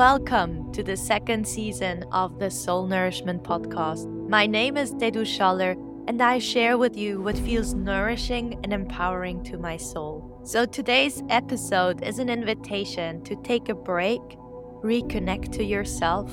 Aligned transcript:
Welcome 0.00 0.72
to 0.72 0.82
the 0.82 0.96
second 0.96 1.46
season 1.46 2.06
of 2.10 2.38
the 2.38 2.50
Soul 2.50 2.86
Nourishment 2.86 3.42
Podcast. 3.42 4.08
My 4.30 4.46
name 4.46 4.78
is 4.78 4.94
Deddou 4.94 5.26
Schaller, 5.26 5.76
and 6.08 6.22
I 6.22 6.38
share 6.38 6.78
with 6.78 6.96
you 6.96 7.20
what 7.20 7.36
feels 7.36 7.74
nourishing 7.74 8.58
and 8.64 8.72
empowering 8.72 9.44
to 9.44 9.58
my 9.58 9.76
soul. 9.76 10.40
So, 10.42 10.64
today's 10.64 11.22
episode 11.28 12.02
is 12.02 12.18
an 12.18 12.30
invitation 12.30 13.22
to 13.24 13.36
take 13.42 13.68
a 13.68 13.74
break, 13.74 14.22
reconnect 14.82 15.52
to 15.56 15.64
yourself, 15.64 16.32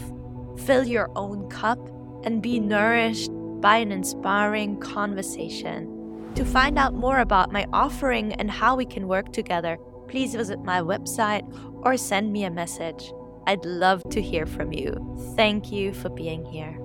fill 0.60 0.88
your 0.88 1.12
own 1.18 1.50
cup, 1.50 1.90
and 2.24 2.42
be 2.42 2.62
nourished 2.62 3.32
by 3.60 3.80
an 3.80 3.92
inspiring 3.92 4.80
conversation. 4.80 6.32
To 6.36 6.46
find 6.46 6.80
out 6.80 6.94
more 6.94 7.20
about 7.20 7.52
my 7.52 7.68
offering 7.74 8.32
and 8.32 8.50
how 8.50 8.78
we 8.78 8.86
can 8.86 9.10
work 9.10 9.34
together, 9.34 9.78
please 10.08 10.36
visit 10.36 10.64
my 10.64 10.80
website 10.80 11.44
or 11.84 11.98
send 11.98 12.32
me 12.32 12.46
a 12.46 12.50
message. 12.50 13.12
I'd 13.48 13.64
love 13.64 14.04
to 14.10 14.22
hear 14.22 14.46
from 14.46 14.74
you. 14.74 14.92
Thank 15.38 15.72
you 15.72 15.94
for 15.94 16.10
being 16.10 16.44
here. 16.44 16.78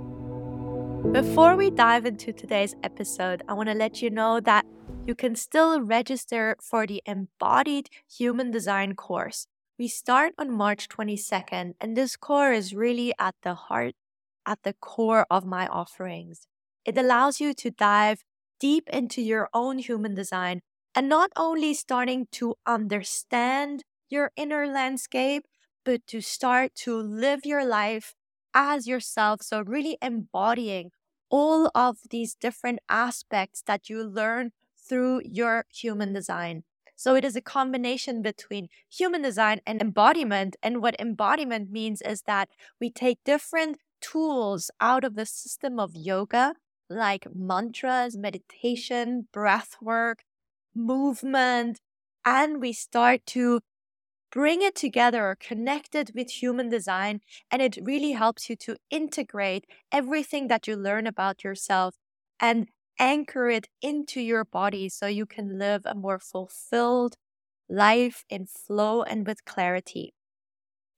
Before 1.10 1.56
we 1.56 1.70
dive 1.70 2.06
into 2.06 2.32
today's 2.32 2.76
episode, 2.84 3.42
I 3.48 3.54
want 3.54 3.68
to 3.68 3.74
let 3.74 4.00
you 4.00 4.10
know 4.10 4.38
that 4.38 4.64
you 5.04 5.16
can 5.16 5.34
still 5.34 5.82
register 5.82 6.56
for 6.62 6.86
the 6.86 7.02
Embodied 7.04 7.88
Human 8.16 8.52
Design 8.52 8.94
course. 8.94 9.48
We 9.76 9.88
start 9.88 10.34
on 10.38 10.52
March 10.52 10.88
22nd, 10.88 11.72
and 11.80 11.96
this 11.96 12.16
core 12.16 12.52
is 12.52 12.72
really 12.72 13.12
at 13.18 13.34
the 13.42 13.54
heart, 13.54 13.94
at 14.46 14.60
the 14.62 14.74
core 14.74 15.26
of 15.28 15.44
my 15.44 15.66
offerings. 15.66 16.46
It 16.84 16.96
allows 16.96 17.40
you 17.40 17.54
to 17.54 17.72
dive 17.72 18.22
deep 18.60 18.88
into 18.92 19.20
your 19.20 19.48
own 19.52 19.78
human 19.78 20.14
design 20.14 20.60
and 20.94 21.08
not 21.08 21.32
only 21.36 21.74
starting 21.74 22.28
to 22.32 22.54
understand 22.64 23.82
your 24.08 24.30
inner 24.36 24.68
landscape, 24.68 25.42
but 25.84 26.06
to 26.08 26.20
start 26.20 26.74
to 26.86 26.96
live 26.96 27.44
your 27.44 27.64
life 27.64 28.14
as 28.54 28.86
yourself. 28.86 29.42
So, 29.42 29.60
really 29.62 29.98
embodying 30.02 30.90
all 31.30 31.70
of 31.74 31.98
these 32.10 32.34
different 32.34 32.80
aspects 32.88 33.62
that 33.66 33.88
you 33.88 34.02
learn 34.04 34.52
through 34.76 35.22
your 35.24 35.66
human 35.72 36.12
design. 36.12 36.64
So, 36.96 37.14
it 37.14 37.24
is 37.24 37.36
a 37.36 37.40
combination 37.40 38.22
between 38.22 38.68
human 38.90 39.22
design 39.22 39.60
and 39.66 39.80
embodiment. 39.80 40.56
And 40.62 40.82
what 40.82 40.96
embodiment 41.00 41.70
means 41.70 42.02
is 42.02 42.22
that 42.22 42.48
we 42.80 42.90
take 42.90 43.18
different 43.24 43.78
tools 44.00 44.70
out 44.80 45.04
of 45.04 45.14
the 45.14 45.26
system 45.26 45.78
of 45.78 45.94
yoga, 45.94 46.54
like 46.88 47.26
mantras, 47.34 48.16
meditation, 48.16 49.28
breath 49.32 49.76
work, 49.80 50.24
movement, 50.74 51.80
and 52.24 52.60
we 52.60 52.72
start 52.72 53.24
to 53.26 53.60
bring 54.32 54.62
it 54.62 54.74
together 54.74 55.26
or 55.28 55.36
connect 55.36 55.94
it 55.94 56.10
with 56.14 56.42
human 56.42 56.68
design. 56.70 57.20
And 57.50 57.62
it 57.62 57.78
really 57.82 58.12
helps 58.12 58.50
you 58.50 58.56
to 58.56 58.76
integrate 58.90 59.66
everything 59.92 60.48
that 60.48 60.66
you 60.66 60.76
learn 60.76 61.06
about 61.06 61.44
yourself 61.44 61.96
and 62.40 62.68
anchor 62.98 63.48
it 63.50 63.68
into 63.82 64.20
your 64.20 64.44
body 64.44 64.88
so 64.88 65.06
you 65.06 65.26
can 65.26 65.58
live 65.58 65.82
a 65.86 65.94
more 65.94 66.18
fulfilled 66.18 67.16
life 67.68 68.24
in 68.30 68.46
flow 68.46 69.02
and 69.02 69.26
with 69.26 69.44
clarity. 69.44 70.14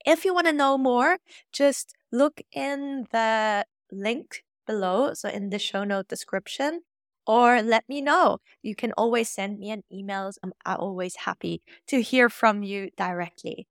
If 0.07 0.25
you 0.25 0.35
want 0.35 0.47
to 0.47 0.53
know 0.53 0.79
more, 0.79 1.19
just 1.53 1.95
look 2.13 2.41
in 2.53 3.07
the 3.11 3.67
link 3.91 4.45
below, 4.67 5.15
so 5.15 5.29
in 5.29 5.51
the 5.51 5.59
show 5.59 5.85
note 5.85 6.09
description, 6.09 6.83
or 7.27 7.63
let 7.63 7.89
me 7.89 8.01
know. 8.01 8.39
You 8.63 8.75
can 8.75 8.93
always 8.93 9.29
send 9.29 9.59
me 9.59 9.71
an 9.71 9.83
email. 9.93 10.31
I'm 10.43 10.53
always 10.67 11.17
happy 11.17 11.63
to 11.89 12.03
hear 12.03 12.29
from 12.29 12.63
you 12.63 12.91
directly. 12.97 13.67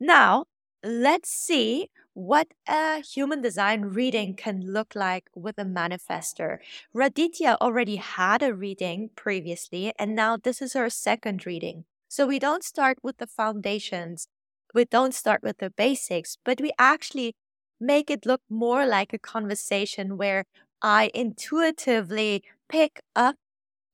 Now, 0.00 0.46
let's 0.82 1.30
see 1.30 1.90
what 2.14 2.48
a 2.68 3.00
human 3.00 3.40
design 3.40 3.82
reading 3.82 4.34
can 4.36 4.60
look 4.60 4.94
like 4.94 5.28
with 5.34 5.58
a 5.58 5.64
manifestor. 5.64 6.58
Raditia 6.94 7.56
already 7.60 7.96
had 7.96 8.42
a 8.42 8.54
reading 8.54 9.10
previously, 9.16 9.92
and 9.98 10.14
now 10.14 10.36
this 10.36 10.60
is 10.60 10.74
her 10.74 10.90
second 10.90 11.46
reading. 11.46 11.84
So 12.08 12.26
we 12.26 12.38
don't 12.38 12.64
start 12.64 12.98
with 13.02 13.16
the 13.18 13.26
foundations, 13.26 14.28
we 14.74 14.84
don't 14.84 15.14
start 15.14 15.42
with 15.42 15.58
the 15.58 15.70
basics, 15.70 16.36
but 16.44 16.60
we 16.60 16.72
actually 16.78 17.34
make 17.80 18.10
it 18.10 18.26
look 18.26 18.42
more 18.50 18.86
like 18.86 19.12
a 19.12 19.18
conversation 19.18 20.16
where 20.16 20.44
I 20.82 21.10
intuitively 21.14 22.42
pick 22.72 23.02
up 23.14 23.36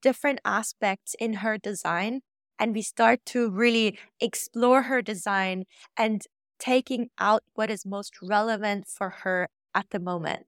different 0.03 0.39
aspects 0.45 1.17
in 1.19 1.35
her 1.35 1.59
design 1.59 2.21
and 2.61 2.75
we 2.75 2.81
start 2.81 3.19
to 3.27 3.51
really 3.51 3.99
explore 4.21 4.83
her 4.83 5.03
design 5.03 5.65
and 5.97 6.23
taking 6.61 7.11
out 7.19 7.43
what 7.55 7.71
is 7.71 7.85
most 7.85 8.15
relevant 8.23 8.87
for 8.87 9.11
her 9.23 9.49
at 9.75 9.87
the 9.91 9.99
moment. 9.99 10.47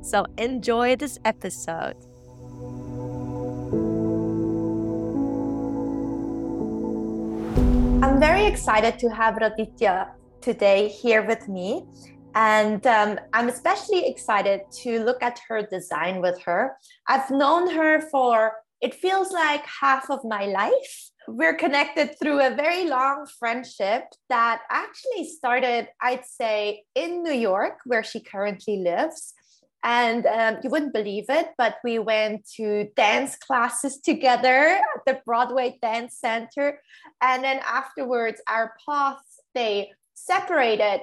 So 0.00 0.24
enjoy 0.38 0.96
this 0.96 1.18
episode. 1.24 1.96
I'm 8.02 8.18
very 8.18 8.46
excited 8.46 8.98
to 9.00 9.08
have 9.10 9.34
Raditia 9.34 10.08
today 10.40 10.88
here 10.88 11.22
with 11.22 11.46
me. 11.46 11.84
And 12.36 12.86
um, 12.86 13.18
I'm 13.32 13.48
especially 13.48 14.06
excited 14.06 14.60
to 14.82 15.02
look 15.02 15.22
at 15.22 15.40
her 15.48 15.62
design 15.62 16.20
with 16.20 16.38
her. 16.42 16.76
I've 17.08 17.30
known 17.30 17.70
her 17.70 18.02
for, 18.10 18.52
it 18.82 18.94
feels 18.94 19.32
like 19.32 19.64
half 19.64 20.10
of 20.10 20.20
my 20.22 20.44
life. 20.44 21.10
We're 21.26 21.54
connected 21.54 22.18
through 22.20 22.42
a 22.42 22.54
very 22.54 22.84
long 22.84 23.26
friendship 23.38 24.04
that 24.28 24.60
actually 24.70 25.24
started, 25.24 25.88
I'd 26.02 26.26
say, 26.26 26.84
in 26.94 27.22
New 27.22 27.32
York, 27.32 27.78
where 27.86 28.04
she 28.04 28.20
currently 28.20 28.80
lives. 28.80 29.32
And 29.82 30.26
um, 30.26 30.58
you 30.62 30.68
wouldn't 30.68 30.92
believe 30.92 31.26
it, 31.30 31.48
but 31.56 31.76
we 31.82 31.98
went 31.98 32.46
to 32.56 32.88
dance 32.96 33.36
classes 33.36 33.98
together 33.98 34.78
at 34.78 35.00
the 35.06 35.22
Broadway 35.24 35.78
Dance 35.80 36.18
Center. 36.20 36.80
And 37.22 37.42
then 37.42 37.60
afterwards, 37.66 38.42
our 38.46 38.74
paths, 38.86 39.40
they 39.54 39.92
separated 40.12 41.00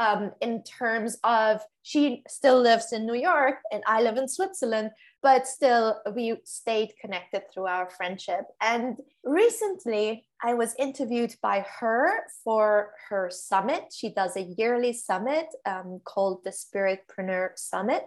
um, 0.00 0.32
in 0.40 0.62
terms 0.62 1.18
of 1.24 1.60
she 1.82 2.22
still 2.26 2.58
lives 2.58 2.90
in 2.92 3.04
New 3.04 3.14
York 3.14 3.56
and 3.70 3.82
I 3.86 4.00
live 4.00 4.16
in 4.16 4.28
Switzerland, 4.28 4.90
but 5.22 5.46
still 5.46 6.00
we 6.14 6.36
stayed 6.44 6.92
connected 6.98 7.42
through 7.52 7.66
our 7.66 7.90
friendship. 7.90 8.44
And 8.62 8.98
recently 9.24 10.26
I 10.42 10.54
was 10.54 10.74
interviewed 10.78 11.34
by 11.42 11.66
her 11.80 12.24
for 12.42 12.92
her 13.10 13.28
summit. 13.30 13.92
She 13.94 14.10
does 14.14 14.36
a 14.36 14.48
yearly 14.56 14.94
summit 14.94 15.46
um, 15.66 16.00
called 16.04 16.44
the 16.44 16.50
Spiritpreneur 16.50 17.50
Summit, 17.56 18.04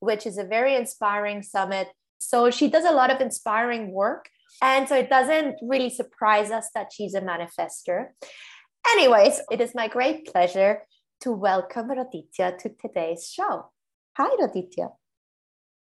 which 0.00 0.26
is 0.26 0.38
a 0.38 0.44
very 0.44 0.74
inspiring 0.74 1.44
summit. 1.44 1.86
So 2.18 2.50
she 2.50 2.68
does 2.68 2.84
a 2.84 2.90
lot 3.00 3.12
of 3.12 3.20
inspiring 3.20 3.92
work. 3.92 4.28
And 4.60 4.88
so 4.88 4.96
it 4.96 5.08
doesn't 5.08 5.54
really 5.62 5.90
surprise 5.90 6.50
us 6.50 6.70
that 6.74 6.92
she's 6.92 7.14
a 7.14 7.20
manifestor. 7.20 8.08
Anyways, 8.90 9.40
it 9.52 9.60
is 9.60 9.72
my 9.72 9.86
great 9.86 10.26
pleasure 10.26 10.82
to 11.20 11.32
welcome 11.32 11.88
Raditia 11.88 12.56
to 12.58 12.70
today's 12.80 13.28
show. 13.28 13.70
Hi, 14.16 14.28
Raditia. 14.36 14.90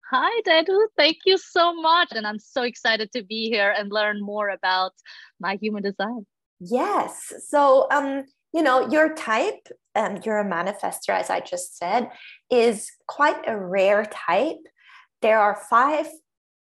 Hi, 0.09 0.41
Deddou. 0.41 0.87
Thank 0.95 1.17
you 1.25 1.37
so 1.37 1.73
much. 1.73 2.09
And 2.11 2.25
I'm 2.25 2.39
so 2.39 2.63
excited 2.63 3.11
to 3.11 3.23
be 3.23 3.49
here 3.49 3.73
and 3.77 3.91
learn 3.91 4.21
more 4.21 4.49
about 4.49 4.93
my 5.39 5.57
human 5.61 5.83
design. 5.83 6.25
Yes. 6.59 7.33
So, 7.47 7.87
um, 7.91 8.23
you 8.53 8.63
know, 8.63 8.89
your 8.89 9.13
type, 9.13 9.67
um, 9.95 10.19
you're 10.23 10.39
a 10.39 10.45
manifestor, 10.45 11.09
as 11.09 11.29
I 11.29 11.41
just 11.41 11.77
said, 11.77 12.09
is 12.49 12.89
quite 13.07 13.41
a 13.47 13.57
rare 13.57 14.05
type. 14.05 14.63
There 15.21 15.39
are 15.39 15.59
five, 15.69 16.07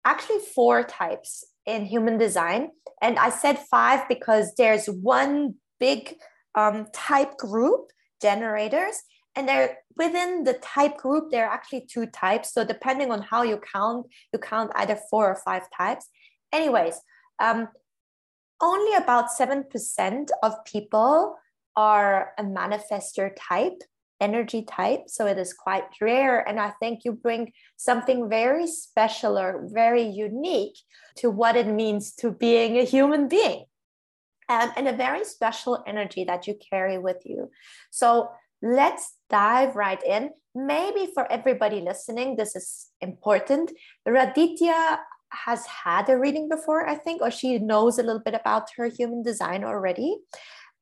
actually, 0.04 0.40
four 0.54 0.82
types 0.82 1.44
in 1.66 1.84
human 1.84 2.18
design. 2.18 2.70
And 3.02 3.18
I 3.18 3.30
said 3.30 3.58
five 3.70 4.08
because 4.08 4.54
there's 4.56 4.86
one 4.86 5.56
big 5.78 6.16
um, 6.54 6.86
type 6.92 7.36
group 7.36 7.90
generators 8.28 8.96
and 9.36 9.48
they're 9.48 9.70
within 10.02 10.30
the 10.48 10.56
type 10.74 10.96
group 11.04 11.24
there 11.30 11.44
are 11.46 11.54
actually 11.58 11.84
two 11.94 12.06
types. 12.06 12.46
So 12.54 12.60
depending 12.74 13.08
on 13.14 13.20
how 13.30 13.42
you 13.50 13.58
count 13.74 14.06
you 14.32 14.38
count 14.52 14.70
either 14.80 14.98
four 15.10 15.24
or 15.32 15.38
five 15.48 15.64
types. 15.80 16.04
Anyways 16.58 16.96
um, 17.46 17.60
only 18.70 18.94
about 19.04 19.26
7% 19.42 20.28
of 20.46 20.64
people 20.64 21.36
are 21.76 22.32
a 22.38 22.44
manifestor 22.44 23.28
type 23.50 23.78
energy 24.20 24.62
type. 24.62 25.02
So 25.08 25.26
it 25.26 25.38
is 25.44 25.52
quite 25.52 25.88
rare. 26.00 26.36
And 26.48 26.56
i 26.68 26.70
think 26.80 27.04
you 27.04 27.12
bring 27.26 27.42
something 27.88 28.20
very 28.40 28.66
special 28.86 29.32
or 29.44 29.50
very 29.82 30.06
unique 30.26 30.78
to 31.20 31.26
what 31.40 31.54
it 31.62 31.66
means 31.82 32.04
to 32.20 32.26
being 32.30 32.72
a 32.78 32.84
human 32.94 33.28
being 33.36 33.64
um, 34.48 34.70
and 34.76 34.88
a 34.88 34.92
very 34.92 35.24
special 35.24 35.82
energy 35.86 36.24
that 36.24 36.46
you 36.46 36.54
carry 36.70 36.98
with 36.98 37.22
you. 37.24 37.50
So 37.90 38.30
let's 38.62 39.16
dive 39.30 39.76
right 39.76 40.02
in. 40.02 40.30
Maybe 40.54 41.10
for 41.12 41.30
everybody 41.30 41.80
listening, 41.80 42.36
this 42.36 42.54
is 42.54 42.90
important. 43.00 43.72
Raditia 44.06 44.98
has 45.30 45.66
had 45.66 46.08
a 46.08 46.16
reading 46.16 46.48
before, 46.48 46.88
I 46.88 46.94
think, 46.94 47.20
or 47.20 47.30
she 47.30 47.58
knows 47.58 47.98
a 47.98 48.02
little 48.02 48.22
bit 48.22 48.34
about 48.34 48.68
her 48.76 48.86
human 48.86 49.22
design 49.22 49.64
already. 49.64 50.18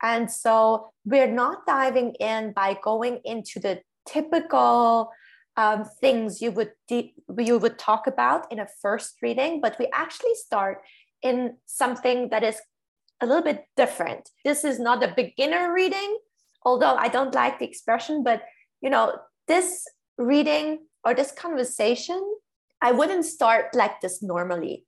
And 0.02 0.30
so 0.30 0.90
we're 1.04 1.30
not 1.30 1.64
diving 1.66 2.14
in 2.14 2.52
by 2.52 2.76
going 2.82 3.20
into 3.24 3.60
the 3.60 3.80
typical 4.06 5.10
um, 5.56 5.84
things 6.00 6.40
you 6.40 6.50
would 6.50 6.72
de- 6.88 7.14
you 7.38 7.58
would 7.58 7.78
talk 7.78 8.06
about 8.06 8.50
in 8.50 8.58
a 8.58 8.66
first 8.80 9.16
reading, 9.22 9.60
but 9.60 9.76
we 9.78 9.88
actually 9.92 10.34
start 10.34 10.82
in 11.22 11.56
something 11.66 12.30
that 12.30 12.42
is 12.42 12.60
a 13.22 13.26
little 13.26 13.42
bit 13.42 13.64
different. 13.76 14.28
This 14.44 14.64
is 14.64 14.78
not 14.78 15.02
a 15.02 15.14
beginner 15.14 15.72
reading, 15.72 16.18
although 16.64 16.94
I 16.94 17.08
don't 17.08 17.34
like 17.34 17.58
the 17.58 17.64
expression, 17.64 18.22
but 18.22 18.42
you 18.80 18.90
know, 18.90 19.16
this 19.46 19.86
reading 20.18 20.80
or 21.04 21.14
this 21.14 21.32
conversation, 21.32 22.20
I 22.82 22.92
wouldn't 22.92 23.24
start 23.24 23.74
like 23.74 24.00
this 24.00 24.22
normally. 24.22 24.84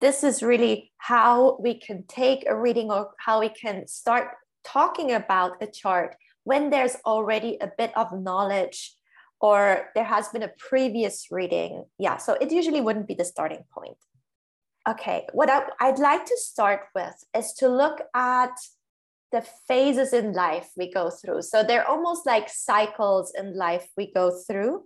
This 0.00 0.22
is 0.22 0.42
really 0.42 0.92
how 0.98 1.58
we 1.60 1.74
can 1.74 2.04
take 2.06 2.44
a 2.46 2.56
reading 2.56 2.90
or 2.90 3.10
how 3.18 3.40
we 3.40 3.48
can 3.48 3.86
start 3.86 4.28
talking 4.62 5.12
about 5.12 5.62
a 5.62 5.66
chart 5.66 6.16
when 6.44 6.70
there's 6.70 6.96
already 7.06 7.56
a 7.60 7.70
bit 7.76 7.96
of 7.96 8.12
knowledge 8.12 8.94
or 9.40 9.88
there 9.94 10.04
has 10.04 10.28
been 10.28 10.42
a 10.42 10.52
previous 10.58 11.28
reading. 11.30 11.84
Yeah, 11.98 12.18
so 12.18 12.34
it 12.34 12.52
usually 12.52 12.80
wouldn't 12.80 13.08
be 13.08 13.14
the 13.14 13.24
starting 13.24 13.64
point. 13.72 13.96
Okay, 14.88 15.26
what 15.32 15.50
I'd 15.78 15.98
like 15.98 16.24
to 16.24 16.36
start 16.36 16.86
with 16.94 17.14
is 17.36 17.52
to 17.54 17.68
look 17.68 18.00
at 18.14 18.52
the 19.32 19.44
phases 19.68 20.12
in 20.12 20.32
life 20.32 20.70
we 20.76 20.90
go 20.90 21.10
through. 21.10 21.42
So 21.42 21.62
they're 21.62 21.86
almost 21.86 22.26
like 22.26 22.48
cycles 22.48 23.32
in 23.38 23.56
life 23.56 23.86
we 23.96 24.12
go 24.12 24.30
through. 24.30 24.84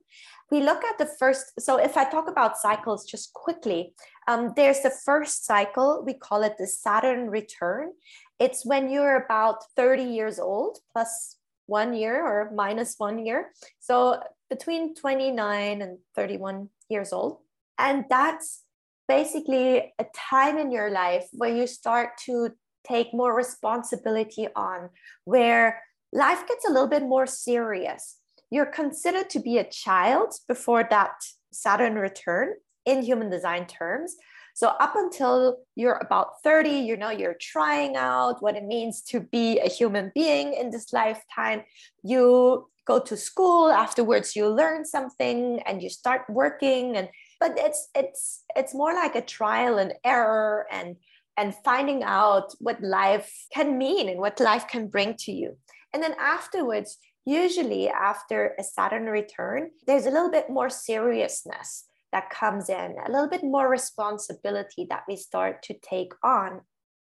We 0.51 0.61
look 0.61 0.85
at 0.85 0.99
the 0.99 1.07
first, 1.07 1.53
so 1.59 1.79
if 1.79 1.97
I 1.97 2.09
talk 2.11 2.29
about 2.29 2.59
cycles 2.59 3.07
just 3.07 3.33
quickly, 3.33 3.95
um, 4.29 4.53
there's 4.57 4.81
the 4.81 4.91
first 4.91 5.47
cycle, 5.47 6.03
we 6.05 6.15
call 6.15 6.43
it 6.43 6.57
the 6.59 6.67
Saturn 6.67 7.31
return. 7.31 7.93
It's 8.39 8.67
when 8.67 8.91
you're 8.91 9.25
about 9.25 9.65
30 9.77 10.03
years 10.03 10.39
old, 10.39 10.79
plus 10.93 11.37
one 11.67 11.95
year 11.95 12.23
or 12.23 12.51
minus 12.55 12.97
one 12.99 13.25
year. 13.25 13.53
So 13.81 14.21
between 14.51 14.95
29 14.95 15.81
and 15.81 15.99
31 16.15 16.69
years 16.91 17.13
old. 17.13 17.39
And 17.79 18.05
that's 18.11 18.64
basically 19.09 19.93
a 19.99 20.07
time 20.15 20.59
in 20.59 20.71
your 20.71 20.91
life 20.91 21.27
where 21.33 21.55
you 21.55 21.67
start 21.67 22.11
to 22.27 22.51
take 22.87 23.13
more 23.13 23.35
responsibility 23.35 24.49
on, 24.55 24.91
where 25.25 25.83
life 26.13 26.47
gets 26.47 26.69
a 26.69 26.73
little 26.73 26.89
bit 26.89 27.03
more 27.03 27.27
serious. 27.27 28.19
You're 28.51 28.67
considered 28.67 29.31
to 29.31 29.41
be 29.41 29.59
a 29.59 29.65
child 29.65 30.35
before 30.47 30.87
that 30.91 31.13
Saturn 31.53 31.95
return 31.95 32.55
in 32.85 33.03
human 33.03 33.31
design 33.31 33.67
terms. 33.67 34.17
So 34.55 34.69
up 34.69 34.95
until 34.95 35.59
you're 35.75 35.99
about 36.01 36.43
30, 36.45 36.71
you 36.71 36.97
know, 36.97 37.11
you're 37.11 37.37
trying 37.41 37.97
out 37.97 38.41
what 38.41 38.55
it 38.55 38.65
means 38.65 39.03
to 39.09 39.21
be 39.21 39.59
a 39.59 39.69
human 39.69 40.13
being 40.15 40.55
in 40.55 40.71
this 40.71 40.93
lifetime. 40.93 41.63
You 42.05 42.69
go 42.87 43.01
to 43.01 43.17
school, 43.17 43.71
afterwards 43.71 44.37
you 44.37 44.49
learn 44.49 44.85
something 44.85 45.61
and 45.67 45.83
you 45.83 45.91
start 45.91 46.23
working 46.29 46.97
and 46.97 47.09
but 47.41 47.53
it's 47.57 47.89
it's 47.95 48.45
it's 48.57 48.75
more 48.75 48.95
like 48.95 49.15
a 49.15 49.23
trial 49.23 49.79
and 49.79 49.95
error 50.05 50.67
and 50.71 50.97
and 51.37 51.55
finding 51.65 52.03
out 52.03 52.55
what 52.61 52.83
life 52.83 53.47
can 53.53 53.77
mean 53.77 54.09
and 54.09 54.21
what 54.21 54.41
life 54.41 54.69
can 54.69 54.87
bring 54.89 55.15
to 55.19 55.33
you. 55.33 55.57
And 55.93 56.03
then 56.03 56.15
afterwards, 56.19 56.99
usually 57.25 57.89
after 57.89 58.55
a 58.59 58.63
Saturn 58.63 59.07
return, 59.07 59.71
there's 59.87 60.07
a 60.07 60.11
little 60.11 60.31
bit 60.31 60.51
more 60.51 60.71
seriousness 60.71 61.85
that 62.13 62.31
comes 62.31 62.69
in, 62.69 62.95
a 63.05 63.11
little 63.11 63.29
bit 63.29 63.43
more 63.43 63.69
responsibility 63.69 64.87
that 64.89 65.03
we 65.09 65.17
start 65.17 65.63
to 65.65 65.75
take 65.75 66.13
on. 66.23 66.61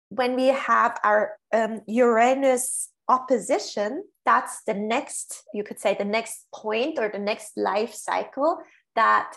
When 0.08 0.36
we 0.36 0.46
have 0.46 0.98
our 1.04 1.38
um, 1.52 1.82
Uranus 1.86 2.88
opposition, 3.08 4.04
that's 4.24 4.62
the 4.64 4.74
next, 4.74 5.42
you 5.52 5.64
could 5.64 5.78
say, 5.78 5.94
the 5.94 6.04
next 6.04 6.46
point 6.54 6.98
or 6.98 7.10
the 7.10 7.18
next 7.18 7.52
life 7.56 7.94
cycle 7.94 8.58
that 8.94 9.36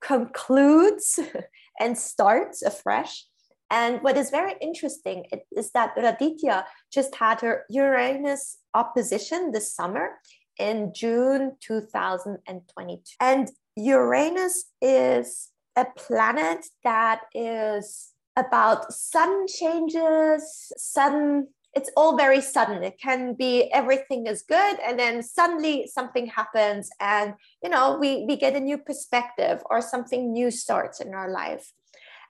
concludes 0.00 1.18
and 1.80 1.96
starts 1.96 2.62
afresh. 2.62 3.24
And 3.70 4.02
what 4.02 4.16
is 4.16 4.30
very 4.30 4.54
interesting 4.60 5.26
is 5.56 5.70
that 5.72 5.94
Raditia 5.96 6.64
just 6.92 7.14
had 7.14 7.40
her 7.42 7.66
Uranus 7.70 8.58
opposition 8.74 9.52
this 9.52 9.72
summer 9.72 10.18
in 10.58 10.92
June 10.92 11.56
2022. 11.60 13.02
And 13.20 13.48
Uranus 13.76 14.64
is 14.82 15.50
a 15.76 15.86
planet 15.96 16.66
that 16.82 17.20
is 17.32 18.12
about 18.36 18.92
sudden 18.92 19.46
changes, 19.46 20.72
sudden 20.76 21.48
it's 21.74 21.90
all 21.96 22.16
very 22.16 22.40
sudden. 22.40 22.82
It 22.82 22.98
can 23.00 23.34
be 23.34 23.70
everything 23.72 24.26
is 24.26 24.42
good 24.42 24.78
and 24.84 24.98
then 24.98 25.22
suddenly 25.22 25.86
something 25.86 26.26
happens 26.26 26.90
and 27.00 27.34
you 27.62 27.70
know 27.70 27.96
we 28.00 28.24
we 28.26 28.36
get 28.36 28.56
a 28.56 28.60
new 28.60 28.78
perspective 28.78 29.62
or 29.70 29.80
something 29.80 30.32
new 30.32 30.50
starts 30.50 31.00
in 31.00 31.14
our 31.14 31.30
life. 31.30 31.72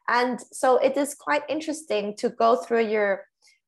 And 0.08 0.40
so 0.52 0.76
it 0.78 0.96
is 0.96 1.14
quite 1.14 1.42
interesting 1.48 2.16
to 2.16 2.28
go 2.30 2.56
through 2.56 2.86
your 2.88 3.24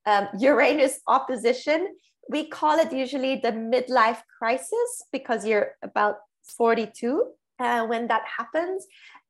um, 0.06 0.28
uranus 0.38 1.00
opposition. 1.06 1.96
We 2.28 2.48
call 2.48 2.78
it 2.78 2.92
usually 2.92 3.36
the 3.36 3.52
midlife 3.52 4.22
crisis 4.38 5.04
because 5.12 5.46
you're 5.46 5.76
about 5.82 6.16
42 6.56 7.26
uh, 7.60 7.86
when 7.86 8.08
that 8.08 8.24
happens. 8.36 8.86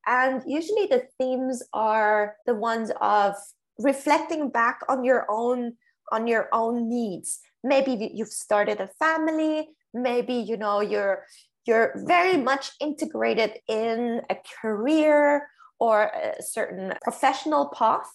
And 0.06 0.42
usually 0.46 0.86
the 0.86 1.04
themes 1.18 1.62
are 1.72 2.36
the 2.46 2.54
ones 2.54 2.90
of 3.00 3.34
reflecting 3.78 4.48
back 4.48 4.80
on 4.88 5.04
your 5.04 5.26
own 5.30 5.74
on 6.12 6.28
your 6.28 6.48
own 6.52 6.88
needs. 6.88 7.40
Maybe 7.64 8.10
you've 8.14 8.28
started 8.28 8.80
a 8.80 8.90
family, 8.98 9.68
maybe 9.94 10.34
you 10.34 10.56
know 10.56 10.80
you're 10.80 11.26
you're 11.64 11.92
very 12.06 12.36
much 12.36 12.72
integrated 12.80 13.58
in 13.68 14.20
a 14.28 14.36
career 14.60 15.48
or 15.78 16.04
a 16.04 16.42
certain 16.42 16.92
professional 17.02 17.68
path. 17.68 18.10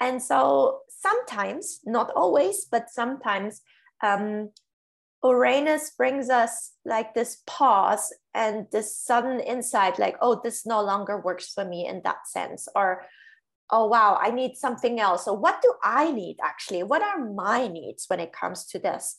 And 0.00 0.22
so 0.22 0.80
sometimes, 0.88 1.80
not 1.84 2.10
always, 2.14 2.66
but 2.70 2.90
sometimes 2.90 3.62
um, 4.02 4.50
Uranus 5.24 5.90
brings 5.90 6.28
us 6.28 6.72
like 6.84 7.14
this 7.14 7.42
pause 7.46 8.12
and 8.34 8.66
this 8.72 8.96
sudden 8.96 9.40
insight, 9.40 9.98
like, 9.98 10.16
oh, 10.20 10.40
this 10.42 10.66
no 10.66 10.82
longer 10.82 11.20
works 11.20 11.52
for 11.52 11.64
me 11.64 11.86
in 11.86 12.02
that 12.04 12.26
sense. 12.26 12.68
Or, 12.74 13.04
oh, 13.72 13.86
wow, 13.86 14.18
I 14.20 14.30
need 14.30 14.56
something 14.56 15.00
else. 15.00 15.24
So, 15.24 15.32
what 15.32 15.60
do 15.62 15.72
I 15.82 16.12
need 16.12 16.36
actually? 16.42 16.82
What 16.82 17.02
are 17.02 17.18
my 17.18 17.66
needs 17.66 18.04
when 18.08 18.20
it 18.20 18.32
comes 18.32 18.66
to 18.66 18.78
this? 18.78 19.16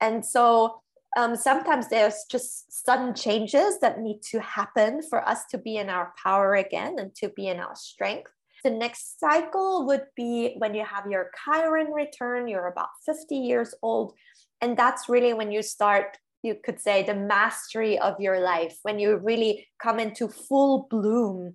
And 0.00 0.24
so, 0.24 0.80
um, 1.16 1.34
sometimes 1.34 1.88
there's 1.88 2.24
just 2.30 2.84
sudden 2.86 3.14
changes 3.14 3.80
that 3.80 4.00
need 4.00 4.20
to 4.30 4.40
happen 4.40 5.00
for 5.02 5.26
us 5.26 5.44
to 5.50 5.58
be 5.58 5.76
in 5.76 5.88
our 5.88 6.12
power 6.22 6.54
again 6.54 6.96
and 6.98 7.14
to 7.16 7.30
be 7.30 7.48
in 7.48 7.58
our 7.58 7.74
strength. 7.74 8.30
The 8.64 8.70
next 8.70 9.18
cycle 9.18 9.86
would 9.86 10.04
be 10.14 10.54
when 10.58 10.74
you 10.74 10.84
have 10.84 11.10
your 11.10 11.30
Chiron 11.44 11.92
return, 11.92 12.48
you're 12.48 12.66
about 12.66 12.88
50 13.06 13.36
years 13.36 13.74
old 13.82 14.14
and 14.60 14.76
that's 14.76 15.08
really 15.08 15.32
when 15.32 15.52
you 15.52 15.62
start 15.62 16.18
you 16.42 16.54
could 16.64 16.80
say 16.80 17.02
the 17.02 17.14
mastery 17.14 17.98
of 17.98 18.20
your 18.20 18.40
life 18.40 18.78
when 18.82 18.98
you 18.98 19.16
really 19.16 19.66
come 19.82 19.98
into 19.98 20.28
full 20.28 20.86
bloom 20.90 21.54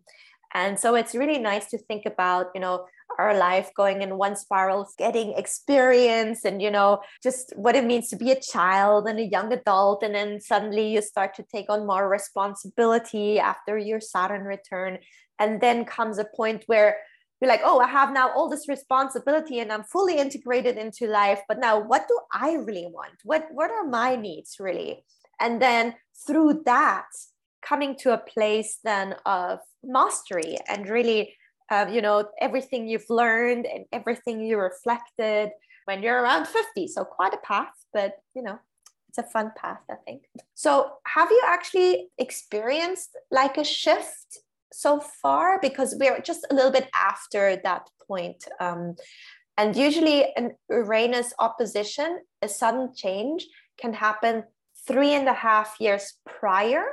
and 0.53 0.79
so 0.79 0.95
it's 0.95 1.15
really 1.15 1.39
nice 1.39 1.67
to 1.67 1.77
think 1.77 2.05
about 2.05 2.47
you 2.53 2.61
know 2.61 2.85
our 3.19 3.37
life 3.37 3.71
going 3.75 4.01
in 4.01 4.17
one 4.17 4.35
spiral 4.35 4.87
getting 4.97 5.33
experience 5.33 6.45
and 6.45 6.61
you 6.61 6.71
know 6.71 7.01
just 7.21 7.53
what 7.55 7.75
it 7.75 7.83
means 7.83 8.07
to 8.09 8.15
be 8.15 8.31
a 8.31 8.39
child 8.39 9.07
and 9.07 9.19
a 9.19 9.25
young 9.25 9.51
adult 9.51 10.01
and 10.03 10.15
then 10.15 10.39
suddenly 10.39 10.93
you 10.93 11.01
start 11.01 11.33
to 11.35 11.43
take 11.43 11.69
on 11.69 11.85
more 11.85 12.07
responsibility 12.07 13.39
after 13.39 13.77
your 13.77 13.99
saturn 13.99 14.43
return 14.43 14.97
and 15.39 15.59
then 15.59 15.83
comes 15.83 16.19
a 16.19 16.25
point 16.35 16.63
where 16.67 16.97
you're 17.41 17.49
like, 17.49 17.61
oh, 17.63 17.79
I 17.79 17.87
have 17.87 18.13
now 18.13 18.29
all 18.31 18.47
this 18.47 18.69
responsibility 18.69 19.59
and 19.59 19.71
I'm 19.71 19.83
fully 19.83 20.19
integrated 20.19 20.77
into 20.77 21.07
life. 21.07 21.41
But 21.47 21.59
now 21.59 21.79
what 21.79 22.07
do 22.07 22.19
I 22.31 22.53
really 22.53 22.85
want? 22.85 23.15
What 23.23 23.47
what 23.51 23.71
are 23.71 23.83
my 23.83 24.15
needs 24.15 24.57
really? 24.59 25.03
And 25.39 25.59
then 25.59 25.95
through 26.27 26.61
that, 26.65 27.07
coming 27.63 27.95
to 28.01 28.13
a 28.13 28.19
place 28.19 28.77
then 28.83 29.15
of 29.25 29.59
mastery 29.83 30.57
and 30.67 30.87
really 30.87 31.35
uh, 31.69 31.85
you 31.89 32.01
know 32.01 32.27
everything 32.39 32.87
you've 32.87 33.09
learned 33.09 33.65
and 33.65 33.85
everything 33.91 34.41
you 34.41 34.57
reflected 34.57 35.49
when 35.85 36.03
you're 36.03 36.21
around 36.21 36.47
50 36.47 36.87
so 36.87 37.03
quite 37.03 37.33
a 37.33 37.37
path 37.37 37.73
but 37.93 38.13
you 38.35 38.43
know 38.43 38.59
it's 39.09 39.17
a 39.17 39.23
fun 39.23 39.51
path 39.57 39.81
i 39.89 39.95
think. 40.05 40.23
So 40.53 40.93
have 41.07 41.29
you 41.31 41.41
actually 41.45 42.09
experienced 42.17 43.17
like 43.31 43.57
a 43.57 43.63
shift 43.63 44.39
so 44.71 44.99
far? 44.99 45.59
Because 45.59 45.95
we're 45.99 46.21
just 46.21 46.45
a 46.49 46.53
little 46.53 46.71
bit 46.71 46.89
after 46.93 47.57
that 47.63 47.89
point. 48.07 48.45
Um, 48.59 48.95
and 49.57 49.75
usually, 49.75 50.31
an 50.35 50.55
Uranus 50.69 51.33
opposition, 51.39 52.19
a 52.41 52.47
sudden 52.47 52.93
change, 52.95 53.47
can 53.79 53.93
happen 53.93 54.43
three 54.87 55.13
and 55.13 55.27
a 55.27 55.33
half 55.33 55.75
years 55.79 56.13
prior 56.25 56.83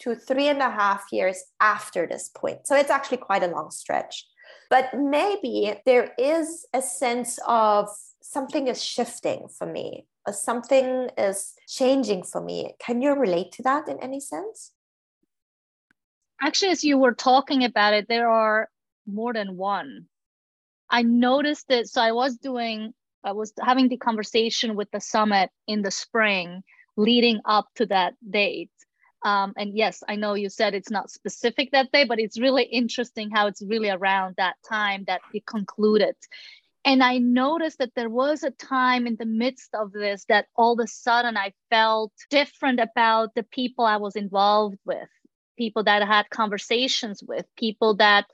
to 0.00 0.14
three 0.14 0.48
and 0.48 0.60
a 0.60 0.70
half 0.70 1.04
years 1.12 1.42
after 1.60 2.06
this 2.06 2.30
point. 2.34 2.66
So 2.66 2.74
it's 2.74 2.90
actually 2.90 3.18
quite 3.18 3.42
a 3.42 3.48
long 3.48 3.70
stretch. 3.70 4.26
But 4.68 4.94
maybe 4.94 5.74
there 5.84 6.12
is 6.18 6.66
a 6.72 6.82
sense 6.82 7.38
of 7.46 7.88
something 8.22 8.68
is 8.68 8.82
shifting 8.82 9.48
for 9.48 9.66
me. 9.66 10.06
uh, 10.26 10.32
something 10.32 11.10
is 11.16 11.54
changing 11.68 12.22
for 12.24 12.40
me. 12.40 12.74
Can 12.78 13.00
you 13.02 13.12
relate 13.14 13.52
to 13.52 13.62
that 13.62 13.88
in 13.88 13.98
any 14.00 14.20
sense? 14.20 14.72
Actually, 16.40 16.70
as 16.70 16.84
you 16.84 16.98
were 16.98 17.14
talking 17.14 17.64
about 17.64 17.94
it, 17.94 18.08
there 18.08 18.28
are 18.28 18.68
more 19.06 19.32
than 19.32 19.56
one. 19.56 20.06
I 20.88 21.02
noticed 21.02 21.70
it. 21.70 21.88
So 21.88 22.00
I 22.00 22.12
was 22.12 22.36
doing, 22.36 22.92
I 23.24 23.32
was 23.32 23.52
having 23.62 23.88
the 23.88 23.96
conversation 23.96 24.74
with 24.74 24.90
the 24.90 25.00
summit 25.00 25.50
in 25.66 25.82
the 25.82 25.90
spring 25.90 26.62
leading 26.96 27.40
up 27.44 27.66
to 27.76 27.86
that 27.86 28.14
date. 28.28 28.70
Um, 29.22 29.52
and 29.56 29.76
yes, 29.76 30.02
I 30.08 30.16
know 30.16 30.34
you 30.34 30.48
said 30.48 30.74
it's 30.74 30.90
not 30.90 31.10
specific 31.10 31.72
that 31.72 31.92
day, 31.92 32.04
but 32.04 32.18
it's 32.18 32.40
really 32.40 32.64
interesting 32.64 33.30
how 33.30 33.46
it's 33.46 33.62
really 33.62 33.90
around 33.90 34.36
that 34.36 34.56
time 34.68 35.04
that 35.06 35.20
it 35.34 35.46
concluded. 35.46 36.16
And 36.84 37.02
I 37.02 37.18
noticed 37.18 37.78
that 37.78 37.94
there 37.94 38.08
was 38.08 38.42
a 38.42 38.50
time 38.50 39.06
in 39.06 39.16
the 39.16 39.26
midst 39.26 39.74
of 39.74 39.92
this 39.92 40.24
that 40.28 40.46
all 40.56 40.72
of 40.72 40.84
a 40.84 40.86
sudden 40.86 41.36
I 41.36 41.52
felt 41.68 42.12
different 42.30 42.80
about 42.80 43.34
the 43.34 43.42
people 43.42 43.84
I 43.84 43.98
was 43.98 44.16
involved 44.16 44.78
with, 44.86 45.08
people 45.58 45.84
that 45.84 46.02
I 46.02 46.06
had 46.06 46.30
conversations 46.30 47.22
with, 47.22 47.44
people 47.58 47.96
that 47.96 48.26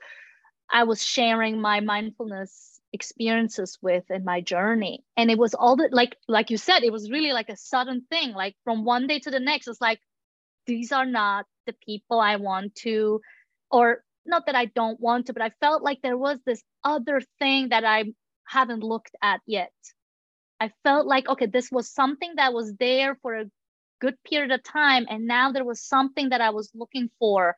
I 0.71 0.83
was 0.83 1.03
sharing 1.03 1.59
my 1.59 1.81
mindfulness 1.81 2.79
experiences 2.93 3.77
with 3.81 4.09
in 4.09 4.23
my 4.23 4.39
journey. 4.39 5.03
And 5.17 5.29
it 5.29 5.37
was 5.37 5.53
all 5.53 5.75
that 5.77 5.93
like 5.93 6.15
like 6.29 6.49
you 6.49 6.57
said, 6.57 6.83
it 6.83 6.93
was 6.93 7.11
really 7.11 7.33
like 7.33 7.49
a 7.49 7.57
sudden 7.57 8.05
thing. 8.09 8.31
Like 8.31 8.55
from 8.63 8.85
one 8.85 9.07
day 9.07 9.19
to 9.19 9.31
the 9.31 9.41
next, 9.41 9.67
it's 9.67 9.81
like 9.81 9.99
these 10.67 10.91
are 10.91 11.05
not 11.05 11.45
the 11.65 11.73
people 11.85 12.19
I 12.19 12.35
want 12.35 12.75
to, 12.75 13.21
or 13.71 14.03
not 14.25 14.45
that 14.45 14.55
I 14.55 14.65
don't 14.65 14.99
want 14.99 15.27
to, 15.27 15.33
but 15.33 15.41
I 15.41 15.51
felt 15.61 15.81
like 15.81 16.01
there 16.01 16.17
was 16.17 16.37
this 16.45 16.61
other 16.83 17.21
thing 17.39 17.69
that 17.69 17.85
I 17.85 18.05
haven't 18.45 18.83
looked 18.83 19.15
at 19.21 19.41
yet. 19.45 19.71
I 20.59 20.71
felt 20.83 21.07
like, 21.07 21.29
okay, 21.29 21.45
this 21.45 21.71
was 21.71 21.89
something 21.89 22.33
that 22.35 22.53
was 22.53 22.73
there 22.79 23.15
for 23.21 23.35
a 23.35 23.45
good 23.99 24.15
period 24.23 24.51
of 24.51 24.63
time. 24.63 25.05
And 25.09 25.27
now 25.27 25.51
there 25.51 25.65
was 25.65 25.81
something 25.81 26.29
that 26.29 26.41
I 26.41 26.49
was 26.51 26.71
looking 26.73 27.09
for 27.19 27.55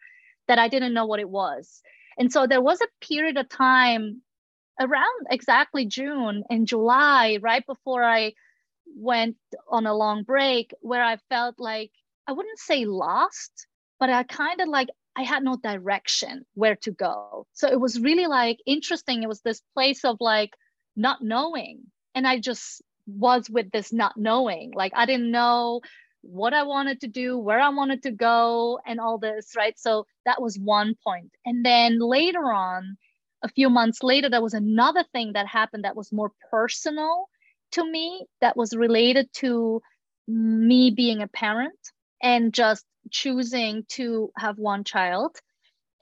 that 0.48 0.60
I 0.60 0.68
didn't 0.68 0.94
know 0.94 1.06
what 1.06 1.20
it 1.20 1.30
was. 1.30 1.82
And 2.18 2.32
so 2.32 2.48
there 2.48 2.62
was 2.62 2.82
a 2.82 3.06
period 3.06 3.38
of 3.38 3.48
time 3.50 4.22
around 4.80 5.28
exactly 5.30 5.86
June 5.86 6.44
and 6.50 6.68
July, 6.68 7.40
right 7.42 7.66
before 7.66 8.04
I 8.04 8.34
went 8.96 9.38
on 9.70 9.86
a 9.86 9.94
long 9.96 10.24
break, 10.24 10.74
where 10.82 11.04
I 11.04 11.18
felt 11.30 11.56
like 11.60 11.92
I 12.30 12.32
wouldn't 12.32 12.60
say 12.60 12.86
lost, 12.86 13.66
but 14.00 14.12
I 14.12 14.22
kind 14.22 14.62
of 14.62 14.68
like 14.68 14.90
I 15.16 15.24
had 15.24 15.44
no 15.44 15.58
direction 15.58 16.46
where 16.54 16.76
to 16.84 16.92
go. 16.92 17.48
So 17.54 17.68
it 17.68 17.80
was 17.80 18.00
really 18.00 18.28
like 18.28 18.60
interesting. 18.68 19.24
It 19.24 19.28
was 19.28 19.42
this 19.42 19.64
place 19.74 20.06
of 20.06 20.18
like, 20.20 20.52
not 20.96 21.24
knowing. 21.24 21.80
And 22.14 22.28
I 22.28 22.40
just 22.40 22.84
was 23.08 23.50
with 23.50 23.72
this 23.72 23.92
not 23.92 24.16
knowing. 24.16 24.74
Like 24.76 24.92
I 24.96 25.08
didn't 25.08 25.32
know 25.32 25.82
what 26.22 26.54
I 26.54 26.64
wanted 26.64 27.02
to 27.02 27.08
do, 27.08 27.36
where 27.36 27.60
I 27.60 27.70
wanted 27.70 28.04
to 28.04 28.12
go, 28.12 28.80
and 28.86 29.00
all 29.00 29.18
this, 29.18 29.54
right? 29.58 29.80
So 29.80 30.06
that 30.26 30.40
was 30.40 30.60
one 30.60 30.94
point. 31.04 31.32
And 31.48 31.66
then 31.66 31.98
later 31.98 32.54
on, 32.54 32.96
a 33.42 33.50
few 33.50 33.72
months 33.72 34.04
later, 34.04 34.30
there 34.30 34.44
was 34.44 34.54
another 34.54 35.04
thing 35.14 35.34
that 35.34 35.48
happened 35.48 35.84
that 35.84 35.96
was 35.96 36.12
more 36.12 36.32
personal 36.52 37.28
to 37.72 37.84
me, 37.84 38.28
that 38.40 38.56
was 38.56 38.76
related 38.76 39.34
to 39.38 39.82
me 40.28 40.92
being 40.92 41.24
a 41.24 41.28
parent 41.28 41.80
and 42.22 42.54
just 42.54 42.86
choosing 43.12 43.86
to 43.90 44.32
have 44.38 44.58
one 44.58 44.84
child 44.84 45.38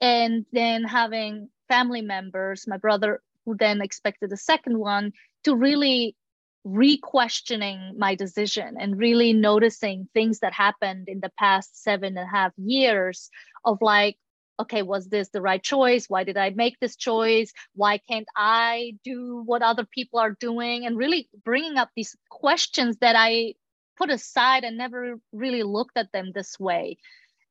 and 0.00 0.46
then 0.52 0.84
having 0.84 1.48
family 1.68 2.02
members. 2.02 2.66
My 2.66 2.76
brother 2.76 3.22
who 3.44 3.56
then 3.56 3.80
expected 3.80 4.32
a 4.32 4.36
second 4.36 4.78
one 4.78 5.12
to 5.44 5.54
really 5.54 6.16
re-questioning 6.64 7.94
my 7.96 8.14
decision 8.14 8.76
and 8.78 8.98
really 8.98 9.32
noticing 9.32 10.08
things 10.12 10.40
that 10.40 10.52
happened 10.52 11.08
in 11.08 11.20
the 11.20 11.32
past 11.38 11.82
seven 11.82 12.18
and 12.18 12.26
a 12.26 12.30
half 12.30 12.52
years 12.56 13.30
of 13.64 13.78
like 13.80 14.16
okay 14.60 14.82
was 14.82 15.08
this 15.08 15.28
the 15.28 15.40
right 15.40 15.62
choice? 15.62 16.06
Why 16.08 16.24
did 16.24 16.36
i 16.36 16.50
make 16.50 16.78
this 16.80 16.96
choice? 16.96 17.52
Why 17.74 17.98
can't 17.98 18.26
i 18.36 18.94
do 19.04 19.42
what 19.46 19.62
other 19.62 19.86
people 19.86 20.18
are 20.18 20.36
doing? 20.38 20.84
And 20.84 20.96
really 20.98 21.28
bringing 21.44 21.76
up 21.78 21.90
these 21.94 22.16
questions 22.28 22.96
that 22.98 23.14
i 23.16 23.54
put 23.98 24.10
aside 24.10 24.64
and 24.64 24.78
never 24.78 25.16
really 25.32 25.64
looked 25.64 25.98
at 25.98 26.12
them 26.12 26.30
this 26.32 26.58
way. 26.58 26.96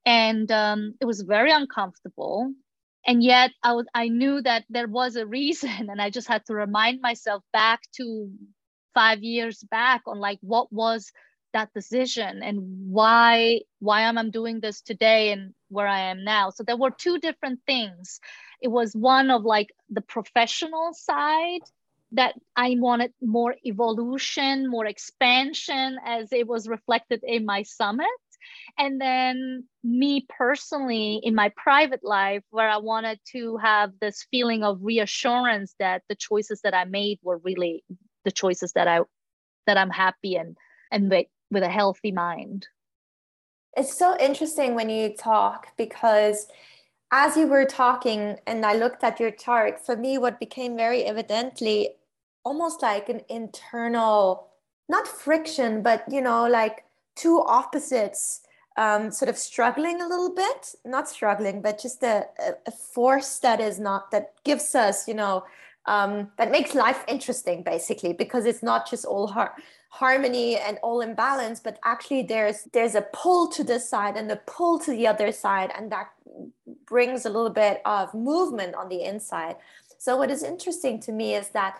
And 0.05 0.49
um, 0.51 0.95
it 1.01 1.05
was 1.05 1.21
very 1.21 1.51
uncomfortable. 1.51 2.53
And 3.05 3.23
yet 3.23 3.51
I 3.63 3.73
was 3.73 3.85
I 3.93 4.07
knew 4.09 4.41
that 4.41 4.65
there 4.69 4.87
was 4.87 5.15
a 5.15 5.25
reason 5.25 5.89
and 5.89 6.01
I 6.01 6.09
just 6.09 6.27
had 6.27 6.45
to 6.47 6.55
remind 6.55 7.01
myself 7.01 7.43
back 7.53 7.81
to 7.97 8.31
5 8.95 9.23
years 9.23 9.63
back 9.63 10.01
on 10.07 10.19
like 10.19 10.39
what 10.41 10.71
was 10.73 11.11
that 11.53 11.73
decision 11.73 12.43
and 12.43 12.91
why 12.91 13.61
why 13.79 14.01
am 14.01 14.17
I 14.17 14.29
doing 14.29 14.59
this 14.59 14.81
today 14.81 15.31
and 15.31 15.53
where 15.69 15.87
I 15.87 16.11
am 16.11 16.23
now? 16.23 16.49
So 16.49 16.63
there 16.63 16.77
were 16.77 16.91
two 16.91 17.19
different 17.19 17.59
things. 17.65 18.19
It 18.61 18.69
was 18.69 18.93
one 18.93 19.29
of 19.29 19.43
like 19.43 19.69
the 19.89 20.01
professional 20.01 20.93
side 20.93 21.61
that 22.11 22.35
I 22.55 22.75
wanted 22.79 23.13
more 23.21 23.55
evolution 23.65 24.69
more 24.69 24.85
expansion 24.85 25.97
as 26.05 26.31
it 26.31 26.47
was 26.47 26.67
reflected 26.67 27.21
in 27.23 27.45
my 27.45 27.63
summit. 27.63 28.07
And 28.77 29.01
then 29.01 29.65
me 29.83 30.25
personally 30.29 31.19
in 31.23 31.35
my 31.35 31.51
private 31.57 32.03
life 32.03 32.43
where 32.49 32.69
i 32.69 32.77
wanted 32.77 33.19
to 33.31 33.57
have 33.57 33.91
this 33.99 34.25
feeling 34.31 34.63
of 34.63 34.77
reassurance 34.81 35.73
that 35.79 36.01
the 36.07 36.15
choices 36.15 36.61
that 36.61 36.73
i 36.73 36.85
made 36.85 37.17
were 37.23 37.37
really 37.39 37.83
the 38.25 38.31
choices 38.31 38.73
that 38.73 38.87
i 38.87 38.99
that 39.65 39.77
i'm 39.77 39.89
happy 39.89 40.35
and 40.35 40.57
and 40.91 41.09
with, 41.09 41.27
with 41.51 41.63
a 41.63 41.69
healthy 41.69 42.11
mind. 42.11 42.67
It's 43.75 43.97
so 43.97 44.17
interesting 44.19 44.73
when 44.73 44.89
you 44.89 45.13
talk 45.15 45.67
because 45.77 46.47
as 47.11 47.37
you 47.37 47.47
were 47.47 47.65
talking 47.65 48.37
and 48.45 48.65
i 48.65 48.73
looked 48.73 49.03
at 49.03 49.19
your 49.19 49.31
chart 49.31 49.83
for 49.85 49.95
me 49.95 50.17
what 50.17 50.39
became 50.39 50.75
very 50.75 51.03
evidently 51.03 51.89
almost 52.43 52.81
like 52.81 53.09
an 53.09 53.21
internal 53.29 54.47
not 54.89 55.07
friction 55.07 55.81
but 55.81 56.03
you 56.09 56.21
know 56.21 56.47
like 56.47 56.83
two 57.15 57.41
opposites 57.47 58.41
um, 58.77 59.11
sort 59.11 59.27
of 59.27 59.37
struggling 59.37 60.01
a 60.01 60.07
little 60.07 60.33
bit, 60.33 60.75
not 60.85 61.09
struggling, 61.09 61.61
but 61.61 61.81
just 61.81 62.03
a, 62.03 62.25
a 62.65 62.71
force 62.71 63.39
that 63.39 63.59
is 63.59 63.79
not, 63.79 64.11
that 64.11 64.33
gives 64.43 64.75
us, 64.75 65.07
you 65.07 65.15
know, 65.15 65.43
um, 65.87 66.31
that 66.37 66.51
makes 66.51 66.75
life 66.75 67.03
interesting 67.07 67.63
basically, 67.63 68.13
because 68.13 68.45
it's 68.45 68.61
not 68.61 68.89
just 68.89 69.05
all 69.05 69.27
har- 69.27 69.55
harmony 69.89 70.57
and 70.57 70.77
all 70.83 71.01
in 71.01 71.15
balance, 71.15 71.59
but 71.59 71.79
actually 71.83 72.23
there's, 72.23 72.67
there's 72.73 72.95
a 72.95 73.05
pull 73.13 73.47
to 73.49 73.63
this 73.63 73.89
side 73.89 74.17
and 74.17 74.29
a 74.31 74.35
pull 74.35 74.77
to 74.79 74.91
the 74.91 75.07
other 75.07 75.31
side. 75.31 75.71
And 75.75 75.91
that 75.91 76.09
brings 76.85 77.25
a 77.25 77.29
little 77.29 77.49
bit 77.49 77.81
of 77.85 78.13
movement 78.13 78.75
on 78.75 78.89
the 78.89 79.03
inside. 79.03 79.55
So 79.97 80.17
what 80.17 80.29
is 80.29 80.43
interesting 80.43 80.99
to 81.01 81.11
me 81.11 81.35
is 81.35 81.49
that 81.49 81.79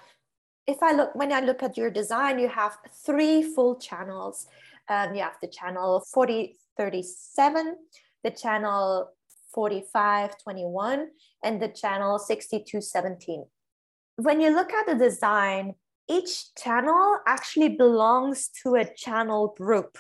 if 0.66 0.82
I 0.82 0.92
look, 0.94 1.16
when 1.16 1.32
I 1.32 1.40
look 1.40 1.64
at 1.64 1.78
your 1.78 1.90
design, 1.90 2.40
you 2.40 2.50
have 2.50 2.78
three 3.06 3.42
full 3.42 3.76
channels. 3.76 4.48
Um, 4.90 5.16
you 5.16 5.22
have 5.22 5.38
the 5.42 5.48
channel 5.48 6.04
40, 6.14 6.58
37, 6.78 7.76
the 8.24 8.32
channel 8.32 9.12
4521, 9.54 11.10
and 11.44 11.62
the 11.62 11.70
channel 11.70 12.20
6217. 12.20 13.46
When 14.18 14.42
you 14.42 14.50
look 14.50 14.74
at 14.74 14.88
the 14.88 14.96
design, 14.96 15.76
each 16.10 16.56
channel 16.56 17.20
actually 17.28 17.70
belongs 17.70 18.50
to 18.64 18.74
a 18.74 18.84
channel 18.84 19.54
group. 19.56 20.00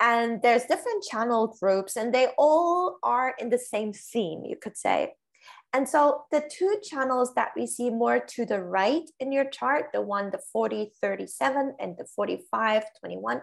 And 0.00 0.42
there's 0.42 0.64
different 0.64 1.04
channel 1.04 1.56
groups, 1.60 1.94
and 1.94 2.12
they 2.12 2.28
all 2.36 2.98
are 3.04 3.36
in 3.38 3.50
the 3.50 3.58
same 3.58 3.92
theme, 3.92 4.44
you 4.44 4.56
could 4.60 4.76
say. 4.76 5.14
And 5.72 5.88
so 5.88 6.24
the 6.32 6.42
two 6.50 6.78
channels 6.82 7.34
that 7.34 7.52
we 7.56 7.68
see 7.68 7.88
more 7.88 8.18
to 8.18 8.44
the 8.44 8.60
right 8.60 9.08
in 9.20 9.30
your 9.30 9.48
chart, 9.48 9.90
the 9.92 10.02
one, 10.02 10.30
the 10.30 10.42
4037 10.52 11.76
and 11.78 11.96
the 11.96 12.04
4521, 12.16 13.42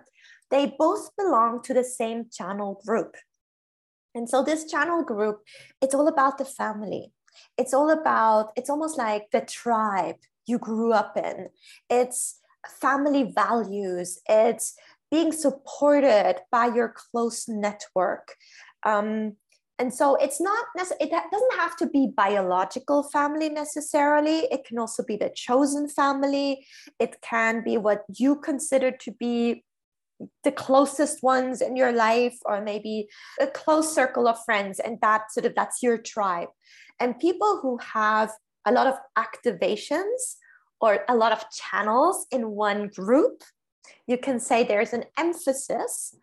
they 0.51 0.75
both 0.77 1.15
belong 1.17 1.61
to 1.63 1.73
the 1.73 1.83
same 1.85 2.25
channel 2.29 2.81
group. 2.85 3.15
And 4.13 4.29
so 4.29 4.43
this 4.43 4.69
channel 4.69 5.01
group, 5.01 5.39
it's 5.81 5.95
all 5.95 6.09
about 6.09 6.37
the 6.37 6.45
family. 6.45 7.13
It's 7.59 7.73
all 7.73 7.89
about, 7.89 8.51
it's 8.55 8.69
almost 8.69 8.97
like 8.97 9.29
the 9.31 9.41
tribe 9.41 10.15
you 10.47 10.57
grew 10.57 10.93
up 10.93 11.17
in. 11.17 11.49
It's 11.89 12.39
family 12.81 13.23
values. 13.35 14.19
It's 14.27 14.75
being 15.11 15.31
supported 15.31 16.37
by 16.51 16.67
your 16.67 16.93
close 16.95 17.47
network. 17.47 18.35
Um, 18.83 19.35
and 19.79 19.93
so 19.93 20.15
it's 20.15 20.41
not 20.41 20.65
it 20.99 21.09
doesn't 21.09 21.55
have 21.57 21.75
to 21.77 21.87
be 21.87 22.11
biological 22.15 23.01
family 23.03 23.47
necessarily 23.47 24.39
it 24.51 24.65
can 24.65 24.77
also 24.77 25.03
be 25.03 25.15
the 25.15 25.31
chosen 25.33 25.87
family 25.87 26.65
it 26.99 27.15
can 27.21 27.63
be 27.63 27.77
what 27.77 28.03
you 28.17 28.35
consider 28.35 28.91
to 28.91 29.11
be 29.11 29.63
the 30.43 30.51
closest 30.51 31.23
ones 31.23 31.61
in 31.61 31.77
your 31.77 31.93
life 31.93 32.37
or 32.45 32.61
maybe 32.61 33.07
a 33.39 33.47
close 33.47 33.95
circle 33.95 34.27
of 34.27 34.43
friends 34.43 34.79
and 34.79 34.99
that 35.01 35.31
sort 35.31 35.45
of 35.45 35.55
that's 35.55 35.81
your 35.81 35.97
tribe 35.97 36.49
and 36.99 37.19
people 37.19 37.59
who 37.61 37.77
have 37.77 38.31
a 38.65 38.71
lot 38.71 38.87
of 38.87 38.95
activations 39.17 40.35
or 40.81 41.03
a 41.07 41.15
lot 41.15 41.31
of 41.31 41.45
channels 41.51 42.25
in 42.31 42.51
one 42.51 42.87
group 42.87 43.43
you 44.07 44.17
can 44.17 44.39
say 44.39 44.63
there's 44.63 44.93
an 44.93 45.05
emphasis 45.17 46.15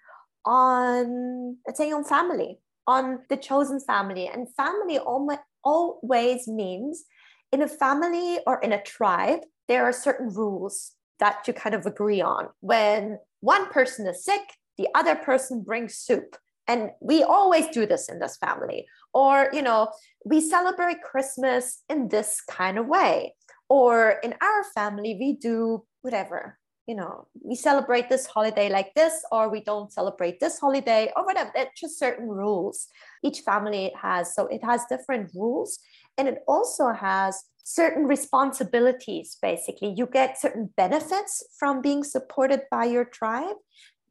on, 0.44 1.56
let's 1.66 1.78
say, 1.78 1.92
on 1.92 2.04
family, 2.04 2.58
on 2.86 3.20
the 3.28 3.36
chosen 3.36 3.80
family. 3.80 4.26
And 4.26 4.52
family 4.54 4.98
always 4.98 6.48
means 6.48 7.04
in 7.52 7.62
a 7.62 7.68
family 7.68 8.40
or 8.46 8.60
in 8.60 8.72
a 8.72 8.82
tribe, 8.82 9.40
there 9.68 9.84
are 9.84 9.92
certain 9.92 10.28
rules 10.28 10.92
that 11.18 11.46
you 11.46 11.52
kind 11.52 11.74
of 11.74 11.86
agree 11.86 12.20
on. 12.20 12.48
When 12.60 13.18
one 13.40 13.66
person 13.68 14.06
is 14.06 14.24
sick, 14.24 14.42
the 14.76 14.88
other 14.94 15.14
person 15.14 15.62
brings 15.62 15.96
soup. 15.96 16.36
And 16.68 16.90
we 17.00 17.22
always 17.22 17.68
do 17.68 17.86
this 17.86 18.08
in 18.08 18.18
this 18.18 18.36
family. 18.36 18.86
Or, 19.14 19.48
you 19.52 19.62
know, 19.62 19.88
we 20.24 20.40
celebrate 20.40 21.02
Christmas 21.02 21.82
in 21.88 22.08
this 22.08 22.40
kind 22.40 22.78
of 22.78 22.86
way. 22.86 23.34
Or 23.68 24.20
in 24.22 24.34
our 24.40 24.64
family, 24.74 25.16
we 25.18 25.34
do 25.34 25.84
whatever, 26.02 26.58
you 26.86 26.94
know, 26.94 27.26
we 27.42 27.56
celebrate 27.56 28.08
this 28.08 28.26
holiday 28.26 28.68
like 28.68 28.94
this, 28.94 29.24
or 29.32 29.48
we 29.48 29.60
don't 29.60 29.92
celebrate 29.92 30.38
this 30.38 30.60
holiday, 30.60 31.10
or 31.16 31.24
whatever. 31.24 31.50
It's 31.54 31.80
just 31.80 31.98
certain 31.98 32.28
rules. 32.28 32.86
Each 33.24 33.40
family 33.40 33.92
has, 34.00 34.34
so 34.34 34.46
it 34.46 34.62
has 34.62 34.84
different 34.88 35.30
rules. 35.34 35.80
And 36.16 36.28
it 36.28 36.38
also 36.46 36.92
has 36.92 37.42
certain 37.64 38.06
responsibilities, 38.06 39.36
basically. 39.42 39.94
You 39.96 40.06
get 40.06 40.40
certain 40.40 40.70
benefits 40.76 41.44
from 41.58 41.82
being 41.82 42.04
supported 42.04 42.62
by 42.70 42.84
your 42.84 43.04
tribe, 43.04 43.56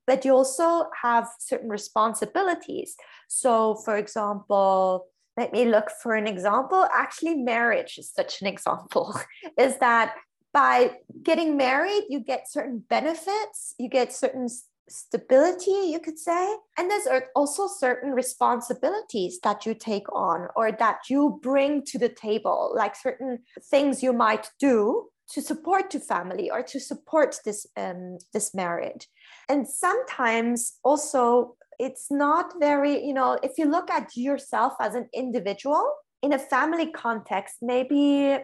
but 0.07 0.25
you 0.25 0.33
also 0.33 0.85
have 1.01 1.27
certain 1.39 1.69
responsibilities. 1.69 2.95
So, 3.27 3.75
for 3.75 3.97
example, 3.97 5.07
let 5.37 5.51
me 5.51 5.65
look 5.65 5.89
for 6.01 6.15
an 6.15 6.27
example. 6.27 6.87
Actually, 6.93 7.35
marriage 7.35 7.97
is 7.97 8.11
such 8.11 8.41
an 8.41 8.47
example, 8.47 9.19
is 9.57 9.77
that 9.79 10.15
by 10.53 10.97
getting 11.21 11.57
married, 11.57 12.05
you 12.09 12.19
get 12.19 12.49
certain 12.49 12.83
benefits, 12.89 13.75
you 13.77 13.89
get 13.89 14.13
certain 14.13 14.47
stability, 14.87 15.71
you 15.71 15.99
could 15.99 16.17
say. 16.17 16.55
And 16.77 16.89
there's 16.89 17.07
also 17.35 17.67
certain 17.67 18.11
responsibilities 18.11 19.39
that 19.43 19.65
you 19.65 19.73
take 19.73 20.11
on 20.13 20.47
or 20.55 20.71
that 20.71 20.99
you 21.09 21.39
bring 21.41 21.83
to 21.85 21.97
the 21.97 22.09
table, 22.09 22.71
like 22.75 22.95
certain 22.95 23.39
things 23.69 24.01
you 24.01 24.13
might 24.13 24.49
do 24.59 25.09
to 25.33 25.41
support 25.41 25.89
to 25.89 25.99
family 25.99 26.49
or 26.51 26.61
to 26.61 26.79
support 26.79 27.37
this 27.45 27.65
um, 27.77 28.17
this 28.33 28.53
marriage 28.53 29.07
and 29.49 29.67
sometimes 29.67 30.77
also 30.83 31.55
it's 31.79 32.07
not 32.09 32.53
very 32.59 33.03
you 33.05 33.13
know 33.13 33.37
if 33.43 33.57
you 33.57 33.65
look 33.65 33.89
at 33.89 34.15
yourself 34.15 34.73
as 34.79 34.95
an 34.95 35.09
individual 35.13 35.85
in 36.21 36.33
a 36.33 36.39
family 36.39 36.91
context 36.91 37.55
maybe 37.61 38.37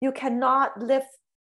you 0.00 0.12
cannot 0.12 0.80
live 0.80 1.04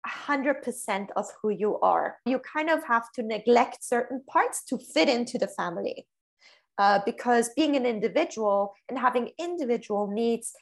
100% 0.07 1.09
of 1.17 1.27
who 1.41 1.51
you 1.51 1.79
are. 1.81 2.19
You 2.27 2.39
kind 2.39 2.71
of 2.71 2.85
have 2.85 3.11
to 3.13 3.23
neglect 3.23 3.83
certain 3.83 4.23
parts 4.29 4.65
to 4.67 4.79
fit 4.79 5.09
into 5.09 5.39
the 5.39 5.49
family. 5.49 6.07
Uh, 6.79 7.01
because 7.07 7.51
being 7.57 7.75
an 7.75 7.87
individual 7.87 8.75
and 8.89 8.99
having 8.99 9.31
individual 9.39 10.09
needs 10.09 10.53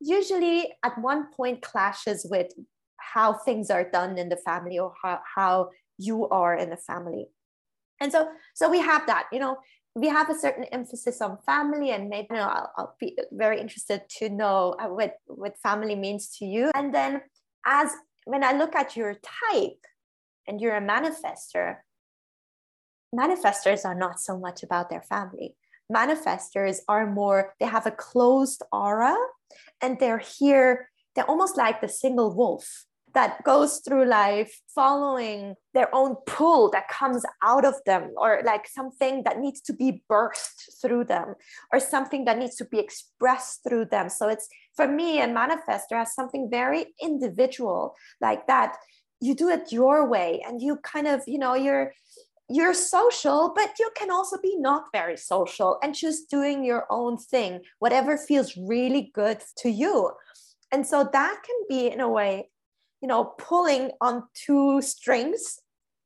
usually 0.00 0.72
at 0.84 0.96
one 1.00 1.32
point 1.32 1.62
clashes 1.62 2.24
with 2.30 2.46
how 3.12 3.32
things 3.32 3.70
are 3.70 3.88
done 3.88 4.18
in 4.18 4.28
the 4.28 4.36
family 4.36 4.78
or 4.78 4.94
how, 5.02 5.20
how 5.34 5.70
you 5.98 6.28
are 6.28 6.54
in 6.54 6.70
the 6.70 6.76
family. 6.76 7.26
And 8.00 8.10
so, 8.10 8.28
so 8.54 8.68
we 8.68 8.80
have 8.80 9.06
that, 9.06 9.26
you 9.32 9.38
know, 9.38 9.58
we 9.94 10.08
have 10.08 10.30
a 10.30 10.38
certain 10.38 10.64
emphasis 10.64 11.20
on 11.20 11.38
family 11.44 11.90
and 11.90 12.08
maybe 12.08 12.28
you 12.30 12.36
know, 12.36 12.48
I'll, 12.48 12.72
I'll 12.76 12.96
be 12.98 13.16
very 13.30 13.60
interested 13.60 14.02
to 14.18 14.28
know 14.28 14.74
uh, 14.80 14.88
what, 14.88 15.16
what 15.26 15.58
family 15.58 15.94
means 15.94 16.36
to 16.38 16.46
you. 16.46 16.70
And 16.74 16.94
then 16.94 17.20
as 17.66 17.90
when 18.24 18.42
I 18.42 18.52
look 18.52 18.74
at 18.74 18.96
your 18.96 19.14
type 19.14 19.84
and 20.48 20.60
you're 20.60 20.76
a 20.76 20.80
manifestor, 20.80 21.76
manifestors 23.14 23.84
are 23.84 23.94
not 23.94 24.20
so 24.20 24.38
much 24.38 24.62
about 24.62 24.88
their 24.88 25.02
family. 25.02 25.54
Manifestors 25.92 26.78
are 26.88 27.06
more, 27.06 27.54
they 27.60 27.66
have 27.66 27.86
a 27.86 27.90
closed 27.90 28.62
aura 28.72 29.16
and 29.82 29.98
they're 30.00 30.18
here, 30.18 30.88
they're 31.14 31.28
almost 31.28 31.58
like 31.58 31.80
the 31.80 31.88
single 31.88 32.34
wolf 32.34 32.86
that 33.14 33.42
goes 33.44 33.78
through 33.78 34.06
life 34.06 34.60
following 34.74 35.54
their 35.74 35.94
own 35.94 36.16
pull 36.26 36.70
that 36.70 36.88
comes 36.88 37.24
out 37.42 37.64
of 37.64 37.74
them 37.86 38.10
or 38.16 38.42
like 38.44 38.66
something 38.68 39.22
that 39.24 39.38
needs 39.38 39.60
to 39.60 39.72
be 39.72 40.02
burst 40.08 40.78
through 40.80 41.04
them 41.04 41.34
or 41.72 41.80
something 41.80 42.24
that 42.24 42.38
needs 42.38 42.56
to 42.56 42.64
be 42.64 42.78
expressed 42.78 43.62
through 43.66 43.86
them. 43.86 44.08
So 44.08 44.28
it's 44.28 44.48
for 44.74 44.86
me 44.86 45.20
a 45.20 45.26
manifestor 45.26 45.96
has 45.96 46.14
something 46.14 46.48
very 46.50 46.86
individual 47.00 47.94
like 48.20 48.46
that. 48.46 48.76
You 49.20 49.34
do 49.34 49.48
it 49.48 49.72
your 49.72 50.08
way 50.08 50.42
and 50.46 50.60
you 50.60 50.76
kind 50.82 51.06
of 51.06 51.22
you 51.26 51.38
know 51.38 51.54
you're 51.54 51.92
you're 52.48 52.74
social 52.74 53.52
but 53.54 53.78
you 53.78 53.90
can 53.96 54.10
also 54.10 54.36
be 54.42 54.56
not 54.56 54.84
very 54.92 55.16
social 55.16 55.78
and 55.82 55.94
just 55.94 56.28
doing 56.28 56.64
your 56.64 56.86
own 56.90 57.16
thing 57.16 57.60
whatever 57.78 58.16
feels 58.16 58.56
really 58.56 59.10
good 59.14 59.42
to 59.58 59.70
you. 59.70 60.10
And 60.72 60.86
so 60.86 61.08
that 61.12 61.42
can 61.44 61.56
be 61.68 61.88
in 61.88 62.00
a 62.00 62.08
way 62.08 62.48
you 63.02 63.08
know 63.08 63.34
pulling 63.38 63.90
on 64.00 64.24
two 64.34 64.80
strings. 64.80 65.58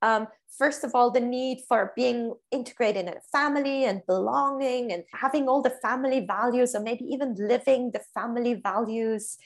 Um, 0.02 0.26
first 0.59 0.85
of 0.85 0.94
all 0.94 1.11
the 1.11 1.20
need 1.20 1.59
for 1.68 1.92
being 1.94 2.35
integrated 2.50 3.06
in 3.06 3.14
a 3.14 3.20
family 3.30 3.85
and 3.85 4.00
belonging 4.06 4.92
and 4.92 5.04
having 5.12 5.48
all 5.48 5.62
the 5.62 5.78
family 5.82 6.20
values 6.26 6.74
or 6.74 6.80
maybe 6.80 7.04
even 7.04 7.35
living 7.38 7.90
the 7.92 8.00
family 8.14 8.54
values 8.54 9.37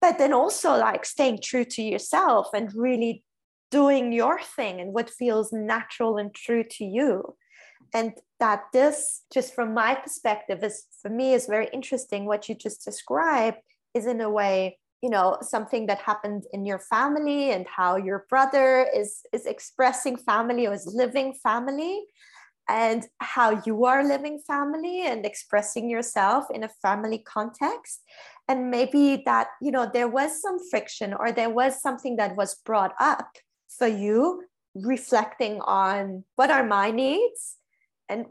but 0.00 0.18
then 0.18 0.32
also 0.32 0.76
like 0.76 1.04
staying 1.04 1.40
true 1.42 1.64
to 1.64 1.82
yourself 1.82 2.48
and 2.54 2.72
really 2.74 3.24
doing 3.70 4.12
your 4.12 4.40
thing 4.40 4.80
and 4.80 4.92
what 4.92 5.10
feels 5.10 5.52
natural 5.52 6.16
and 6.16 6.34
true 6.34 6.62
to 6.62 6.84
you. 6.84 7.36
And 7.94 8.12
that 8.38 8.64
this 8.72 9.22
just 9.32 9.54
from 9.54 9.74
my 9.74 9.94
perspective 9.94 10.62
is 10.62 10.84
for 11.00 11.08
me 11.08 11.32
is 11.32 11.46
very 11.46 11.68
interesting 11.72 12.26
what 12.26 12.48
you 12.48 12.54
just 12.54 12.84
described 12.84 13.58
is 13.94 14.06
in 14.06 14.20
a 14.20 14.30
way 14.30 14.78
you 15.02 15.10
know 15.10 15.38
something 15.42 15.86
that 15.86 15.98
happened 15.98 16.44
in 16.52 16.64
your 16.64 16.78
family 16.78 17.50
and 17.50 17.66
how 17.68 17.96
your 17.96 18.26
brother 18.28 18.86
is 18.94 19.22
is 19.32 19.46
expressing 19.46 20.16
family 20.16 20.66
or 20.66 20.74
is 20.74 20.86
living 20.86 21.34
family 21.42 22.04
and 22.68 23.06
how 23.18 23.62
you 23.64 23.84
are 23.84 24.02
living 24.02 24.40
family 24.44 25.02
and 25.02 25.24
expressing 25.24 25.88
yourself 25.88 26.46
in 26.52 26.64
a 26.64 26.68
family 26.68 27.18
context. 27.18 28.02
And 28.48 28.70
maybe 28.70 29.22
that 29.24 29.48
you 29.60 29.70
know 29.70 29.88
there 29.92 30.08
was 30.08 30.40
some 30.40 30.58
friction 30.70 31.14
or 31.14 31.32
there 31.32 31.50
was 31.50 31.80
something 31.80 32.16
that 32.16 32.36
was 32.36 32.56
brought 32.64 32.94
up 33.00 33.36
for 33.68 33.86
you 33.86 34.44
reflecting 34.74 35.60
on 35.62 36.24
what 36.36 36.50
are 36.50 36.64
my 36.64 36.90
needs 36.90 37.56
and 38.08 38.26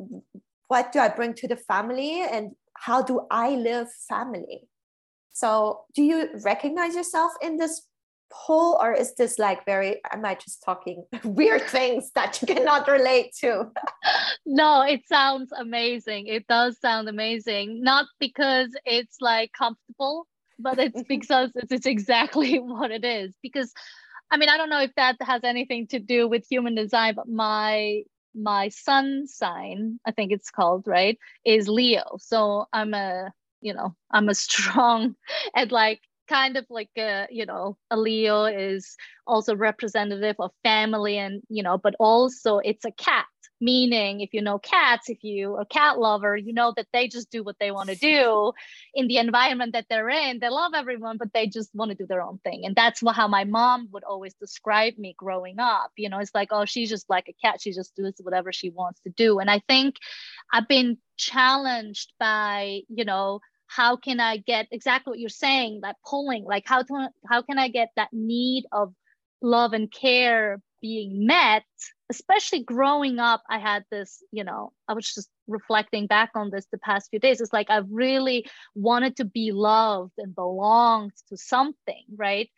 what 0.68 0.92
do 0.92 1.00
i 1.00 1.10
bring 1.10 1.34
to 1.34 1.48
the 1.48 1.58
family 1.58 2.22
and 2.22 2.52
how 2.78 3.02
do 3.02 3.22
i 3.32 3.50
live 3.50 3.88
family 4.08 4.62
so, 5.36 5.82
do 5.94 6.02
you 6.02 6.30
recognize 6.46 6.96
yourself 6.96 7.34
in 7.42 7.58
this 7.58 7.82
poll, 8.32 8.80
or 8.82 8.94
is 8.94 9.16
this 9.16 9.38
like 9.38 9.66
very, 9.66 10.00
am 10.10 10.24
I 10.24 10.36
just 10.36 10.64
talking 10.64 11.04
weird 11.26 11.64
things 11.64 12.10
that 12.16 12.42
you 12.42 12.48
cannot 12.48 12.88
relate 12.88 13.36
to? 13.42 13.70
no, 14.46 14.84
it 14.84 15.02
sounds 15.10 15.52
amazing. 15.52 16.28
It 16.28 16.48
does 16.48 16.80
sound 16.80 17.10
amazing. 17.10 17.84
Not 17.84 18.06
because 18.18 18.70
it's 18.86 19.18
like 19.20 19.52
comfortable, 19.52 20.26
but 20.58 20.80
it's 20.80 20.96
mm-hmm. 20.96 21.08
because 21.10 21.52
it's, 21.54 21.72
it's 21.74 21.86
exactly 21.86 22.58
what 22.60 22.92
it 22.92 23.04
is. 23.04 23.34
Because 23.44 23.74
I 24.32 24.38
mean, 24.38 24.48
I 24.48 24.56
don't 24.56 24.70
know 24.70 24.82
if 24.82 24.96
that 24.96 25.18
has 25.20 25.44
anything 25.44 25.88
to 25.88 26.00
do 26.00 26.30
with 26.30 26.48
human 26.50 26.76
design, 26.76 27.16
but 27.16 27.28
my 27.28 28.04
my 28.34 28.70
sun 28.70 29.28
sign, 29.28 30.00
I 30.06 30.12
think 30.12 30.32
it's 30.32 30.50
called, 30.50 30.88
right, 30.88 31.20
is 31.44 31.68
Leo. 31.68 32.16
So 32.20 32.68
I'm 32.72 32.94
a 32.94 33.34
you 33.66 33.74
know 33.74 33.96
i'm 34.12 34.30
a 34.30 34.36
strong 34.36 35.16
and 35.56 35.72
like 35.72 36.02
kind 36.28 36.58
of 36.58 36.66
like 36.70 36.90
a 36.98 37.28
you 37.30 37.46
know 37.46 37.78
a 37.92 37.98
leo 37.98 38.46
is 38.46 38.96
also 39.28 39.56
representative 39.56 40.36
of 40.40 40.52
family 40.64 41.18
and 41.18 41.42
you 41.50 41.64
know 41.64 41.78
but 41.78 41.96
also 42.00 42.60
it's 42.60 42.86
a 42.86 42.92
cat. 42.92 43.26
Meaning 43.62 44.20
if 44.20 44.34
you 44.34 44.42
know 44.42 44.60
cats 44.60 45.10
if 45.10 45.24
you 45.24 45.56
a 45.56 45.66
cat 45.66 45.98
lover 45.98 46.36
you 46.36 46.52
know 46.52 46.74
that 46.76 46.88
they 46.92 47.08
just 47.08 47.32
do 47.32 47.42
what 47.42 47.56
they 47.58 47.72
want 47.72 47.90
to 47.90 47.96
do 47.96 48.52
in 48.94 49.08
the 49.08 49.18
environment 49.18 49.72
that 49.72 49.86
they're 49.90 50.10
in. 50.10 50.40
They 50.40 50.50
love 50.50 50.74
everyone 50.76 51.18
but 51.18 51.32
they 51.34 51.48
just 51.48 51.74
want 51.74 51.90
to 51.90 51.96
do 51.96 52.06
their 52.06 52.22
own 52.22 52.40
thing. 52.40 52.66
And 52.66 52.76
that's 52.76 53.02
how 53.14 53.30
my 53.30 53.46
mom 53.46 53.88
would 53.94 54.04
always 54.04 54.34
describe 54.34 54.98
me 54.98 55.16
growing 55.18 55.58
up. 55.58 55.92
You 55.96 56.10
know 56.10 56.20
it's 56.20 56.36
like 56.36 56.50
oh 56.52 56.66
she's 56.66 56.90
just 56.90 57.10
like 57.10 57.30
a 57.30 57.48
cat. 57.48 57.62
She 57.62 57.72
just 57.72 57.96
does 57.96 58.16
whatever 58.22 58.52
she 58.52 58.72
wants 58.72 59.00
to 59.02 59.10
do. 59.12 59.40
And 59.40 59.50
i 59.50 59.62
think 59.70 59.96
i've 60.52 60.68
been 60.68 60.98
challenged 61.18 62.12
by 62.20 62.82
you 62.90 63.06
know 63.06 63.40
how 63.68 63.96
can 63.96 64.20
i 64.20 64.38
get 64.38 64.68
exactly 64.72 65.12
what 65.12 65.20
you're 65.20 65.30
saying 65.30 65.80
that 65.82 65.96
pulling 66.08 66.44
like 66.44 66.64
how 66.66 66.82
to 66.82 67.10
how 67.30 67.42
can 67.42 67.58
i 67.58 67.68
get 67.68 67.90
that 67.96 68.10
need 68.12 68.66
of 68.72 68.94
love 69.42 69.74
and 69.74 69.92
care 69.92 70.62
being 70.82 71.26
met? 71.26 71.64
Especially 72.10 72.64
growing 72.64 73.18
up 73.18 73.42
i 73.50 73.58
had 73.58 73.84
this 73.90 74.24
you 74.32 74.44
know 74.44 74.72
i 74.88 74.94
was 74.94 75.12
just 75.12 75.30
reflecting 75.48 76.06
back 76.08 76.32
on 76.36 76.52
this 76.52 76.68
the 76.72 76.78
past 76.78 77.10
few 77.10 77.20
days. 77.20 77.42
It's 77.42 77.54
like 77.54 77.70
i 77.70 77.82
really 77.90 78.46
wanted 78.76 79.18
to 79.18 79.26
be 79.26 79.52
loved 79.52 80.14
and 80.18 80.36
belonged 80.36 81.14
to 81.30 81.38
something 81.38 82.04
right? 82.16 82.50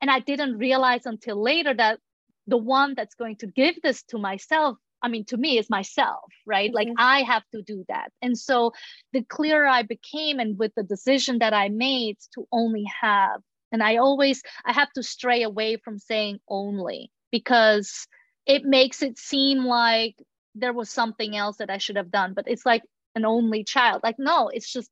And 0.00 0.10
i 0.10 0.20
didn't 0.20 0.58
realize 0.58 1.06
until 1.06 1.42
later 1.42 1.74
that 1.74 1.98
the 2.46 2.56
one 2.56 2.94
that's 2.94 3.16
going 3.16 3.36
to 3.36 3.48
give 3.48 3.82
this 3.82 4.04
to 4.04 4.18
myself 4.18 4.78
I 5.06 5.08
mean, 5.08 5.24
to 5.26 5.36
me, 5.36 5.56
is 5.56 5.70
myself, 5.70 6.24
right? 6.44 6.68
Mm-hmm. 6.68 6.90
Like 6.90 6.98
I 6.98 7.22
have 7.22 7.44
to 7.54 7.62
do 7.62 7.84
that. 7.88 8.10
And 8.20 8.36
so 8.36 8.72
the 9.12 9.22
clearer 9.22 9.66
I 9.66 9.82
became, 9.82 10.40
and 10.40 10.58
with 10.58 10.72
the 10.74 10.82
decision 10.82 11.38
that 11.38 11.54
I 11.54 11.68
made 11.68 12.16
to 12.34 12.44
only 12.50 12.84
have, 13.00 13.40
and 13.70 13.84
I 13.84 13.98
always, 13.98 14.42
I 14.64 14.72
have 14.72 14.90
to 14.94 15.04
stray 15.04 15.44
away 15.44 15.76
from 15.76 16.00
saying 16.00 16.40
only 16.48 17.12
because 17.30 18.08
it 18.46 18.64
makes 18.64 19.00
it 19.00 19.16
seem 19.16 19.64
like 19.64 20.16
there 20.56 20.72
was 20.72 20.90
something 20.90 21.36
else 21.36 21.58
that 21.58 21.70
I 21.70 21.78
should 21.78 21.96
have 21.96 22.10
done. 22.10 22.34
But 22.34 22.48
it's 22.48 22.66
like 22.66 22.82
an 23.14 23.24
only 23.24 23.62
child. 23.62 24.00
Like, 24.02 24.16
no, 24.18 24.48
it's 24.48 24.72
just 24.72 24.90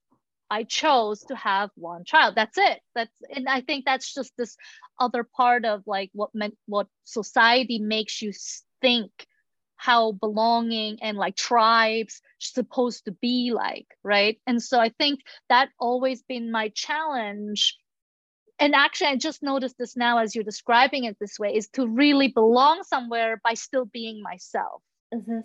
I 0.49 0.63
chose 0.63 1.23
to 1.25 1.35
have 1.35 1.71
one 1.75 2.05
child. 2.05 2.35
That's 2.37 2.57
it. 2.57 2.81
That's 2.95 3.17
and 3.35 3.49
I 3.49 3.63
think 3.63 3.85
that's 3.85 4.15
just 4.15 4.33
this 4.39 4.57
other 5.01 5.25
part 5.25 5.65
of 5.65 5.83
like 5.87 6.11
what 6.13 6.31
meant 6.35 6.57
what 6.67 6.87
society 7.03 7.81
makes 7.81 8.23
you 8.23 8.33
think 8.81 9.11
how 9.77 10.13
belonging 10.13 10.99
and 11.03 11.17
like 11.17 11.37
tribes 11.37 12.23
supposed 12.39 13.05
to 13.05 13.13
be 13.13 13.53
like, 13.55 13.87
right? 14.03 14.39
And 14.47 14.63
so 14.63 14.81
I 14.81 14.91
think 14.91 15.21
that 15.49 15.71
always 15.79 16.23
been 16.23 16.51
my 16.51 16.69
challenge. 16.71 17.77
And 18.59 18.75
actually, 18.75 19.09
I 19.09 19.17
just 19.17 19.43
noticed 19.43 19.77
this 19.79 19.97
now 19.97 20.19
as 20.19 20.35
you're 20.35 20.45
describing 20.45 21.05
it 21.05 21.17
this 21.19 21.39
way 21.39 21.55
is 21.57 21.69
to 21.71 21.87
really 21.87 22.29
belong 22.29 22.83
somewhere 22.85 23.41
by 23.43 23.55
still 23.55 23.85
being 23.85 24.23
myself. 24.23 24.83
Mm-hmm. 25.13 25.41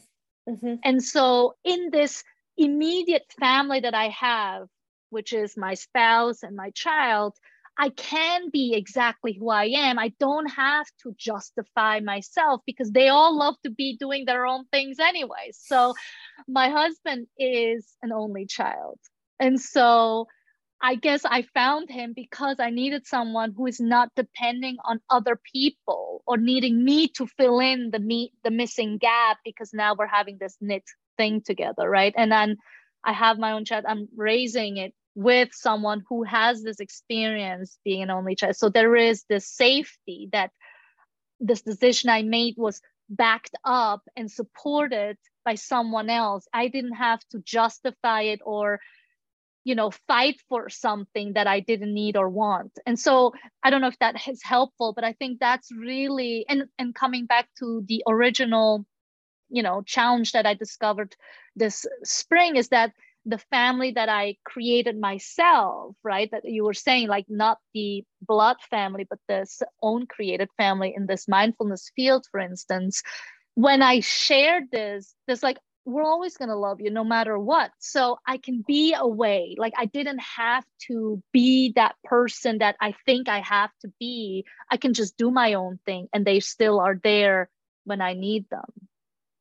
Mm-hmm. 0.52 0.76
And 0.84 1.04
so, 1.04 1.56
in 1.64 1.90
this 1.92 2.24
immediate 2.58 3.26
family 3.40 3.80
that 3.80 3.96
I 3.96 4.10
have, 4.10 4.68
which 5.10 5.34
is 5.34 5.58
my 5.58 5.74
spouse 5.74 6.44
and 6.44 6.56
my 6.56 6.70
child, 6.72 7.36
I 7.80 7.90
can 7.90 8.50
be 8.52 8.74
exactly 8.76 9.38
who 9.40 9.50
I 9.50 9.68
am. 9.68 9.98
I 9.98 10.12
don't 10.20 10.48
have 10.48 10.86
to 11.04 11.16
justify 11.18 12.02
myself 12.02 12.62
because 12.66 12.92
they 12.92 13.08
all 13.08 13.38
love 13.38 13.56
to 13.64 13.72
be 13.72 13.96
doing 13.98 14.26
their 14.26 14.46
own 14.46 14.66
things 14.66 15.00
anyway. 15.00 15.52
So 15.54 15.94
my 16.46 16.68
husband 16.70 17.28
is 17.38 17.88
an 18.02 18.12
only 18.12 18.48
child. 18.48 19.00
And 19.40 19.62
so 19.62 20.28
I 20.82 20.96
guess 20.96 21.24
I 21.24 21.44
found 21.54 21.90
him 21.90 22.12
because 22.14 22.58
I 22.60 22.70
needed 22.70 23.08
someone 23.08 23.54
who 23.56 23.66
is 23.66 23.80
not 23.80 24.10
depending 24.14 24.76
on 24.84 25.00
other 25.10 25.40
people 25.54 26.22
or 26.28 26.36
needing 26.36 26.84
me 26.84 27.08
to 27.16 27.28
fill 27.28 27.60
in 27.62 27.92
the 27.92 28.00
me 28.00 28.34
the 28.44 28.52
missing 28.52 28.98
gap 28.98 29.38
because 29.46 29.72
now 29.74 29.96
we're 29.98 30.08
having 30.08 30.38
this 30.38 30.58
knit 30.60 30.84
thing 31.18 31.42
together, 31.46 31.90
right? 31.90 32.14
And 32.18 32.30
then 32.30 32.58
I 33.06 33.14
have 33.14 33.40
my 33.40 33.54
own 33.54 33.64
child. 33.64 33.86
I'm 33.88 34.10
raising 34.18 34.76
it 34.76 34.94
with 35.20 35.50
someone 35.52 36.02
who 36.08 36.24
has 36.24 36.64
this 36.64 36.80
experience 36.80 37.78
being 37.84 38.04
an 38.04 38.10
only 38.10 38.36
child. 38.36 38.56
So 38.56 38.70
there 38.70 38.96
is 38.96 39.26
this 39.28 39.46
safety 39.46 40.30
that 40.32 40.52
this 41.42 41.62
decision 41.62 42.10
I 42.10 42.22
made 42.22 42.54
was 42.56 42.80
backed 43.10 43.56
up 43.66 44.02
and 44.16 44.32
supported 44.32 45.18
by 45.44 45.56
someone 45.56 46.10
else. 46.10 46.48
I 46.54 46.70
didn't 46.70 46.94
have 46.94 47.20
to 47.32 47.40
justify 47.40 48.22
it 48.34 48.40
or 48.46 48.80
you 49.66 49.76
know 49.76 49.92
fight 50.08 50.40
for 50.48 50.70
something 50.70 51.34
that 51.34 51.48
I 51.48 51.60
didn't 51.60 51.94
need 51.94 52.16
or 52.16 52.30
want. 52.30 52.80
And 52.86 52.98
so 52.98 53.34
I 53.62 53.72
don't 53.72 53.82
know 53.82 53.88
if 53.90 54.00
that 54.00 54.26
is 54.26 54.42
helpful, 54.42 54.94
but 54.94 55.04
I 55.04 55.12
think 55.12 55.40
that's 55.40 55.70
really 55.70 56.46
and 56.48 56.64
and 56.78 56.96
coming 56.96 57.26
back 57.26 57.50
to 57.60 57.84
the 57.86 58.04
original 58.08 58.86
you 59.50 59.64
know 59.64 59.82
challenge 59.86 60.32
that 60.32 60.46
I 60.46 60.54
discovered 60.54 61.14
this 61.58 61.86
spring 62.06 62.56
is 62.56 62.70
that 62.70 62.94
the 63.30 63.38
family 63.38 63.92
that 63.92 64.10
I 64.10 64.38
created 64.44 65.00
myself, 65.00 65.96
right? 66.04 66.30
That 66.32 66.46
you 66.46 66.64
were 66.64 66.74
saying, 66.74 67.08
like 67.08 67.26
not 67.30 67.60
the 67.74 68.04
blood 68.22 68.58
family, 68.70 69.06
but 69.10 69.20
this 69.28 69.62
own 69.82 70.08
created 70.08 70.50
family 70.58 70.94
in 70.96 71.06
this 71.06 71.28
mindfulness 71.28 71.92
field, 71.96 72.26
for 72.32 72.40
instance. 72.40 73.04
When 73.56 73.82
I 73.82 74.00
shared 74.00 74.72
this, 74.72 75.16
there's 75.28 75.44
like, 75.44 75.58
we're 75.86 76.04
always 76.04 76.38
going 76.38 76.50
to 76.50 76.56
love 76.56 76.82
you 76.82 76.92
no 76.92 77.04
matter 77.04 77.38
what. 77.38 77.72
So 77.80 78.20
I 78.28 78.38
can 78.38 78.64
be 78.68 78.94
away. 78.98 79.56
Like 79.58 79.74
I 79.78 79.86
didn't 79.86 80.20
have 80.20 80.66
to 80.88 81.22
be 81.32 81.74
that 81.76 81.96
person 82.04 82.60
that 82.60 82.76
I 82.80 82.94
think 83.06 83.28
I 83.28 83.40
have 83.40 83.72
to 83.82 83.92
be. 84.00 84.46
I 84.72 84.78
can 84.78 84.94
just 84.94 85.18
do 85.18 85.32
my 85.32 85.54
own 85.54 85.80
thing 85.86 86.08
and 86.14 86.26
they 86.26 86.40
still 86.42 86.80
are 86.80 87.00
there 87.04 87.50
when 87.86 88.02
I 88.02 88.14
need 88.14 88.50
them 88.50 88.89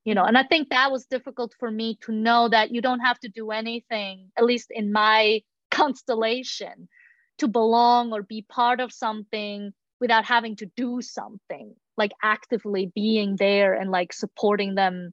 you 0.08 0.14
know 0.14 0.24
and 0.24 0.38
i 0.38 0.42
think 0.42 0.70
that 0.70 0.90
was 0.90 1.04
difficult 1.04 1.54
for 1.60 1.70
me 1.70 1.98
to 2.00 2.12
know 2.12 2.48
that 2.48 2.70
you 2.72 2.80
don't 2.80 3.00
have 3.00 3.18
to 3.20 3.28
do 3.28 3.50
anything 3.50 4.30
at 4.38 4.44
least 4.44 4.68
in 4.70 4.90
my 4.90 5.42
constellation 5.70 6.88
to 7.36 7.46
belong 7.46 8.12
or 8.12 8.22
be 8.22 8.40
part 8.48 8.80
of 8.80 8.90
something 8.90 9.70
without 10.00 10.24
having 10.24 10.56
to 10.56 10.66
do 10.76 11.02
something 11.02 11.74
like 11.98 12.12
actively 12.22 12.90
being 12.94 13.36
there 13.36 13.74
and 13.74 13.90
like 13.90 14.12
supporting 14.12 14.74
them 14.76 15.12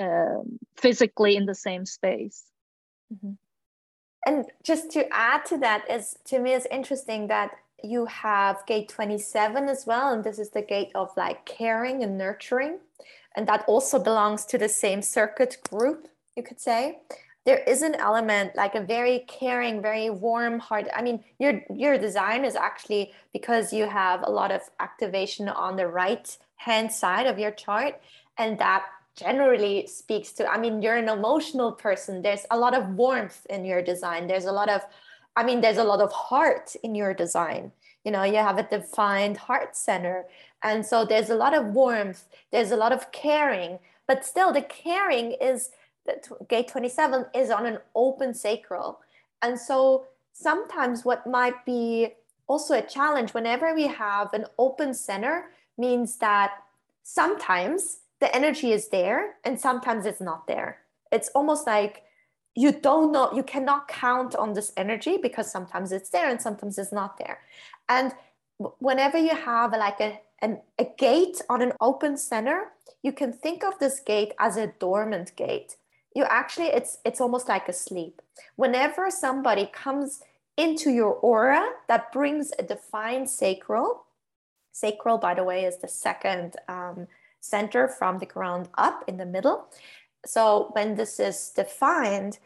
uh, 0.00 0.42
physically 0.76 1.36
in 1.36 1.46
the 1.46 1.54
same 1.54 1.86
space 1.86 2.42
mm-hmm. 3.14 3.34
and 4.26 4.46
just 4.64 4.90
to 4.90 5.06
add 5.12 5.44
to 5.44 5.56
that 5.56 5.88
is 5.88 6.16
to 6.24 6.40
me 6.40 6.52
it's 6.52 6.66
interesting 6.78 7.28
that 7.28 7.52
you 7.84 8.06
have 8.06 8.66
gate 8.66 8.88
27 8.88 9.68
as 9.68 9.86
well 9.86 10.12
and 10.12 10.24
this 10.24 10.40
is 10.40 10.50
the 10.50 10.62
gate 10.62 10.90
of 10.96 11.10
like 11.16 11.46
caring 11.46 12.02
and 12.02 12.18
nurturing 12.18 12.78
and 13.36 13.46
that 13.48 13.64
also 13.66 13.98
belongs 13.98 14.44
to 14.46 14.58
the 14.58 14.68
same 14.68 15.02
circuit 15.02 15.58
group, 15.70 16.08
you 16.36 16.42
could 16.42 16.60
say. 16.60 16.98
There 17.44 17.58
is 17.58 17.82
an 17.82 17.96
element 17.96 18.54
like 18.54 18.76
a 18.76 18.80
very 18.80 19.20
caring, 19.26 19.82
very 19.82 20.10
warm 20.10 20.60
heart. 20.60 20.86
I 20.94 21.02
mean, 21.02 21.24
your 21.40 21.62
your 21.74 21.98
design 21.98 22.44
is 22.44 22.54
actually 22.54 23.12
because 23.32 23.72
you 23.72 23.88
have 23.88 24.22
a 24.22 24.30
lot 24.30 24.52
of 24.52 24.62
activation 24.78 25.48
on 25.48 25.76
the 25.76 25.88
right 25.88 26.36
hand 26.56 26.92
side 26.92 27.26
of 27.26 27.40
your 27.40 27.50
chart, 27.50 28.00
and 28.38 28.58
that 28.58 28.84
generally 29.16 29.88
speaks 29.88 30.32
to. 30.34 30.46
I 30.48 30.56
mean, 30.56 30.82
you're 30.82 30.96
an 30.96 31.08
emotional 31.08 31.72
person. 31.72 32.22
There's 32.22 32.46
a 32.50 32.58
lot 32.58 32.74
of 32.74 32.88
warmth 32.90 33.44
in 33.50 33.64
your 33.64 33.82
design. 33.82 34.28
There's 34.28 34.46
a 34.46 34.52
lot 34.52 34.68
of, 34.68 34.82
I 35.34 35.42
mean, 35.42 35.60
there's 35.60 35.78
a 35.78 35.84
lot 35.84 36.00
of 36.00 36.12
heart 36.12 36.76
in 36.84 36.94
your 36.94 37.12
design 37.12 37.72
you 38.04 38.10
know 38.10 38.24
you 38.24 38.36
have 38.36 38.58
a 38.58 38.62
defined 38.64 39.36
heart 39.36 39.76
center 39.76 40.24
and 40.62 40.84
so 40.86 41.04
there's 41.04 41.30
a 41.30 41.34
lot 41.34 41.54
of 41.54 41.66
warmth 41.66 42.24
there's 42.50 42.70
a 42.70 42.76
lot 42.76 42.92
of 42.92 43.10
caring 43.12 43.78
but 44.06 44.24
still 44.24 44.52
the 44.52 44.62
caring 44.62 45.32
is 45.40 45.70
that 46.06 46.28
gate 46.48 46.68
27 46.68 47.26
is 47.34 47.50
on 47.50 47.66
an 47.66 47.78
open 47.94 48.34
sacral. 48.34 49.00
And 49.40 49.58
so 49.58 50.06
sometimes 50.32 51.04
what 51.04 51.26
might 51.26 51.64
be 51.64 52.14
also 52.46 52.74
a 52.74 52.82
challenge 52.82 53.34
whenever 53.34 53.74
we 53.74 53.86
have 53.86 54.32
an 54.34 54.46
open 54.58 54.94
center 54.94 55.50
means 55.78 56.16
that 56.18 56.52
sometimes 57.02 57.98
the 58.20 58.34
energy 58.34 58.72
is 58.72 58.88
there 58.88 59.34
and 59.44 59.58
sometimes 59.58 60.06
it's 60.06 60.20
not 60.20 60.46
there. 60.46 60.78
It's 61.10 61.28
almost 61.30 61.66
like 61.66 62.02
you 62.54 62.70
don't 62.70 63.12
know 63.12 63.32
you 63.32 63.42
cannot 63.42 63.88
count 63.88 64.34
on 64.34 64.52
this 64.52 64.72
energy 64.76 65.16
because 65.16 65.50
sometimes 65.50 65.90
it's 65.90 66.10
there 66.10 66.28
and 66.28 66.40
sometimes 66.40 66.78
it's 66.78 66.92
not 66.92 67.16
there. 67.18 67.40
And 67.88 68.12
whenever 68.78 69.18
you 69.18 69.34
have 69.34 69.72
like 69.72 70.00
a, 70.00 70.20
an, 70.42 70.60
a 70.78 70.86
gate 70.98 71.40
on 71.48 71.62
an 71.62 71.72
open 71.80 72.16
center, 72.16 72.72
you 73.02 73.12
can 73.12 73.32
think 73.32 73.64
of 73.64 73.78
this 73.78 74.00
gate 74.00 74.32
as 74.38 74.56
a 74.56 74.72
dormant 74.78 75.34
gate. 75.36 75.76
You 76.14 76.24
actually, 76.24 76.66
it's 76.66 76.98
it's 77.04 77.20
almost 77.20 77.48
like 77.48 77.68
a 77.68 77.72
sleep. 77.72 78.20
Whenever 78.56 79.10
somebody 79.10 79.66
comes 79.72 80.20
into 80.58 80.90
your 80.90 81.14
aura 81.14 81.66
that 81.88 82.12
brings 82.12 82.52
a 82.58 82.62
defined 82.62 83.30
sacral, 83.30 84.04
sacral, 84.72 85.16
by 85.16 85.34
the 85.34 85.44
way, 85.44 85.64
is 85.64 85.78
the 85.78 85.88
second 85.88 86.56
um, 86.68 87.06
center 87.40 87.88
from 87.88 88.18
the 88.18 88.26
ground 88.26 88.68
up 88.76 89.04
in 89.08 89.16
the 89.16 89.26
middle. 89.26 89.68
So 90.26 90.70
when 90.72 90.96
this 90.96 91.18
is 91.18 91.52
defined, 91.56 92.38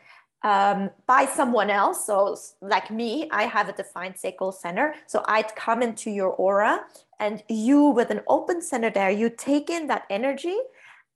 um, 0.46 0.90
by 1.06 1.26
someone 1.26 1.70
else. 1.70 2.06
So, 2.06 2.37
like 2.61 2.88
me, 2.88 3.28
I 3.32 3.44
have 3.46 3.68
a 3.68 3.72
defined 3.72 4.16
sacral 4.16 4.52
center. 4.52 4.94
So, 5.09 5.24
I'd 5.26 5.56
come 5.56 5.82
into 5.82 6.09
your 6.09 6.30
aura, 6.30 6.85
and 7.18 7.42
you, 7.48 7.80
with 7.87 8.11
an 8.11 8.20
open 8.28 8.62
center 8.62 8.90
there, 8.90 9.11
you 9.11 9.28
take 9.28 9.68
in 9.70 9.88
that 9.88 10.04
energy. 10.09 10.56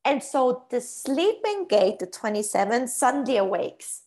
And 0.04 0.20
so, 0.20 0.64
the 0.70 0.80
sleeping 0.80 1.68
gate, 1.68 2.00
the 2.00 2.06
27, 2.06 2.88
suddenly 2.88 3.36
awakes. 3.36 4.02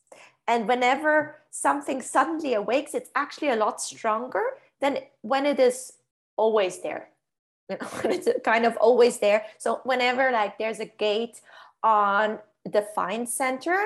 And 0.46 0.68
whenever 0.68 1.38
something 1.52 2.02
suddenly 2.02 2.54
awakes, 2.54 2.94
it's 2.94 3.10
actually 3.16 3.50
a 3.50 3.56
lot 3.56 3.80
stronger 3.80 4.44
than 4.82 4.98
when 5.22 5.46
it 5.46 5.58
is 5.60 5.94
always 6.36 6.82
there. 6.82 7.08
You 7.70 7.78
know, 7.80 7.88
it's 8.04 8.28
kind 8.44 8.66
of 8.66 8.76
always 8.76 9.20
there. 9.20 9.46
So, 9.58 9.80
whenever 9.86 10.32
like 10.32 10.58
there's 10.58 10.82
a 10.82 10.92
gate 11.08 11.40
on 11.82 12.40
the 12.66 12.72
defined 12.82 13.30
center, 13.30 13.80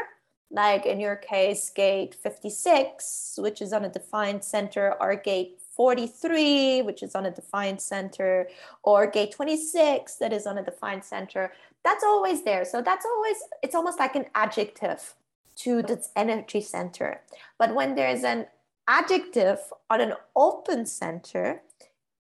like 0.49 0.85
in 0.85 0.99
your 0.99 1.15
case, 1.15 1.69
gate 1.69 2.15
56, 2.15 3.39
which 3.39 3.61
is 3.61 3.73
on 3.73 3.85
a 3.85 3.89
defined 3.89 4.43
center, 4.43 4.95
or 4.99 5.15
gate 5.15 5.59
43, 5.75 6.81
which 6.83 7.03
is 7.03 7.15
on 7.15 7.25
a 7.25 7.31
defined 7.31 7.81
center, 7.81 8.47
or 8.83 9.07
gate 9.07 9.33
26, 9.33 10.15
that 10.15 10.33
is 10.33 10.47
on 10.47 10.57
a 10.57 10.63
defined 10.63 11.03
center. 11.03 11.51
That's 11.83 12.03
always 12.03 12.43
there. 12.43 12.65
So 12.65 12.81
that's 12.81 13.05
always, 13.05 13.37
it's 13.61 13.75
almost 13.75 13.99
like 13.99 14.15
an 14.15 14.25
adjective 14.35 15.15
to 15.57 15.81
this 15.81 16.09
energy 16.15 16.61
center. 16.61 17.21
But 17.57 17.75
when 17.75 17.95
there's 17.95 18.23
an 18.23 18.47
adjective 18.87 19.59
on 19.89 20.01
an 20.01 20.13
open 20.35 20.85
center, 20.85 21.61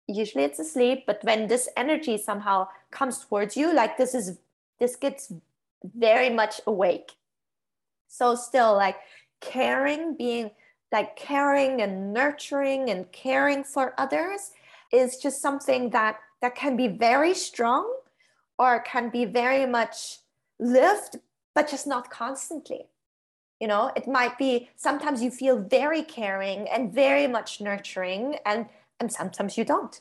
usually 0.08 0.44
it's 0.44 0.60
asleep 0.60 1.04
but 1.08 1.24
when 1.24 1.48
this 1.48 1.68
energy 1.76 2.18
somehow 2.18 2.68
comes 2.92 3.26
towards 3.26 3.58
you 3.58 3.74
like 3.74 3.98
this 3.98 4.14
is 4.14 4.38
this 4.80 4.96
gets 4.96 5.34
very 5.96 6.30
much 6.30 6.62
awake 6.68 7.14
so 8.18 8.36
still 8.36 8.74
like 8.76 8.98
caring 9.42 10.16
being 10.16 10.52
like 10.92 11.16
caring 11.16 11.82
and 11.82 12.14
nurturing 12.14 12.90
and 12.90 13.12
caring 13.12 13.64
for 13.64 13.94
others 13.98 14.52
is 14.94 15.18
just 15.18 15.42
something 15.42 15.90
that 15.90 16.18
that 16.42 16.56
can 16.56 16.78
be 16.78 16.88
very 16.88 17.34
strong 17.34 17.92
or 18.58 18.80
can 18.82 19.10
be 19.10 19.26
very 19.26 19.66
much 19.66 20.20
lived 20.60 21.18
but 21.54 21.70
just 21.70 21.88
not 21.88 22.10
constantly. 22.10 22.86
You 23.60 23.68
know 23.68 23.92
it 23.96 24.08
might 24.08 24.38
be 24.38 24.70
sometimes 24.76 25.22
you 25.22 25.32
feel 25.32 25.58
very 25.60 26.04
caring 26.04 26.70
and 26.70 26.94
very 26.94 27.28
much 27.28 27.60
nurturing 27.60 28.38
and 28.46 28.68
and 29.00 29.12
sometimes 29.12 29.58
you 29.58 29.66
don't. 29.66 30.00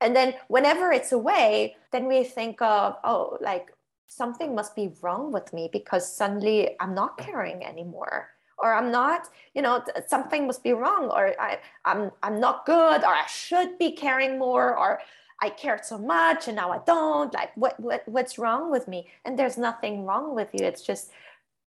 And 0.00 0.14
then 0.14 0.34
whenever 0.48 0.92
it's 0.92 1.12
away 1.12 1.76
then 1.92 2.06
we 2.06 2.24
think 2.24 2.62
of 2.62 2.96
oh 3.04 3.36
like 3.40 3.72
something 4.08 4.54
must 4.54 4.74
be 4.74 4.90
wrong 5.02 5.30
with 5.30 5.52
me 5.52 5.68
because 5.72 6.10
suddenly 6.10 6.74
i'm 6.80 6.94
not 6.94 7.16
caring 7.18 7.64
anymore. 7.64 8.30
Or 8.60 8.74
i'm 8.74 8.90
not 8.90 9.28
you 9.54 9.62
know 9.62 9.84
something 10.06 10.46
must 10.46 10.64
be 10.64 10.72
wrong. 10.72 11.10
Or 11.10 11.34
I, 11.38 11.58
i'm 11.84 12.10
i'm 12.22 12.40
not 12.40 12.66
good. 12.66 13.04
Or 13.04 13.14
i 13.14 13.26
should 13.26 13.78
be 13.78 13.92
caring 13.92 14.38
more. 14.38 14.76
Or 14.76 14.98
i 15.40 15.50
cared 15.50 15.84
so 15.84 15.98
much 15.98 16.48
and 16.48 16.56
now 16.56 16.72
i 16.72 16.80
don't. 16.86 17.32
Like 17.32 17.56
what, 17.56 17.78
what 17.78 18.02
what's 18.08 18.38
wrong 18.38 18.70
with 18.70 18.88
me? 18.88 19.06
And 19.24 19.38
there's 19.38 19.58
nothing 19.58 20.04
wrong 20.04 20.34
with 20.34 20.48
you. 20.52 20.64
It's 20.66 20.82
just 20.82 21.10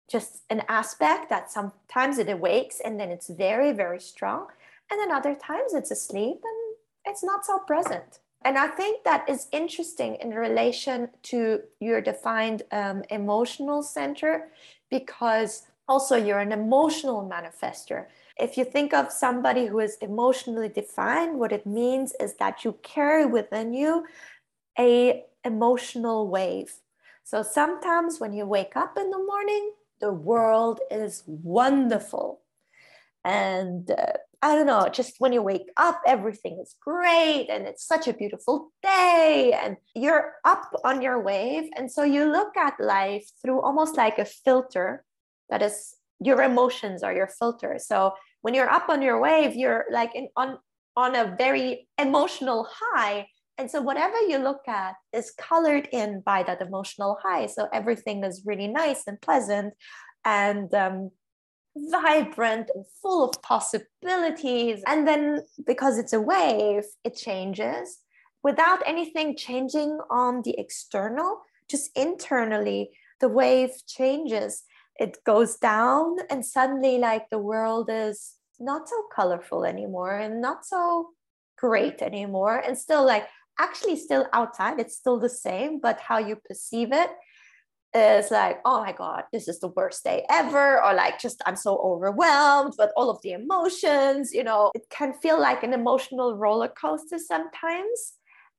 just 0.10 0.43
an 0.50 0.62
aspect 0.69 1.30
that 1.30 1.52
sometimes 1.52 2.17
it 2.17 2.30
awakes 2.30 2.80
and 2.80 2.97
then 3.00 3.10
it's 3.10 3.30
very 3.30 3.73
very 3.73 4.00
strong. 4.00 4.47
And 4.89 5.02
then 5.02 5.12
other 5.12 5.36
times 5.36 5.73
it's 5.73 5.91
asleep 5.91 6.38
and 6.43 6.78
it's 7.06 7.23
not 7.23 7.45
so 7.45 7.60
present 7.60 8.19
and 8.48 8.58
i 8.58 8.68
think 8.80 9.04
that 9.04 9.28
is 9.34 9.48
interesting 9.52 10.16
in 10.26 10.30
relation 10.32 11.10
to 11.32 11.40
your 11.80 12.00
defined 12.02 12.64
um, 12.72 13.04
emotional 13.10 13.84
center 13.84 14.34
because 14.90 15.68
also 15.88 16.16
you're 16.16 16.40
an 16.40 16.52
emotional 16.52 17.28
manifestor. 17.28 18.08
If 18.38 18.58
you 18.58 18.66
think 18.66 18.94
of 18.94 19.12
somebody 19.12 19.66
who 19.66 19.80
is 19.80 19.98
emotionally 20.02 20.70
defined 20.70 21.40
what 21.40 21.52
it 21.52 21.66
means 21.66 22.14
is 22.20 22.36
that 22.36 22.64
you 22.64 22.78
carry 22.84 23.26
within 23.26 23.74
you 23.74 24.06
a 24.78 25.24
emotional 25.44 26.28
wave. 26.28 26.74
So 27.24 27.42
sometimes 27.42 28.20
when 28.20 28.34
you 28.34 28.46
wake 28.46 28.76
up 28.76 28.98
in 28.98 29.10
the 29.10 29.18
morning 29.18 29.72
the 30.00 30.14
world 30.14 30.80
is 30.92 31.24
wonderful 31.26 32.42
and 33.28 33.92
uh, 33.92 34.13
I 34.42 34.56
don't 34.56 34.68
know, 34.68 34.88
just 34.88 35.16
when 35.20 35.34
you 35.34 35.42
wake 35.42 35.70
up, 35.76 36.00
everything 36.08 36.60
is 36.62 36.76
great 36.82 37.48
and 37.50 37.68
it's 37.68 37.86
such 37.86 38.08
a 38.08 38.13
beautiful 38.13 38.72
day 38.82 39.54
and 39.62 39.76
you're 39.94 40.36
up 40.46 40.72
on 40.86 41.02
your 41.02 41.22
wave. 41.22 41.70
And 41.76 41.92
so 41.92 42.04
you 42.04 42.32
look 42.32 42.56
at 42.56 42.80
life 42.80 43.28
through 43.42 43.62
almost 43.62 43.98
like 43.98 44.18
a 44.18 44.24
filter 44.24 45.04
that 45.50 45.62
is 45.62 45.96
your 46.22 46.42
emotions 46.42 47.04
are 47.04 47.13
your 47.13 47.28
filter. 47.28 47.78
So 47.80 48.13
when 48.44 48.54
you're 48.54 48.70
up 48.70 48.88
on 48.88 49.02
your 49.02 49.20
wave, 49.20 49.56
you're 49.56 49.86
like 49.92 50.16
in, 50.16 50.30
on, 50.38 50.58
on 50.96 51.13
a 51.16 51.36
very 51.38 51.90
emotional 51.98 52.66
high. 52.72 53.28
And 53.58 53.70
so 53.70 53.82
whatever 53.82 54.18
you 54.22 54.38
look 54.38 54.62
at 54.70 54.96
is 55.12 55.34
colored 55.38 55.90
in 55.92 56.22
by 56.22 56.44
that 56.44 56.62
emotional 56.62 57.18
high. 57.22 57.48
So 57.48 57.68
everything 57.74 58.24
is 58.24 58.44
really 58.46 58.68
nice 58.68 59.04
and 59.06 59.20
pleasant 59.20 59.74
and 60.24 60.74
um, 60.74 61.12
vibrant 61.92 62.70
and 62.74 62.86
full 63.02 63.24
of 63.30 63.42
possibilities. 63.42 64.82
And 64.88 65.08
then 65.08 65.42
because 65.66 65.98
it's 65.98 66.13
a 66.13 66.22
wave, 66.22 66.84
it 67.04 67.16
changes 67.16 68.00
without 68.44 68.82
anything 68.86 69.36
changing 69.36 70.00
on 70.10 70.42
the 70.44 70.58
external, 70.58 71.42
just 71.70 71.92
internally, 71.96 72.92
the 73.20 73.28
wave 73.28 73.72
changes. 73.88 74.63
It 75.00 75.18
goes 75.26 75.58
down, 75.58 76.18
and 76.30 76.46
suddenly, 76.46 76.98
like 76.98 77.30
the 77.30 77.40
world 77.40 77.90
is 77.92 78.36
not 78.60 78.90
so 78.90 78.96
colorful 79.13 79.66
anymore 79.66 80.16
and 80.16 80.42
not 80.42 80.66
so 80.66 81.10
great 81.58 82.02
anymore. 82.02 82.58
And 82.58 82.78
still, 82.78 83.06
like, 83.06 83.28
actually, 83.60 83.98
still 83.98 84.28
outside, 84.34 84.80
it's 84.80 84.96
still 84.96 85.20
the 85.20 85.30
same, 85.30 85.80
but 85.80 86.00
how 86.00 86.18
you 86.18 86.36
perceive 86.38 86.92
it 86.92 87.12
is 87.93 88.32
like, 88.32 88.60
oh 88.65 88.82
my 88.84 88.91
God, 88.91 89.23
this 89.32 89.47
is 89.47 89.60
the 89.60 89.69
worst 89.69 90.04
day 90.04 90.26
ever, 90.30 90.84
or 90.84 90.93
like 90.93 91.19
just 91.19 91.41
I'm 91.45 91.56
so 91.56 91.78
overwhelmed 91.78 92.73
with 92.78 92.91
all 92.95 93.10
of 93.10 93.21
the 93.21 93.32
emotions. 93.32 94.34
You 94.34 94.43
know, 94.43 94.71
it 94.76 94.86
can 94.89 95.13
feel 95.13 95.39
like 95.39 95.63
an 95.63 95.73
emotional 95.73 96.36
roller 96.36 96.67
coaster 96.67 97.17
sometimes. 97.17 98.13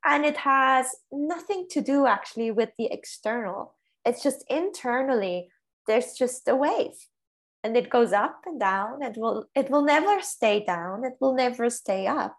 And 0.05 0.25
it 0.25 0.37
has 0.39 0.87
nothing 1.11 1.67
to 1.71 1.81
do 1.81 2.07
actually 2.07 2.51
with 2.51 2.71
the 2.79 2.87
external. 2.87 3.75
It's 4.05 4.23
just 4.23 4.45
internally, 4.49 5.51
there's 5.87 6.13
just 6.15 6.47
a 6.49 6.55
wave. 6.55 6.95
And 7.65 7.77
it 7.77 7.91
goes 7.91 8.13
up 8.13 8.41
and 8.47 8.61
down. 8.61 9.03
It 9.03 9.17
will 9.17 9.47
it 9.55 9.69
will 9.69 9.83
never 9.83 10.23
stay 10.23 10.65
down. 10.65 11.05
It 11.05 11.15
will 11.21 11.35
never 11.35 11.69
stay 11.69 12.07
up. 12.07 12.37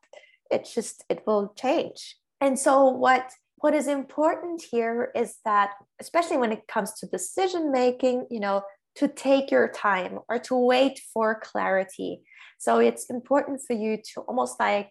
It 0.50 0.70
just 0.74 1.04
it 1.10 1.24
will 1.28 1.54
change. 1.56 2.16
And 2.42 2.58
so 2.58 2.86
what 2.86 3.30
what 3.62 3.74
is 3.74 3.88
important 3.88 4.64
here 4.72 5.12
is 5.16 5.38
that 5.46 5.72
especially 6.00 6.38
when 6.38 6.52
it 6.52 6.68
comes 6.68 6.94
to 7.00 7.08
decision 7.08 7.72
making 7.72 8.28
you 8.30 8.40
know 8.40 8.64
to 8.96 9.08
take 9.08 9.50
your 9.52 9.70
time 9.70 10.20
or 10.28 10.40
to 10.40 10.56
wait 10.56 11.00
for 11.14 11.40
clarity. 11.40 12.22
So 12.58 12.80
it's 12.80 13.10
important 13.10 13.62
for 13.66 13.74
you 13.74 13.98
to 14.14 14.22
almost 14.22 14.60
like 14.60 14.90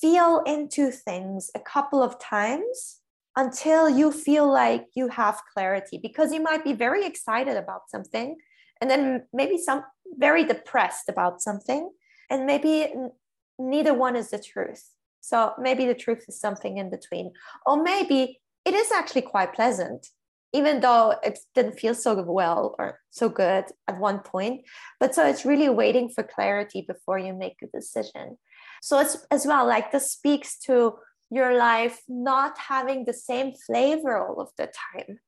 feel 0.00 0.42
into 0.46 0.90
things 0.90 1.50
a 1.56 1.60
couple 1.60 2.02
of 2.02 2.20
times 2.20 3.00
until 3.36 3.88
you 3.88 4.12
feel 4.12 4.50
like 4.50 4.86
you 4.94 5.08
have 5.08 5.40
clarity 5.54 5.98
because 6.00 6.32
you 6.32 6.42
might 6.42 6.62
be 6.62 6.72
very 6.72 7.04
excited 7.06 7.56
about 7.56 7.82
something 7.88 8.36
and 8.80 8.90
then 8.90 9.24
maybe 9.32 9.58
some 9.58 9.82
very 10.16 10.44
depressed 10.44 11.08
about 11.08 11.40
something 11.40 11.90
and 12.30 12.46
maybe 12.46 12.92
neither 13.58 13.94
one 13.94 14.14
is 14.14 14.30
the 14.30 14.38
truth 14.38 14.84
so 15.20 15.52
maybe 15.58 15.86
the 15.86 15.94
truth 15.94 16.24
is 16.28 16.40
something 16.40 16.78
in 16.78 16.90
between. 16.90 17.32
Or 17.66 17.82
maybe 17.82 18.40
it 18.64 18.74
is 18.74 18.90
actually 18.92 19.22
quite 19.22 19.54
pleasant, 19.54 20.08
even 20.52 20.80
though 20.80 21.14
it 21.22 21.38
didn't 21.54 21.78
feel 21.78 21.94
so 21.94 22.20
well 22.22 22.74
or 22.78 23.00
so 23.10 23.28
good 23.28 23.64
at 23.86 23.98
one 23.98 24.20
point. 24.20 24.62
But 25.00 25.14
so 25.14 25.26
it's 25.26 25.44
really 25.44 25.68
waiting 25.68 26.08
for 26.08 26.22
clarity 26.22 26.84
before 26.86 27.18
you 27.18 27.34
make 27.34 27.56
a 27.62 27.66
decision. 27.66 28.38
So 28.82 28.98
it's 28.98 29.26
as 29.30 29.46
well 29.46 29.66
like 29.66 29.92
this 29.92 30.12
speaks 30.12 30.58
to 30.60 30.98
your 31.30 31.56
life 31.56 32.00
not 32.08 32.58
having 32.58 33.04
the 33.04 33.12
same 33.12 33.52
flavor 33.66 34.16
all 34.16 34.40
of 34.40 34.50
the 34.56 34.70
time. 34.94 35.18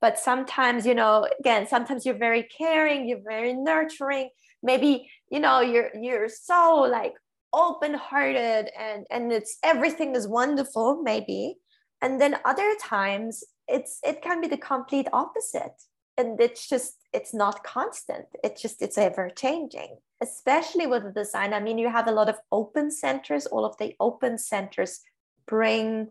But 0.00 0.18
sometimes, 0.18 0.84
you 0.84 0.94
know, 0.94 1.28
again, 1.38 1.68
sometimes 1.68 2.04
you're 2.04 2.18
very 2.18 2.42
caring, 2.42 3.08
you're 3.08 3.22
very 3.24 3.54
nurturing. 3.54 4.30
Maybe, 4.62 5.10
you 5.30 5.38
know, 5.38 5.60
you're 5.60 5.90
you're 5.94 6.28
so 6.28 6.86
like 6.90 7.14
open 7.52 7.94
hearted 7.94 8.70
and 8.78 9.06
and 9.10 9.32
it's 9.32 9.58
everything 9.62 10.14
is 10.14 10.26
wonderful 10.28 11.02
maybe. 11.02 11.58
And 12.00 12.20
then 12.20 12.36
other 12.44 12.74
times 12.82 13.44
it's 13.68 14.00
it 14.02 14.22
can 14.22 14.40
be 14.40 14.48
the 14.48 14.56
complete 14.56 15.08
opposite. 15.12 15.82
And 16.18 16.40
it's 16.40 16.68
just 16.68 16.94
it's 17.12 17.32
not 17.32 17.64
constant. 17.64 18.26
It's 18.44 18.60
just 18.60 18.82
it's 18.82 18.98
ever 18.98 19.30
changing 19.30 19.96
especially 20.22 20.86
with 20.86 21.02
the 21.02 21.10
design. 21.10 21.52
I 21.52 21.60
mean 21.60 21.78
you 21.78 21.90
have 21.90 22.06
a 22.06 22.12
lot 22.12 22.28
of 22.28 22.36
open 22.52 22.90
centers. 22.90 23.46
All 23.46 23.64
of 23.64 23.76
the 23.78 23.94
open 23.98 24.38
centers 24.38 25.00
bring 25.46 26.08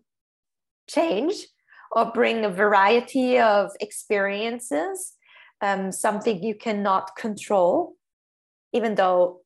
change 0.87 1.47
or 1.91 2.11
bring 2.11 2.45
a 2.45 2.49
variety 2.49 3.39
of 3.39 3.71
experiences 3.79 5.13
um, 5.61 5.91
something 5.91 6.43
you 6.43 6.55
cannot 6.55 7.15
control 7.15 7.95
even 8.73 8.95
though 8.95 9.41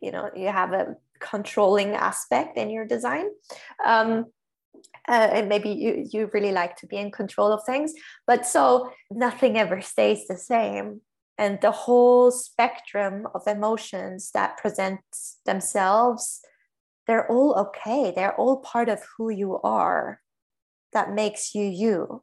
you 0.00 0.10
know 0.10 0.30
you 0.34 0.48
have 0.48 0.72
a 0.72 0.96
controlling 1.20 1.94
aspect 1.94 2.56
in 2.56 2.70
your 2.70 2.86
design. 2.86 3.26
Um, 3.84 4.26
uh, 5.08 5.28
and 5.32 5.48
maybe 5.48 5.70
you 5.70 6.06
you 6.10 6.30
really 6.32 6.52
like 6.52 6.76
to 6.76 6.86
be 6.86 6.96
in 6.96 7.10
control 7.10 7.50
of 7.50 7.64
things 7.64 7.92
but 8.26 8.46
so 8.46 8.92
nothing 9.10 9.56
ever 9.56 9.80
stays 9.80 10.26
the 10.26 10.36
same. 10.36 11.00
And 11.40 11.60
the 11.60 11.70
whole 11.70 12.32
spectrum 12.32 13.28
of 13.32 13.46
emotions 13.46 14.30
that 14.32 14.56
presents 14.56 15.38
themselves 15.46 16.40
they're 17.06 17.30
all 17.32 17.54
okay. 17.58 18.12
They're 18.14 18.36
all 18.36 18.58
part 18.58 18.90
of 18.90 19.02
who 19.16 19.30
you 19.30 19.58
are 19.62 20.20
that 20.92 21.14
makes 21.14 21.54
you 21.54 21.64
you. 21.64 22.22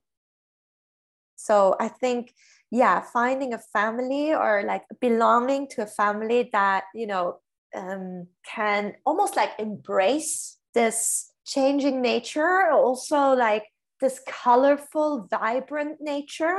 So 1.36 1.76
i 1.80 1.88
think 1.88 2.34
yeah 2.72 3.02
finding 3.14 3.54
a 3.54 3.60
family 3.60 4.34
or 4.34 4.64
like 4.66 4.84
belonging 5.00 5.68
to 5.70 5.84
a 5.84 5.86
family 5.86 6.50
that 6.52 6.86
you 6.94 7.06
know 7.06 7.40
um, 7.76 8.28
can 8.46 8.94
almost 9.06 9.36
like 9.36 9.52
embrace 9.60 10.58
this 10.74 11.32
changing 11.46 12.02
nature, 12.02 12.70
also 12.72 13.34
like 13.34 13.64
this 14.02 14.22
colorful, 14.28 15.28
vibrant 15.30 15.98
nature, 16.02 16.58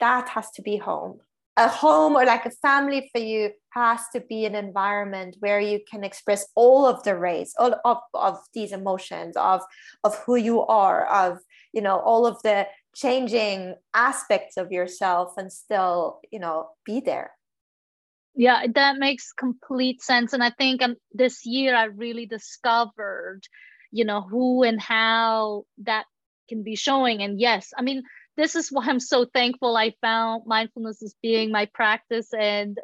that 0.00 0.28
has 0.30 0.50
to 0.52 0.62
be 0.62 0.76
home. 0.76 1.20
a 1.56 1.68
home 1.68 2.16
or 2.16 2.24
like 2.24 2.46
a 2.46 2.50
family 2.50 3.10
for 3.12 3.20
you 3.20 3.50
has 3.70 4.00
to 4.14 4.20
be 4.20 4.46
an 4.46 4.54
environment 4.54 5.36
where 5.40 5.60
you 5.60 5.80
can 5.90 6.02
express 6.02 6.46
all 6.54 6.86
of 6.86 7.02
the 7.02 7.14
rays 7.14 7.54
all 7.58 7.74
of, 7.84 7.98
of 8.14 8.38
these 8.54 8.72
emotions 8.72 9.36
of 9.36 9.60
of 10.02 10.16
who 10.24 10.36
you 10.36 10.62
are 10.62 11.06
of 11.06 11.38
you 11.74 11.82
know 11.82 11.98
all 11.98 12.26
of 12.26 12.40
the 12.42 12.66
changing 12.94 13.74
aspects 13.92 14.56
of 14.56 14.72
yourself 14.72 15.34
and 15.36 15.52
still 15.52 16.20
you 16.30 16.38
know 16.38 16.68
be 16.86 17.00
there 17.00 17.32
yeah 18.34 18.66
that 18.74 18.96
makes 18.98 19.32
complete 19.32 20.02
sense 20.02 20.32
and 20.32 20.42
i 20.42 20.50
think 20.50 20.82
um, 20.82 20.96
this 21.12 21.44
year 21.44 21.74
i 21.74 21.84
really 21.84 22.26
discovered 22.26 23.40
you 23.90 24.04
know 24.04 24.22
who 24.22 24.62
and 24.62 24.80
how 24.80 25.64
that 25.78 26.04
can 26.48 26.62
be 26.62 26.76
showing 26.76 27.22
and 27.22 27.40
yes 27.40 27.72
i 27.76 27.82
mean 27.82 28.02
this 28.36 28.56
is 28.56 28.68
why 28.70 28.84
i'm 28.86 29.00
so 29.00 29.26
thankful 29.32 29.76
i 29.76 29.92
found 30.00 30.42
mindfulness 30.46 31.02
as 31.02 31.14
being 31.22 31.50
my 31.50 31.66
practice 31.66 32.32
and 32.32 32.78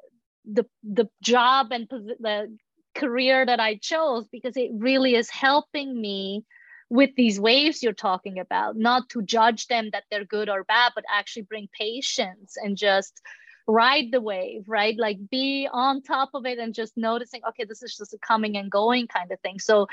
the 0.50 0.64
the 0.82 1.08
job 1.22 1.68
and 1.70 1.88
the 1.88 2.56
career 2.94 3.44
that 3.44 3.60
i 3.60 3.76
chose 3.76 4.26
because 4.30 4.56
it 4.56 4.70
really 4.74 5.14
is 5.14 5.30
helping 5.30 5.98
me 5.98 6.44
with 6.90 7.10
these 7.16 7.38
waves 7.38 7.82
you're 7.82 7.92
talking 7.92 8.38
about 8.38 8.76
not 8.76 9.08
to 9.08 9.22
judge 9.22 9.66
them 9.66 9.90
that 9.92 10.04
they're 10.10 10.24
good 10.24 10.48
or 10.48 10.64
bad 10.64 10.92
but 10.94 11.04
actually 11.12 11.42
bring 11.42 11.68
patience 11.78 12.56
and 12.56 12.76
just 12.76 13.20
ride 13.68 14.10
the 14.10 14.20
wave 14.20 14.64
right? 14.66 14.96
Like 14.98 15.18
be 15.30 15.68
on 15.70 16.02
top 16.02 16.30
of 16.34 16.46
it 16.46 16.58
and 16.58 16.74
just 16.74 16.96
noticing 16.96 17.42
okay 17.50 17.64
this 17.64 17.82
is 17.82 17.96
just 17.96 18.14
a 18.14 18.18
coming 18.18 18.56
and 18.56 18.70
going 18.70 19.06
kind 19.06 19.30
of 19.30 19.38
thing. 19.40 19.58
So 19.60 19.86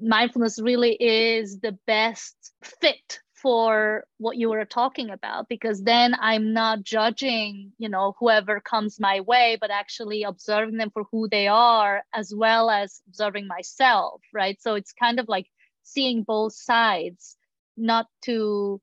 mindfulness 0.00 0.60
really 0.60 0.92
is 0.94 1.60
the 1.60 1.78
best 1.86 2.52
fit 2.62 3.20
for 3.34 4.04
what 4.18 4.36
you 4.36 4.48
were 4.48 4.64
talking 4.64 5.10
about 5.10 5.48
because 5.48 5.82
then 5.82 6.14
i'm 6.20 6.52
not 6.52 6.82
judging 6.82 7.72
you 7.78 7.88
know 7.88 8.14
whoever 8.18 8.60
comes 8.60 8.98
my 8.98 9.20
way 9.20 9.56
but 9.60 9.70
actually 9.70 10.24
observing 10.24 10.76
them 10.76 10.90
for 10.90 11.04
who 11.12 11.28
they 11.28 11.46
are 11.46 12.02
as 12.12 12.34
well 12.34 12.68
as 12.68 13.00
observing 13.06 13.46
myself 13.46 14.20
right? 14.34 14.60
So 14.60 14.74
it's 14.74 14.92
kind 14.92 15.20
of 15.20 15.28
like 15.28 15.46
seeing 15.84 16.22
both 16.24 16.52
sides 16.52 17.36
not 17.76 18.06
to 18.22 18.80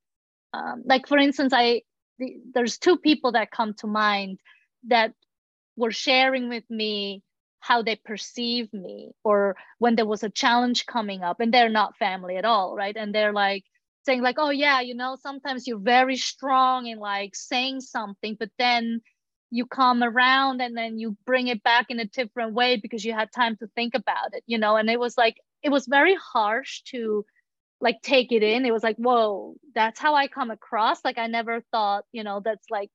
um, 0.54 0.84
like 0.86 1.08
for 1.08 1.18
instance 1.18 1.52
i 1.54 1.82
the, 2.20 2.38
there's 2.54 2.78
two 2.78 2.98
people 2.98 3.34
that 3.34 3.52
come 3.52 3.74
to 3.76 3.88
mind 3.88 4.40
that 4.88 5.14
were 5.76 5.92
sharing 5.92 6.50
with 6.50 6.64
me 6.70 7.24
how 7.60 7.82
they 7.82 7.96
perceive 7.96 8.72
me 8.74 9.12
or 9.24 9.56
when 9.80 9.96
there 9.96 10.06
was 10.06 10.24
a 10.24 10.30
challenge 10.30 10.86
coming 10.86 11.24
up 11.24 11.40
and 11.40 11.54
they're 11.54 11.70
not 11.70 11.98
family 11.98 12.38
at 12.38 12.46
all 12.46 12.76
right? 12.76 12.96
And 12.96 13.14
they're 13.14 13.34
like 13.34 13.64
saying 14.06 14.22
like 14.22 14.36
oh 14.38 14.52
yeah 14.52 14.82
you 14.82 14.94
know 14.94 15.18
sometimes 15.20 15.66
you're 15.66 15.80
very 15.80 16.16
strong 16.16 16.86
in 16.86 17.00
like 17.00 17.36
saying 17.36 17.82
something 17.82 18.38
but 18.40 18.52
then 18.60 19.02
you 19.50 19.66
come 19.66 20.04
around 20.04 20.62
and 20.62 20.78
then 20.78 21.00
you 21.00 21.18
bring 21.26 21.48
it 21.48 21.64
back 21.64 21.88
in 21.90 22.00
a 22.00 22.06
different 22.06 22.54
way 22.54 22.78
because 22.78 23.04
you 23.04 23.14
had 23.14 23.32
time 23.32 23.58
to 23.58 23.68
think 23.76 23.96
about 23.96 24.34
it 24.34 24.44
you 24.46 24.58
know? 24.60 24.76
And 24.76 24.90
it 24.90 25.00
was 25.00 25.18
like 25.18 25.38
it 25.64 25.70
was 25.70 25.88
very 25.88 26.16
harsh 26.16 26.84
to 26.92 27.26
like 27.82 28.02
take 28.02 28.32
it 28.32 28.44
in. 28.44 28.66
It 28.66 28.74
was 28.74 28.84
like 28.84 28.98
whoa 28.98 29.56
that's 29.74 30.00
how 30.00 30.16
i 30.16 30.28
come 30.28 30.52
across. 30.52 31.04
Like 31.04 31.18
i 31.18 31.28
never 31.28 31.62
thought 31.72 32.06
you 32.12 32.24
know 32.24 32.42
that's 32.44 32.70
like 32.70 32.90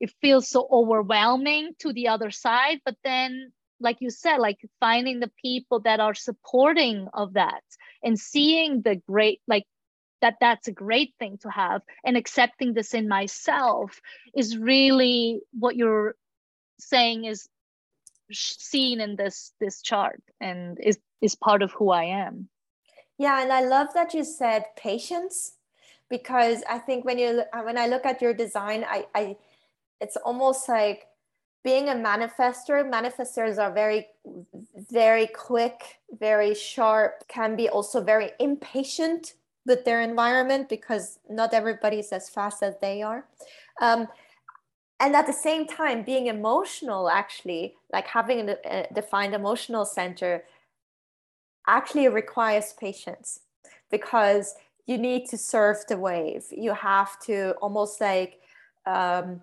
it 0.00 0.12
feels 0.20 0.48
so 0.48 0.68
overwhelming 0.70 1.72
to 1.80 1.92
the 1.92 2.08
other 2.08 2.30
side. 2.30 2.80
But 2.84 2.96
then 3.04 3.52
like 3.80 3.98
you 4.00 4.10
said 4.10 4.38
like 4.38 4.58
finding 4.80 5.20
the 5.20 5.30
people 5.42 5.80
that 5.80 6.00
are 6.00 6.14
supporting 6.14 7.08
of 7.14 7.34
that 7.34 7.62
and 8.02 8.18
seeing 8.18 8.82
the 8.82 8.96
great 8.96 9.40
like 9.46 9.64
that 10.20 10.36
that's 10.40 10.66
a 10.66 10.72
great 10.72 11.14
thing 11.18 11.38
to 11.38 11.48
have 11.48 11.82
and 12.04 12.16
accepting 12.16 12.74
this 12.74 12.92
in 12.92 13.06
myself 13.08 14.00
is 14.34 14.58
really 14.58 15.40
what 15.52 15.76
you're 15.76 16.16
saying 16.80 17.24
is 17.24 17.48
seen 18.32 19.00
in 19.00 19.16
this 19.16 19.52
this 19.60 19.80
chart 19.82 20.22
and 20.40 20.78
is 20.82 20.98
is 21.20 21.34
part 21.34 21.62
of 21.62 21.72
who 21.72 21.90
I 21.90 22.04
am. 22.04 22.48
Yeah, 23.18 23.42
and 23.42 23.52
I 23.52 23.60
love 23.62 23.88
that 23.94 24.14
you 24.14 24.24
said 24.24 24.64
patience 24.76 25.54
because 26.08 26.62
I 26.68 26.78
think 26.78 27.04
when 27.04 27.18
you 27.18 27.42
when 27.64 27.76
I 27.76 27.86
look 27.86 28.06
at 28.06 28.22
your 28.22 28.32
design, 28.32 28.84
I, 28.88 29.06
I 29.14 29.36
it's 30.00 30.16
almost 30.16 30.68
like 30.68 31.08
being 31.64 31.88
a 31.88 31.94
manifestor. 31.94 32.84
Manifestors 32.88 33.58
are 33.58 33.72
very 33.72 34.06
very 34.90 35.26
quick, 35.26 36.00
very 36.18 36.54
sharp, 36.54 37.26
can 37.28 37.56
be 37.56 37.68
also 37.68 38.02
very 38.02 38.30
impatient 38.40 39.34
with 39.66 39.84
their 39.84 40.00
environment 40.00 40.68
because 40.68 41.18
not 41.28 41.52
everybody's 41.52 42.12
as 42.12 42.28
fast 42.28 42.62
as 42.62 42.74
they 42.80 43.02
are. 43.02 43.26
Um, 43.80 44.08
and 45.00 45.14
at 45.14 45.26
the 45.26 45.32
same 45.32 45.66
time, 45.66 46.02
being 46.02 46.26
emotional, 46.26 47.08
actually, 47.08 47.76
like 47.92 48.06
having 48.08 48.48
a, 48.50 48.56
a 48.64 48.86
defined 48.94 49.34
emotional 49.34 49.84
center, 49.84 50.44
actually 51.68 52.08
requires 52.08 52.72
patience 52.72 53.40
because 53.90 54.54
you 54.86 54.98
need 54.98 55.26
to 55.26 55.38
surf 55.38 55.86
the 55.88 55.96
wave. 55.96 56.46
You 56.50 56.72
have 56.72 57.20
to 57.20 57.52
almost 57.62 58.00
like 58.00 58.40
um, 58.86 59.42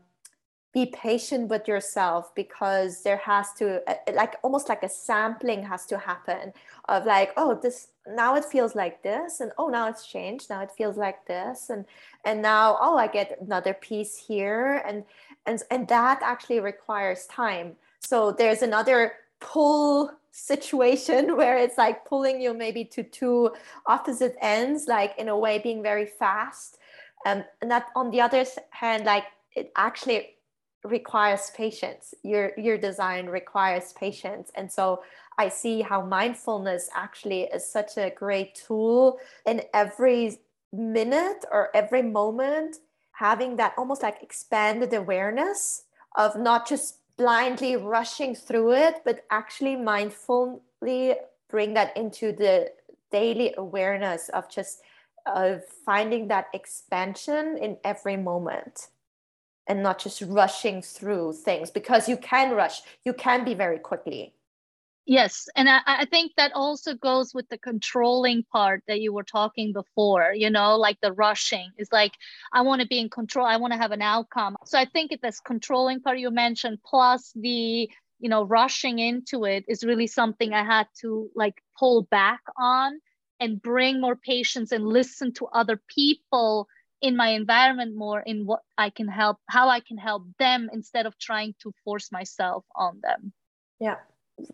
be 0.76 0.88
patient 0.88 1.48
with 1.48 1.70
yourself 1.70 2.36
because 2.36 3.02
there 3.04 3.18
has 3.18 3.54
to 3.54 3.82
like 4.14 4.36
almost 4.44 4.68
like 4.68 4.84
a 4.84 4.90
sampling 4.90 5.64
has 5.64 5.86
to 5.86 5.98
happen 5.98 6.52
of 6.90 7.06
like 7.06 7.32
oh 7.38 7.58
this 7.64 7.88
now 8.06 8.36
it 8.36 8.44
feels 8.44 8.76
like 8.76 9.02
this 9.02 9.40
and 9.40 9.54
oh 9.58 9.70
now 9.70 9.88
it's 9.88 10.06
changed 10.06 10.50
now 10.50 10.62
it 10.62 10.70
feels 10.78 10.98
like 10.98 11.26
this 11.28 11.70
and 11.70 11.86
and 12.26 12.42
now 12.42 12.78
oh 12.82 12.98
i 12.98 13.08
get 13.08 13.40
another 13.40 13.74
piece 13.74 14.18
here 14.18 14.84
and 14.86 15.06
and 15.46 15.64
and 15.72 15.88
that 15.88 16.20
actually 16.22 16.60
requires 16.60 17.26
time 17.28 17.74
so 18.02 18.34
there's 18.34 18.62
another 18.62 19.14
pull 19.40 20.12
situation 20.36 21.38
where 21.38 21.58
it's 21.58 21.78
like 21.78 22.06
pulling 22.06 22.42
you 22.42 22.54
maybe 22.54 22.84
to 22.84 23.04
two 23.04 23.52
opposite 23.88 24.36
ends 24.42 24.86
like 24.88 25.14
in 25.18 25.30
a 25.30 25.38
way 25.38 25.60
being 25.60 25.82
very 25.82 26.06
fast. 26.06 26.78
Um, 27.26 27.44
and 27.62 27.72
that 27.72 27.88
on 27.96 28.12
the 28.12 28.22
other 28.22 28.46
hand 28.70 29.06
like 29.06 29.24
it 29.56 29.72
actually 29.78 30.36
requires 30.84 31.52
patience. 31.56 32.14
Your 32.22 32.52
your 32.58 32.78
design 32.78 33.28
requires 33.28 33.94
patience. 33.94 34.52
And 34.56 34.72
so 34.72 35.02
i 35.38 35.50
see 35.50 35.82
how 35.82 36.02
mindfulness 36.02 36.90
actually 36.96 37.44
is 37.44 37.70
such 37.70 37.98
a 37.98 38.10
great 38.10 38.56
tool 38.56 39.20
in 39.46 39.62
every 39.74 40.40
minute 40.72 41.44
or 41.52 41.70
every 41.74 42.02
moment 42.02 42.78
having 43.12 43.56
that 43.56 43.74
almost 43.78 44.04
like 44.04 44.22
expanded 44.22 44.94
awareness 44.94 45.84
of 46.18 46.38
not 46.38 46.68
just 46.68 47.00
blindly 47.18 47.76
rushing 47.76 48.36
through 48.36 48.74
it, 48.74 49.02
but 49.06 49.26
actually 49.30 49.76
mindfully 49.76 51.16
bring 51.50 51.74
that 51.74 51.96
into 51.96 52.32
the 52.32 52.72
daily 53.12 53.54
awareness 53.58 54.30
of 54.30 54.50
just 54.50 54.82
of 55.26 55.64
finding 55.86 56.28
that 56.28 56.48
expansion 56.54 57.58
in 57.60 57.78
every 57.84 58.18
moment 58.18 58.88
and 59.68 59.82
not 59.82 59.98
just 59.98 60.22
rushing 60.22 60.82
through 60.82 61.34
things 61.34 61.72
because 61.72 62.08
you 62.08 62.18
can 62.18 62.52
rush 62.52 62.82
you 63.04 63.14
can 63.14 63.44
be 63.44 63.56
very 63.56 63.80
quickly 63.80 64.34
Yes, 65.08 65.48
and 65.56 65.70
I, 65.70 65.82
I 65.86 66.06
think 66.06 66.32
that 66.36 66.52
also 66.56 66.96
goes 66.96 67.32
with 67.32 67.48
the 67.50 67.60
controlling 67.60 68.44
part 68.52 68.82
that 68.88 69.02
you 69.02 69.14
were 69.14 69.24
talking 69.24 69.72
before, 69.72 70.34
you 70.34 70.50
know, 70.50 70.78
like 70.78 71.00
the 71.00 71.14
rushing 71.14 71.70
is 71.78 71.90
like, 71.92 72.14
I 72.52 72.62
want 72.62 72.82
to 72.82 72.88
be 72.88 72.98
in 72.98 73.10
control, 73.10 73.46
I 73.46 73.58
want 73.58 73.74
to 73.74 73.78
have 73.78 73.92
an 73.92 74.02
outcome. 74.02 74.58
So 74.66 74.80
I 74.80 74.86
think 74.86 75.12
this 75.22 75.40
controlling 75.40 76.02
part 76.02 76.18
you 76.18 76.32
mentioned, 76.32 76.80
plus 76.84 77.32
the, 77.36 77.88
you 78.20 78.30
know, 78.30 78.44
rushing 78.46 78.98
into 78.98 79.46
it 79.46 79.66
is 79.68 79.84
really 79.84 80.08
something 80.08 80.54
I 80.54 80.64
had 80.64 80.88
to 81.02 81.30
like 81.36 81.62
pull 81.78 82.02
back 82.10 82.42
on 82.58 83.00
and 83.40 83.62
bring 83.62 84.02
more 84.02 84.16
patience 84.16 84.72
and 84.72 84.88
listen 84.88 85.34
to 85.34 85.46
other 85.48 85.80
people 85.88 86.68
in 87.02 87.16
my 87.16 87.30
environment 87.30 87.96
more 87.96 88.22
in 88.22 88.48
what 88.48 88.62
I 88.76 88.90
can 88.90 89.08
help, 89.08 89.38
how 89.48 89.70
I 89.70 89.82
can 89.82 90.00
help 90.00 90.24
them 90.40 90.68
instead 90.74 91.06
of 91.06 91.16
trying 91.20 91.54
to 91.62 91.72
force 91.84 92.12
myself 92.12 92.66
on 92.76 93.02
them. 93.04 93.34
Yeah 93.80 93.98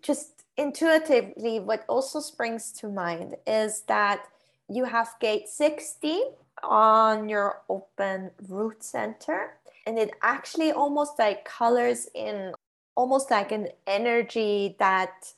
just 0.02 0.44
intuitively, 0.58 1.60
what 1.60 1.86
also 1.88 2.20
springs 2.20 2.72
to 2.74 2.90
mind 2.90 3.36
is 3.48 3.82
that 3.88 4.26
you 4.70 4.86
have 4.86 5.10
gate 5.20 5.48
60 5.48 6.22
on 6.64 7.28
your 7.28 7.62
open 7.70 8.32
root 8.48 8.84
center, 8.84 9.58
and 9.86 9.98
it 9.98 10.12
actually 10.22 10.72
almost 10.72 11.18
like 11.18 11.46
colors 11.46 12.08
in 12.14 12.54
almost 12.96 13.32
like 13.32 13.52
an 13.52 13.68
energy 13.88 14.76
that, 14.80 15.34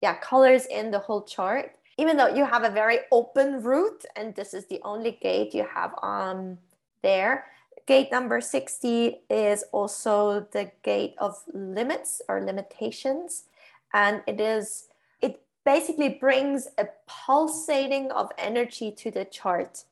yeah, 0.00 0.14
colors 0.14 0.66
in 0.66 0.90
the 0.90 0.98
whole 0.98 1.22
chart. 1.22 1.72
Even 1.98 2.16
though 2.16 2.28
you 2.28 2.44
have 2.44 2.62
a 2.62 2.70
very 2.70 3.00
open 3.10 3.62
root, 3.62 4.04
and 4.16 4.34
this 4.34 4.54
is 4.54 4.66
the 4.66 4.80
only 4.84 5.18
gate 5.20 5.52
you 5.52 5.66
have 5.74 5.92
on 6.02 6.56
there, 7.02 7.46
gate 7.86 8.12
number 8.12 8.40
60 8.40 9.20
is 9.28 9.64
also 9.72 10.46
the 10.52 10.70
gate 10.82 11.14
of 11.18 11.42
limits 11.52 12.22
or 12.28 12.40
limitations 12.40 13.44
and 13.92 14.22
it 14.26 14.40
is 14.40 14.88
it 15.20 15.42
basically 15.64 16.08
brings 16.08 16.68
a 16.78 16.86
pulsating 17.06 18.10
of 18.12 18.30
energy 18.38 18.90
to 18.92 19.10
the 19.10 19.24
chart. 19.24 19.84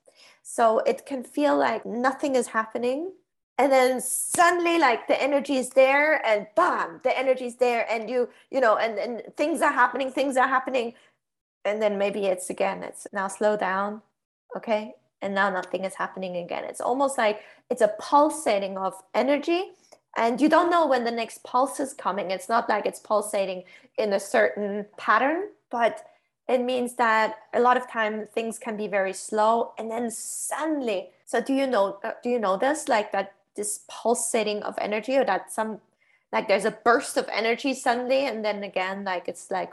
So 0.42 0.78
it 0.80 1.04
can 1.04 1.22
feel 1.22 1.56
like 1.56 1.84
nothing 1.84 2.34
is 2.34 2.48
happening. 2.48 3.12
And 3.58 3.72
then 3.72 4.00
suddenly 4.00 4.78
like 4.78 5.08
the 5.08 5.20
energy 5.20 5.56
is 5.56 5.70
there 5.70 6.24
and 6.24 6.46
bam 6.54 7.00
the 7.02 7.16
energy 7.18 7.46
is 7.46 7.56
there. 7.56 7.86
And 7.90 8.08
you 8.08 8.28
you 8.50 8.60
know 8.60 8.76
and, 8.76 8.98
and 8.98 9.36
things 9.36 9.62
are 9.62 9.72
happening 9.72 10.10
things 10.10 10.36
are 10.36 10.48
happening. 10.48 10.94
And 11.64 11.82
then 11.82 11.98
maybe 11.98 12.26
it's 12.26 12.50
again 12.50 12.82
it's 12.82 13.06
now 13.12 13.28
slow 13.28 13.56
down 13.56 14.02
okay? 14.56 14.94
And 15.20 15.34
now 15.34 15.50
nothing 15.50 15.84
is 15.84 15.94
happening 15.94 16.36
again. 16.36 16.64
It's 16.64 16.80
almost 16.80 17.18
like 17.18 17.40
it's 17.70 17.82
a 17.82 17.92
pulsating 18.00 18.78
of 18.78 18.94
energy 19.14 19.72
and 20.18 20.40
you 20.40 20.48
don't 20.48 20.68
know 20.68 20.84
when 20.86 21.04
the 21.04 21.12
next 21.12 21.44
pulse 21.44 21.78
is 21.78 21.94
coming. 21.94 22.32
It's 22.32 22.48
not 22.48 22.68
like 22.68 22.86
it's 22.86 22.98
pulsating 22.98 23.62
in 23.96 24.12
a 24.12 24.20
certain 24.20 24.84
pattern 24.96 25.48
but 25.70 26.06
it 26.48 26.62
means 26.62 26.94
that 26.94 27.36
a 27.52 27.60
lot 27.60 27.76
of 27.76 27.90
time 27.90 28.26
things 28.26 28.58
can 28.58 28.76
be 28.76 28.88
very 28.88 29.12
slow. 29.12 29.72
And 29.78 29.90
then 29.90 30.10
suddenly 30.10 31.10
so 31.24 31.40
do 31.40 31.54
you 31.54 31.66
know 31.66 31.98
uh, 32.02 32.12
do 32.22 32.30
you 32.30 32.38
know 32.38 32.56
this? 32.56 32.88
Like 32.88 33.12
that 33.12 33.34
this 33.54 33.80
pulsating 33.88 34.62
of 34.62 34.74
energy 34.80 35.16
or 35.16 35.24
that 35.24 35.52
some 35.52 35.80
like 36.32 36.48
there's 36.48 36.64
a 36.64 36.70
burst 36.70 37.16
of 37.16 37.28
energy 37.32 37.72
suddenly 37.74 38.26
and 38.26 38.44
then 38.44 38.62
again 38.62 39.04
like 39.04 39.28
it's 39.28 39.50
like 39.50 39.72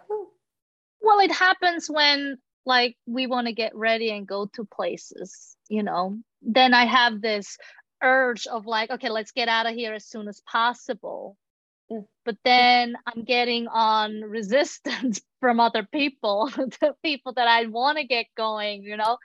well 1.01 1.19
it 1.19 1.31
happens 1.31 1.87
when 1.89 2.37
like 2.65 2.97
we 3.05 3.27
want 3.27 3.45
to 3.45 3.53
get 3.53 3.75
ready 3.75 4.09
and 4.11 4.27
go 4.27 4.45
to 4.53 4.63
places 4.65 5.55
you 5.69 5.81
know? 5.81 6.17
Then 6.41 6.73
i 6.75 6.85
have 6.85 7.21
this 7.21 7.57
urge 8.03 8.47
of 8.47 8.65
like 8.65 8.89
okay 8.91 9.09
let's 9.09 9.31
get 9.31 9.47
out 9.47 9.65
of 9.65 9.73
here 9.73 9.93
as 9.93 10.05
soon 10.05 10.27
as 10.27 10.41
possible. 10.41 11.37
Mm. 11.91 12.05
but 12.25 12.35
then 12.43 12.95
i'm 13.05 13.23
getting 13.25 13.67
on 13.67 14.21
resistance 14.21 15.21
from 15.39 15.59
other 15.59 15.83
people 15.83 16.49
the 16.55 16.95
people 17.03 17.33
that 17.33 17.47
i 17.47 17.67
want 17.67 17.99
to 17.99 18.03
get 18.03 18.25
going 18.35 18.81
you 18.81 18.97
know? 18.97 19.17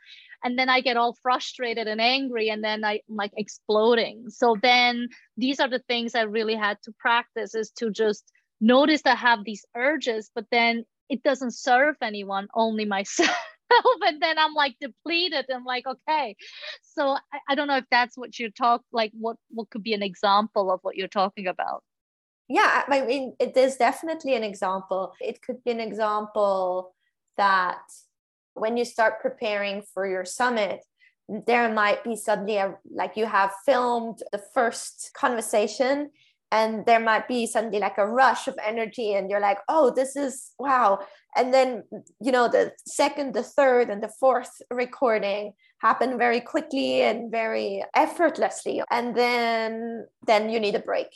And 0.45 0.59
then 0.59 0.69
i 0.69 0.81
get 0.83 0.99
all 0.99 1.17
frustrated 1.23 1.89
and 1.89 2.01
angry 2.01 2.51
and 2.51 2.63
then 2.63 2.85
i'm 2.85 2.99
like 3.09 3.33
exploding. 3.37 4.29
So 4.29 4.57
then 4.61 5.09
these 5.39 5.59
are 5.61 5.69
the 5.69 5.83
things 5.89 6.15
i 6.15 6.23
really 6.23 6.55
had 6.55 6.77
to 6.83 6.93
practice 6.99 7.55
is 7.55 7.71
to 7.79 7.91
just 7.91 8.31
notice 8.61 9.03
that 9.03 9.17
i 9.17 9.21
have 9.21 9.45
these 9.45 9.65
urges 9.75 10.31
but 10.35 10.45
then 10.51 10.85
it 11.09 11.23
doesn't 11.23 11.55
serve 11.55 11.97
anyone 12.03 12.49
only 12.55 12.85
myself 12.85 13.31
and 14.07 14.21
then 14.21 14.39
i'm 14.39 14.55
like 14.55 14.77
depleted 14.81 15.47
and 15.49 15.65
like 15.65 15.87
okay. 15.87 16.37
So 16.83 17.17
I, 17.33 17.39
I 17.49 17.55
don't 17.55 17.69
know 17.69 17.77
if 17.77 17.85
that's 17.91 18.17
what 18.17 18.39
you 18.39 18.51
talk 18.51 18.83
like 18.93 19.13
what 19.19 19.37
what 19.51 19.71
could 19.71 19.83
be 19.83 19.95
an 19.95 20.03
example 20.03 20.71
of 20.71 20.81
what 20.83 20.97
you're 20.97 21.09
talking 21.09 21.47
about. 21.47 21.83
Yeah 22.49 22.83
i 22.89 23.01
mean 23.05 23.35
it 23.39 23.57
is 23.57 23.77
definitely 23.77 24.35
an 24.35 24.45
example. 24.45 25.15
It 25.21 25.43
could 25.43 25.63
be 25.65 25.71
an 25.71 25.81
example 25.81 26.95
that 27.37 27.83
when 28.55 28.77
you 28.77 28.85
start 28.85 29.21
preparing 29.21 29.83
for 29.95 30.07
your 30.07 30.25
summit 30.25 30.85
there 31.47 31.73
might 31.73 32.03
be 32.03 32.17
suddenly 32.17 32.57
a 32.57 32.77
like 32.93 33.17
you 33.17 33.25
have 33.25 33.53
filmed 33.65 34.19
the 34.33 34.43
first 34.53 35.11
conversation 35.15 36.11
and 36.53 36.85
there 36.87 37.01
might 37.01 37.29
be 37.29 37.47
suddenly 37.47 37.79
like 37.79 37.99
a 37.99 38.07
rush 38.07 38.49
of 38.49 38.59
energy 38.65 39.15
and 39.15 39.31
you're 39.31 39.41
like 39.41 39.59
oh 39.69 39.91
this 39.91 40.17
is 40.17 40.53
wow. 40.59 41.01
And 41.37 41.55
then 41.55 41.85
you 42.21 42.33
know 42.33 42.49
the 42.49 42.73
second 42.87 43.35
the 43.35 43.43
third 43.43 43.89
and 43.91 44.03
the 44.03 44.13
fourth 44.21 44.61
recording 44.71 45.53
happen 45.79 46.19
very 46.19 46.41
quickly 46.41 47.03
and 47.03 47.31
very 47.31 47.85
effortlessly 47.95 48.83
and 48.91 49.15
then 49.15 50.07
then 50.27 50.51
you 50.51 50.61
need 50.61 50.75
a 50.75 50.81
break 50.81 51.09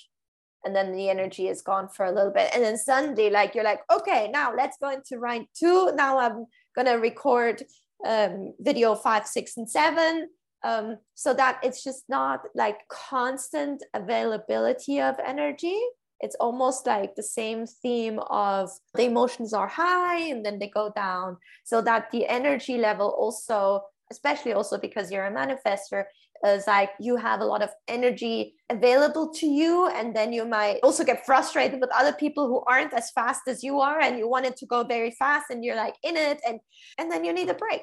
and 0.64 0.74
then 0.74 0.92
the 0.92 1.10
energy 1.10 1.48
is 1.48 1.60
gone 1.60 1.88
for 1.88 2.06
a 2.06 2.12
little 2.12 2.32
bit. 2.32 2.50
And 2.54 2.64
then 2.64 2.78
suddenly 2.78 3.28
like 3.30 3.54
you're 3.54 3.64
like 3.64 3.80
okay 3.90 4.30
now 4.32 4.54
let's 4.54 4.78
go 4.80 4.90
into 4.90 5.18
round 5.18 5.46
two. 5.54 5.92
Now 5.94 6.18
i'm 6.18 6.46
to 6.86 6.92
record 6.92 7.62
um, 8.06 8.54
video 8.60 8.94
five, 8.94 9.26
six, 9.26 9.56
and 9.56 9.68
seven. 9.68 10.28
Um, 10.64 10.96
so 11.14 11.34
that 11.34 11.60
it's 11.62 11.84
just 11.84 12.04
not 12.08 12.40
like 12.54 12.78
constant 12.88 13.82
availability 13.92 15.00
of 15.00 15.16
energy. 15.24 15.78
It's 16.20 16.36
almost 16.40 16.86
like 16.86 17.14
the 17.14 17.22
same 17.22 17.66
theme 17.66 18.18
of 18.30 18.70
the 18.94 19.04
emotions 19.04 19.52
are 19.52 19.68
high 19.68 20.20
and 20.20 20.44
then 20.44 20.58
they 20.58 20.68
go 20.68 20.90
down. 20.96 21.36
So 21.64 21.82
that 21.82 22.10
the 22.12 22.26
energy 22.26 22.78
level 22.78 23.08
also, 23.10 23.82
especially 24.10 24.54
also 24.54 24.78
because 24.78 25.12
you're 25.12 25.26
a 25.26 25.30
manifestor, 25.30 26.04
is 26.46 26.66
like 26.66 26.90
you 27.00 27.16
have 27.16 27.40
a 27.40 27.44
lot 27.44 27.62
of 27.62 27.70
energy 27.88 28.54
available 28.70 29.32
to 29.32 29.46
you 29.46 29.88
and 29.88 30.14
then 30.14 30.32
you 30.32 30.44
might 30.44 30.78
also 30.82 31.04
get 31.04 31.24
frustrated 31.24 31.80
with 31.80 31.90
other 31.94 32.12
people 32.12 32.46
who 32.46 32.62
aren't 32.66 32.92
as 32.92 33.10
fast 33.10 33.42
as 33.48 33.62
you 33.62 33.80
are 33.80 34.00
and 34.00 34.18
you 34.18 34.28
want 34.28 34.46
it 34.46 34.56
to 34.56 34.66
go 34.66 34.84
very 34.84 35.10
fast 35.10 35.46
and 35.50 35.64
you're 35.64 35.76
like 35.76 35.94
in 36.02 36.16
it 36.16 36.40
and 36.46 36.60
and 36.98 37.10
then 37.10 37.24
you 37.24 37.32
need 37.32 37.48
a 37.48 37.54
break 37.54 37.82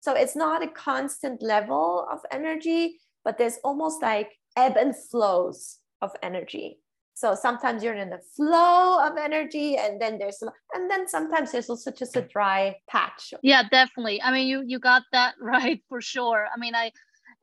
so 0.00 0.14
it's 0.14 0.36
not 0.36 0.62
a 0.62 0.68
constant 0.68 1.42
level 1.42 2.06
of 2.10 2.20
energy 2.30 2.98
but 3.24 3.36
there's 3.36 3.58
almost 3.62 4.00
like 4.00 4.30
ebb 4.56 4.76
and 4.76 4.94
flows 4.96 5.78
of 6.00 6.12
energy. 6.22 6.78
So 7.14 7.34
sometimes 7.34 7.82
you're 7.82 7.94
in 7.94 8.10
the 8.10 8.20
flow 8.36 9.04
of 9.04 9.16
energy 9.16 9.76
and 9.76 10.00
then 10.00 10.18
there's 10.18 10.40
and 10.72 10.90
then 10.90 11.08
sometimes 11.08 11.50
there's 11.50 11.68
also 11.68 11.90
just 11.90 12.16
a 12.16 12.22
dry 12.22 12.76
patch. 12.88 13.34
Yeah 13.42 13.64
definitely. 13.70 14.22
I 14.22 14.32
mean 14.32 14.46
you 14.46 14.62
you 14.66 14.78
got 14.78 15.02
that 15.12 15.34
right 15.40 15.82
for 15.88 16.00
sure. 16.00 16.46
I 16.54 16.58
mean 16.58 16.74
i 16.74 16.92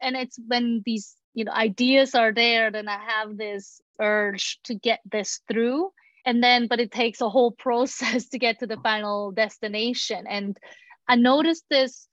and 0.01 0.15
it's 0.15 0.39
when 0.47 0.81
these 0.85 1.15
you 1.33 1.43
know 1.43 1.51
ideas 1.51 2.15
are 2.15 2.33
there 2.33 2.71
then 2.71 2.87
i 2.87 2.97
have 2.97 3.37
this 3.37 3.81
urge 3.99 4.59
to 4.63 4.75
get 4.75 5.01
this 5.11 5.41
through. 5.51 5.91
And 6.25 6.41
then 6.41 6.67
but 6.67 6.79
it 6.79 6.91
takes 6.91 7.21
a 7.21 7.29
whole 7.29 7.51
process 7.65 8.29
to 8.29 8.39
get 8.39 8.59
to 8.59 8.67
the 8.67 8.77
final 8.77 9.31
destination. 9.31 10.25
And 10.27 10.57
i 11.07 11.15
noticed 11.15 11.65
this 11.69 12.07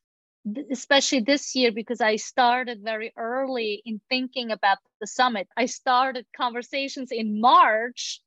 especially 0.71 1.21
this 1.21 1.55
year 1.55 1.71
because 1.71 2.01
i 2.01 2.17
started 2.17 2.81
very 2.83 3.13
early 3.17 3.81
in 3.85 4.01
thinking 4.09 4.51
about 4.51 4.79
the 5.01 5.07
summit. 5.07 5.49
I 5.57 5.67
started 5.67 6.27
conversations 6.37 7.11
in 7.13 7.41
march 7.41 8.21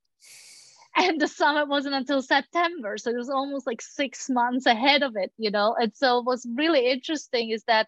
and 0.95 1.19
the 1.19 1.27
summit 1.27 1.67
wasn't 1.67 1.95
until 1.95 2.21
september 2.21 2.97
so 2.97 3.09
it 3.09 3.17
was 3.17 3.29
almost 3.29 3.67
like 3.67 3.81
six 3.81 4.29
months 4.29 4.65
ahead 4.65 5.03
of 5.03 5.13
it 5.15 5.31
you 5.37 5.51
know? 5.51 5.75
And 5.77 5.93
so 5.93 6.21
what's 6.21 6.47
really 6.55 6.89
interesting 6.89 7.49
is 7.49 7.63
that 7.65 7.87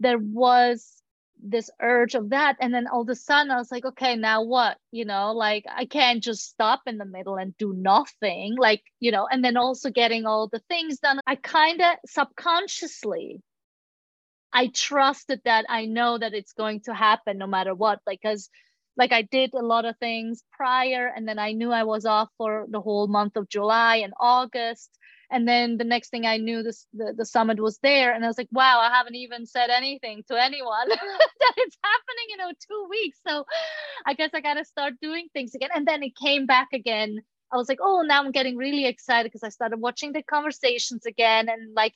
there 0.00 0.18
was 0.18 0.96
this 1.42 1.70
urge 1.80 2.14
of 2.14 2.30
that 2.30 2.56
and 2.60 2.74
then 2.74 2.86
all 2.86 3.02
of 3.02 3.08
a 3.08 3.14
sudden 3.14 3.50
i 3.50 3.56
was 3.56 3.70
like 3.70 3.84
okay 3.84 4.16
now 4.16 4.42
what? 4.42 4.78
You 4.90 5.04
know 5.04 5.32
like 5.32 5.64
i 5.70 5.84
can't 5.86 6.22
just 6.22 6.48
stop 6.48 6.82
in 6.86 6.98
the 6.98 7.04
middle 7.04 7.36
and 7.36 7.56
do 7.56 7.72
nothing 7.72 8.56
like 8.58 8.82
you 8.98 9.12
know? 9.12 9.28
And 9.30 9.44
then 9.44 9.56
also 9.56 9.90
getting 9.90 10.26
all 10.26 10.48
the 10.48 10.62
things 10.68 10.98
done 10.98 11.20
i 11.24 11.36
kind 11.36 11.80
of 11.80 11.94
subconsciously 12.06 13.40
i 14.52 14.66
trusted 14.68 15.40
that 15.44 15.64
i 15.68 15.84
know 15.86 16.18
that 16.18 16.34
it's 16.34 16.52
going 16.52 16.80
to 16.80 16.94
happen 16.94 17.38
no 17.38 17.46
matter 17.46 17.74
what 17.74 18.00
Like, 18.06 18.20
because 18.22 18.50
like 18.96 19.12
i 19.12 19.22
did 19.22 19.54
a 19.54 19.62
lot 19.62 19.84
of 19.84 19.96
things 19.98 20.42
prior 20.52 21.12
and 21.14 21.26
then 21.26 21.38
i 21.38 21.52
knew 21.52 21.72
i 21.72 21.84
was 21.84 22.04
off 22.06 22.28
for 22.36 22.66
the 22.70 22.80
whole 22.80 23.06
month 23.08 23.36
of 23.36 23.48
july 23.48 23.96
and 23.96 24.12
august 24.20 24.90
and 25.30 25.46
then 25.46 25.76
the 25.76 25.84
next 25.84 26.10
thing 26.10 26.26
i 26.26 26.36
knew 26.36 26.62
this 26.62 26.86
the, 26.92 27.14
the 27.16 27.24
summit 27.24 27.60
was 27.60 27.78
there 27.82 28.12
and 28.12 28.24
i 28.24 28.28
was 28.28 28.38
like 28.38 28.48
wow 28.50 28.80
i 28.80 28.94
haven't 28.94 29.14
even 29.14 29.46
said 29.46 29.70
anything 29.70 30.22
to 30.28 30.40
anyone 30.42 30.88
that 30.88 31.54
it's 31.56 31.78
happening 31.82 32.26
you 32.28 32.36
know 32.36 32.50
two 32.68 32.86
weeks. 32.90 33.18
So 33.26 33.44
i 34.06 34.14
guess 34.14 34.30
i 34.34 34.40
gotta 34.40 34.64
start 34.64 34.94
doing 35.00 35.28
things 35.32 35.54
again 35.54 35.70
and 35.74 35.86
then 35.86 36.02
it 36.02 36.16
came 36.16 36.46
back 36.46 36.68
again. 36.72 37.20
I 37.52 37.56
was 37.56 37.68
like 37.68 37.80
oh 37.82 38.02
now 38.02 38.22
i'm 38.22 38.30
getting 38.30 38.56
really 38.56 38.86
excited 38.86 39.24
because 39.30 39.42
i 39.42 39.48
started 39.48 39.80
watching 39.80 40.12
the 40.12 40.22
conversations 40.22 41.04
again 41.04 41.48
and 41.48 41.74
like 41.74 41.94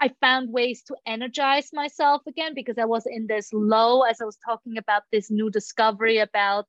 I 0.00 0.10
found 0.20 0.52
ways 0.52 0.82
to 0.84 0.96
energize 1.06 1.70
myself 1.72 2.22
again 2.26 2.52
because 2.54 2.76
I 2.78 2.84
was 2.84 3.06
in 3.06 3.26
this 3.26 3.52
low 3.52 4.02
as 4.02 4.20
I 4.20 4.24
was 4.24 4.38
talking 4.44 4.76
about 4.76 5.02
this 5.10 5.30
new 5.30 5.50
discovery 5.50 6.18
about 6.18 6.66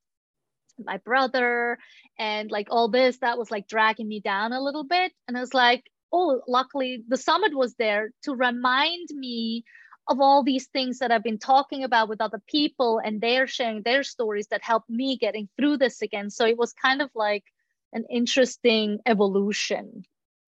my 0.83 0.97
brother 0.97 1.77
and 2.19 2.51
like 2.51 2.67
all 2.69 2.87
this 2.87 3.17
that 3.19 3.37
was 3.37 3.49
like 3.49 3.67
dragging 3.67 4.07
me 4.07 4.19
down 4.19 4.53
a 4.53 4.61
little 4.61 4.83
bit 4.83 5.11
and 5.27 5.35
I 5.35 5.39
was 5.39 5.53
like 5.53 5.83
oh, 6.11 6.41
luckily 6.47 7.03
the 7.07 7.17
summit 7.17 7.55
was 7.55 7.75
there 7.75 8.11
to 8.23 8.33
remind 8.33 9.09
me 9.11 9.63
of 10.09 10.21
all 10.21 10.43
these 10.43 10.67
things 10.67 10.99
that 10.99 11.11
I've 11.11 11.23
been 11.23 11.37
talking 11.37 11.83
about 11.83 12.07
with 12.07 12.21
other 12.21 12.41
people 12.47 13.01
and 13.03 13.19
they're 13.19 13.47
sharing 13.47 13.81
their 13.81 14.03
stories 14.03 14.47
that 14.47 14.63
helped 14.63 14.89
me 14.89 15.17
getting 15.17 15.49
through 15.57 15.77
this 15.77 16.01
again. 16.01 16.29
So 16.29 16.45
it 16.45 16.57
was 16.57 16.71
kind 16.73 17.01
of 17.01 17.09
like 17.13 17.43
an 17.91 18.05
interesting 18.09 18.99
evolution, 19.05 20.03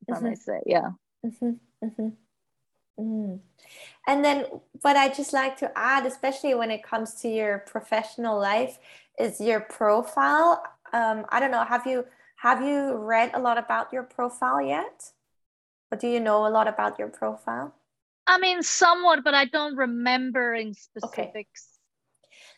if 0.07 0.15
mm-hmm. 0.15 0.25
I 0.25 0.29
may 0.29 0.35
say. 0.35 0.61
Yeah. 0.65 0.91
Mm-hmm. 1.25 1.85
Mm-hmm. 1.85 2.07
Mm. 2.99 3.39
And 4.07 4.25
then 4.25 4.45
what 4.81 4.95
I 4.95 5.09
just 5.09 5.33
like 5.33 5.57
to 5.57 5.71
add, 5.77 6.05
especially 6.05 6.55
when 6.55 6.71
it 6.71 6.83
comes 6.83 7.13
to 7.21 7.29
your 7.29 7.59
professional 7.59 8.39
life, 8.39 8.79
is 9.19 9.39
your 9.39 9.59
profile. 9.59 10.63
Um, 10.93 11.25
I 11.29 11.39
don't 11.39 11.51
know. 11.51 11.63
Have 11.63 11.85
you 11.85 12.05
have 12.37 12.63
you 12.63 12.95
read 12.95 13.31
a 13.33 13.39
lot 13.39 13.57
about 13.57 13.91
your 13.91 14.03
profile 14.03 14.61
yet? 14.61 15.11
Or 15.91 15.97
do 15.97 16.07
you 16.07 16.19
know 16.19 16.47
a 16.47 16.49
lot 16.49 16.67
about 16.67 16.97
your 16.97 17.09
profile? 17.09 17.75
I 18.27 18.37
mean, 18.37 18.63
somewhat, 18.63 19.23
but 19.23 19.33
I 19.33 19.45
don't 19.45 19.75
remember 19.75 20.53
in 20.53 20.73
specifics. 20.73 21.09
Okay. 21.15 21.51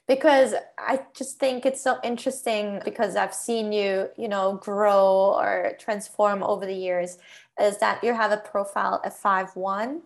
Because 0.07 0.53
I 0.77 1.01
just 1.15 1.39
think 1.39 1.65
it's 1.65 1.81
so 1.81 1.97
interesting 2.03 2.81
because 2.83 3.15
I've 3.15 3.33
seen 3.33 3.71
you, 3.71 4.09
you 4.17 4.27
know, 4.27 4.55
grow 4.61 5.33
or 5.37 5.73
transform 5.79 6.43
over 6.43 6.65
the 6.65 6.75
years. 6.75 7.17
Is 7.59 7.77
that 7.77 8.03
you 8.03 8.13
have 8.13 8.31
a 8.31 8.37
profile 8.37 9.01
of 9.03 9.15
five 9.15 9.55
one, 9.55 10.01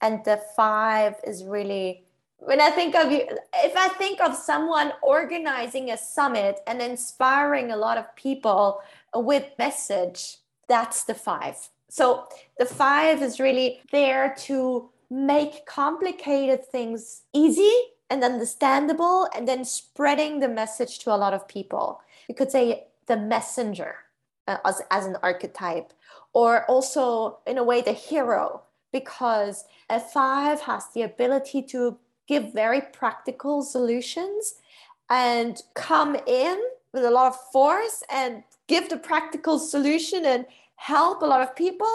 and 0.00 0.24
the 0.24 0.40
five 0.56 1.16
is 1.24 1.44
really 1.44 2.04
when 2.42 2.60
I 2.60 2.70
think 2.70 2.94
of 2.94 3.12
you, 3.12 3.26
if 3.54 3.76
I 3.76 3.88
think 3.88 4.20
of 4.20 4.34
someone 4.34 4.92
organizing 5.02 5.90
a 5.90 5.98
summit 5.98 6.60
and 6.66 6.80
inspiring 6.80 7.70
a 7.70 7.76
lot 7.76 7.98
of 7.98 8.16
people 8.16 8.80
with 9.14 9.44
message, 9.58 10.38
that's 10.66 11.04
the 11.04 11.14
five. 11.14 11.68
So 11.90 12.26
the 12.58 12.64
five 12.64 13.22
is 13.22 13.40
really 13.40 13.80
there 13.92 14.34
to 14.46 14.88
make 15.10 15.66
complicated 15.66 16.64
things 16.64 17.22
easy 17.34 17.72
and 18.08 18.24
understandable 18.24 19.28
and 19.34 19.46
then 19.46 19.64
spreading 19.64 20.40
the 20.40 20.48
message 20.48 20.98
to 21.00 21.14
a 21.14 21.18
lot 21.18 21.34
of 21.34 21.46
people. 21.46 22.00
You 22.28 22.34
could 22.34 22.50
say 22.50 22.86
the 23.06 23.16
messenger 23.16 23.96
uh, 24.46 24.58
as, 24.64 24.82
as 24.90 25.06
an 25.06 25.16
archetype, 25.22 25.92
or 26.32 26.64
also 26.66 27.38
in 27.46 27.58
a 27.58 27.64
way 27.64 27.82
the 27.82 27.92
hero, 27.92 28.62
because 28.92 29.64
a 29.88 30.00
five 30.00 30.60
has 30.62 30.84
the 30.94 31.02
ability 31.02 31.62
to 31.62 31.98
give 32.26 32.52
very 32.52 32.80
practical 32.80 33.62
solutions 33.62 34.54
and 35.10 35.62
come 35.74 36.16
in 36.26 36.60
with 36.92 37.04
a 37.04 37.10
lot 37.10 37.26
of 37.26 37.36
force 37.52 38.02
and 38.10 38.42
give 38.68 38.88
the 38.88 38.96
practical 38.96 39.58
solution 39.58 40.24
and 40.24 40.46
help 40.76 41.22
a 41.22 41.26
lot 41.26 41.40
of 41.40 41.54
people 41.56 41.88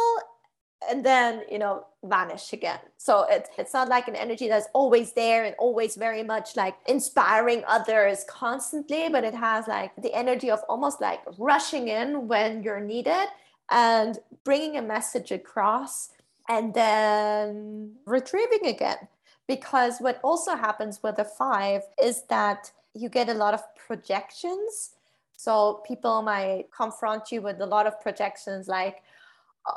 and 0.89 1.03
then 1.03 1.41
you 1.49 1.57
know 1.57 1.85
vanish 2.03 2.53
again. 2.53 2.79
So 2.97 3.25
it's 3.29 3.49
it's 3.57 3.73
not 3.73 3.87
like 3.87 4.07
an 4.07 4.15
energy 4.15 4.47
that's 4.47 4.67
always 4.73 5.13
there 5.13 5.43
and 5.45 5.55
always 5.57 5.95
very 5.95 6.21
much 6.21 6.55
like 6.55 6.75
inspiring 6.87 7.63
others 7.67 8.25
constantly 8.29 9.09
but 9.09 9.23
it 9.23 9.33
has 9.33 9.67
like 9.67 9.91
the 10.01 10.13
energy 10.13 10.51
of 10.51 10.59
almost 10.69 11.01
like 11.01 11.21
rushing 11.37 11.87
in 11.87 12.27
when 12.27 12.61
you're 12.61 12.79
needed 12.79 13.27
and 13.71 14.19
bringing 14.43 14.77
a 14.77 14.81
message 14.81 15.31
across 15.31 16.09
and 16.49 16.73
then 16.73 17.93
retrieving 18.05 18.67
again. 18.67 19.07
Because 19.47 19.99
what 19.99 20.19
also 20.23 20.55
happens 20.55 21.01
with 21.03 21.19
a 21.19 21.25
five 21.25 21.83
is 22.01 22.23
that 22.29 22.71
you 22.93 23.09
get 23.09 23.29
a 23.29 23.33
lot 23.33 23.53
of 23.53 23.61
projections. 23.75 24.91
So 25.37 25.83
people 25.85 26.21
might 26.21 26.65
confront 26.75 27.31
you 27.31 27.41
with 27.41 27.61
a 27.61 27.65
lot 27.65 27.85
of 27.85 28.01
projections 28.01 28.67
like 28.67 29.03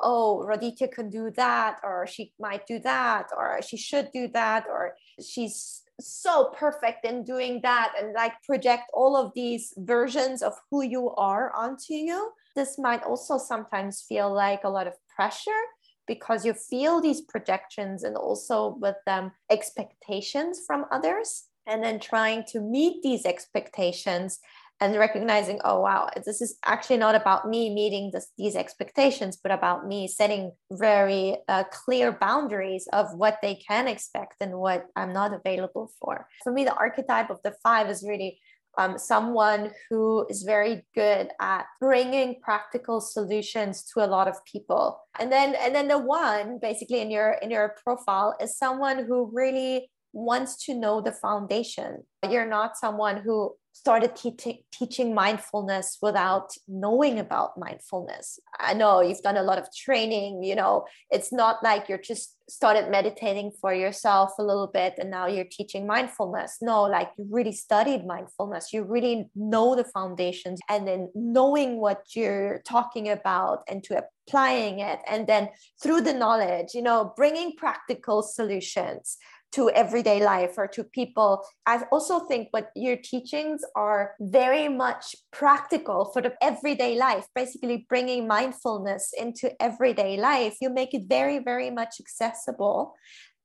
oh, 0.02 0.44
Raditia 0.46 0.90
can 0.90 1.10
do 1.10 1.30
that, 1.32 1.78
or 1.82 2.06
she 2.06 2.32
might 2.38 2.66
do 2.66 2.78
that, 2.80 3.28
or 3.36 3.60
she 3.62 3.76
should 3.76 4.10
do 4.12 4.28
that, 4.28 4.66
or 4.68 4.94
she's 5.24 5.82
so 6.00 6.52
perfect 6.56 7.04
in 7.04 7.24
doing 7.24 7.60
that, 7.62 7.92
and 7.98 8.12
like 8.12 8.40
project 8.42 8.84
all 8.92 9.16
of 9.16 9.32
these 9.34 9.74
versions 9.78 10.42
of 10.42 10.54
who 10.70 10.82
you 10.82 11.10
are 11.16 11.52
onto 11.54 11.94
you. 11.94 12.32
This 12.54 12.78
might 12.78 13.02
also 13.02 13.38
sometimes 13.38 14.02
feel 14.02 14.32
like 14.32 14.64
a 14.64 14.68
lot 14.68 14.86
of 14.86 14.94
pressure 15.14 15.62
because 16.08 16.44
you 16.44 16.54
feel 16.54 17.00
these 17.00 17.20
projections 17.20 18.02
and 18.02 18.16
also 18.16 18.76
with 18.80 18.96
them 19.06 19.30
expectations 19.50 20.62
from 20.66 20.86
others 20.90 21.44
and 21.68 21.84
then 21.84 22.00
trying 22.00 22.42
to 22.48 22.60
meet 22.60 23.02
these 23.02 23.24
expectations 23.24 24.40
and 24.80 24.96
recognizing 24.96 25.60
oh 25.64 25.80
wow 25.80 26.08
this 26.24 26.40
is 26.40 26.56
actually 26.64 26.96
not 26.96 27.14
about 27.14 27.48
me 27.48 27.72
meeting 27.74 28.10
this, 28.12 28.28
these 28.38 28.56
expectations 28.56 29.36
but 29.36 29.52
about 29.52 29.86
me 29.86 30.06
setting 30.06 30.52
very 30.72 31.36
uh, 31.48 31.64
clear 31.64 32.12
boundaries 32.12 32.88
of 32.92 33.06
what 33.14 33.38
they 33.42 33.56
can 33.56 33.88
expect 33.88 34.36
and 34.40 34.52
what 34.52 34.86
i'm 34.96 35.12
not 35.12 35.32
available 35.32 35.90
for. 36.00 36.26
For 36.44 36.52
me 36.52 36.64
the 36.64 36.74
archetype 36.74 37.30
of 37.30 37.38
the 37.42 37.54
five 37.62 37.90
is 37.90 38.04
really 38.06 38.40
um, 38.78 38.96
someone 38.96 39.72
who 39.90 40.24
is 40.30 40.44
very 40.44 40.86
good 40.94 41.28
at 41.40 41.66
bringing 41.80 42.40
practical 42.40 43.00
solutions 43.00 43.84
to 43.92 44.04
a 44.04 44.06
lot 44.06 44.28
of 44.28 44.42
people. 44.44 45.00
And 45.18 45.30
then 45.30 45.54
and 45.56 45.74
then 45.74 45.88
the 45.88 45.98
one 45.98 46.58
basically 46.62 47.00
in 47.00 47.10
your 47.10 47.32
in 47.42 47.50
your 47.50 47.74
profile 47.82 48.36
is 48.40 48.56
someone 48.56 49.04
who 49.04 49.30
really 49.34 49.90
wants 50.12 50.64
to 50.66 50.74
know 50.74 51.00
the 51.00 51.12
foundation. 51.12 52.04
You're 52.28 52.48
not 52.48 52.78
someone 52.78 53.18
who 53.18 53.54
started 53.78 54.16
te- 54.16 54.64
teaching 54.72 55.14
mindfulness 55.14 55.98
without 56.02 56.50
knowing 56.66 57.20
about 57.20 57.56
mindfulness. 57.56 58.40
I 58.58 58.74
know 58.74 59.00
you've 59.00 59.22
done 59.22 59.36
a 59.36 59.42
lot 59.42 59.58
of 59.58 59.68
training, 59.72 60.42
you 60.42 60.56
know, 60.56 60.84
it's 61.10 61.32
not 61.32 61.62
like 61.62 61.88
you're 61.88 62.06
just 62.12 62.34
started 62.48 62.90
meditating 62.90 63.52
for 63.60 63.72
yourself 63.74 64.32
a 64.38 64.42
little 64.42 64.66
bit 64.66 64.94
and 64.98 65.10
now 65.10 65.26
you're 65.26 65.44
teaching 65.58 65.86
mindfulness. 65.86 66.56
No, 66.60 66.84
like 66.84 67.10
you 67.16 67.26
really 67.30 67.52
studied 67.52 68.06
mindfulness. 68.06 68.72
You 68.72 68.82
really 68.82 69.28
know 69.36 69.76
the 69.76 69.84
foundations 69.84 70.58
and 70.68 70.88
then 70.88 71.10
knowing 71.14 71.78
what 71.78 72.02
you're 72.16 72.62
talking 72.66 73.08
about 73.10 73.62
and 73.68 73.84
to 73.84 74.02
applying 74.26 74.80
it 74.80 74.98
and 75.06 75.26
then 75.26 75.50
through 75.82 76.00
the 76.00 76.14
knowledge, 76.14 76.68
you 76.74 76.82
know, 76.82 77.12
bringing 77.16 77.54
practical 77.56 78.22
solutions 78.22 79.18
to 79.52 79.70
everyday 79.70 80.22
life 80.22 80.54
or 80.58 80.66
to 80.68 80.84
people. 80.84 81.42
I 81.66 81.82
also 81.90 82.20
think 82.20 82.48
what 82.50 82.70
your 82.76 82.96
teachings 82.96 83.62
are 83.74 84.14
very 84.20 84.68
much 84.68 85.16
practical 85.32 86.06
for 86.12 86.20
the 86.20 86.34
everyday 86.42 86.96
life, 86.96 87.26
basically 87.34 87.86
bringing 87.88 88.26
mindfulness 88.26 89.12
into 89.16 89.50
everyday 89.62 90.18
life. 90.18 90.56
You 90.60 90.70
make 90.70 90.92
it 90.94 91.04
very, 91.08 91.38
very 91.38 91.70
much 91.70 91.96
accessible. 92.00 92.94